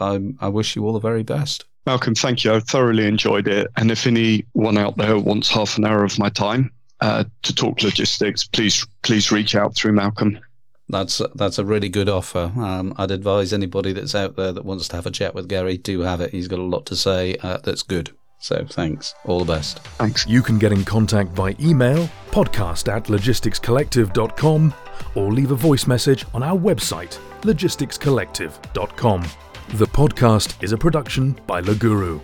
and 0.00 0.36
I, 0.40 0.46
I 0.46 0.48
wish 0.48 0.76
you 0.76 0.84
all 0.84 0.92
the 0.92 0.98
very 0.98 1.22
best. 1.22 1.64
Malcolm, 1.86 2.14
thank 2.14 2.44
you. 2.44 2.54
I 2.54 2.60
thoroughly 2.60 3.06
enjoyed 3.06 3.48
it. 3.48 3.68
And 3.76 3.90
if 3.90 4.06
anyone 4.06 4.78
out 4.78 4.96
there 4.96 5.18
wants 5.18 5.48
half 5.48 5.78
an 5.78 5.84
hour 5.84 6.04
of 6.04 6.18
my 6.18 6.28
time 6.28 6.70
uh, 7.00 7.24
to 7.42 7.54
talk 7.54 7.82
logistics, 7.82 8.44
please 8.44 8.86
please 9.02 9.32
reach 9.32 9.54
out 9.54 9.74
through 9.74 9.92
Malcolm. 9.92 10.38
That's 10.88 11.20
that's 11.34 11.58
a 11.58 11.64
really 11.64 11.88
good 11.88 12.08
offer. 12.08 12.52
Um, 12.56 12.94
I'd 12.98 13.10
advise 13.10 13.52
anybody 13.52 13.92
that's 13.92 14.14
out 14.14 14.36
there 14.36 14.52
that 14.52 14.64
wants 14.64 14.88
to 14.88 14.96
have 14.96 15.06
a 15.06 15.10
chat 15.10 15.34
with 15.34 15.48
Gary 15.48 15.76
do 15.76 16.00
have 16.00 16.20
it. 16.20 16.30
He's 16.30 16.48
got 16.48 16.60
a 16.60 16.62
lot 16.62 16.86
to 16.86 16.96
say 16.96 17.36
uh, 17.42 17.58
that's 17.58 17.82
good. 17.82 18.10
So 18.38 18.64
thanks. 18.68 19.14
All 19.24 19.38
the 19.40 19.52
best. 19.52 19.78
Thanks. 19.98 20.26
You 20.26 20.42
can 20.42 20.58
get 20.58 20.72
in 20.72 20.84
contact 20.84 21.34
by 21.34 21.56
email, 21.60 22.08
podcast 22.30 22.92
at 22.92 23.04
logisticscollective.com, 23.04 24.74
or 25.14 25.32
leave 25.32 25.52
a 25.52 25.56
voice 25.56 25.86
message 25.86 26.26
on 26.34 26.42
our 26.42 26.58
website, 26.58 27.18
logisticscollective.com. 27.42 29.24
The 29.74 29.86
podcast 29.86 30.62
is 30.62 30.72
a 30.72 30.76
production 30.76 31.34
by 31.46 31.62
Loguru. 31.62 32.20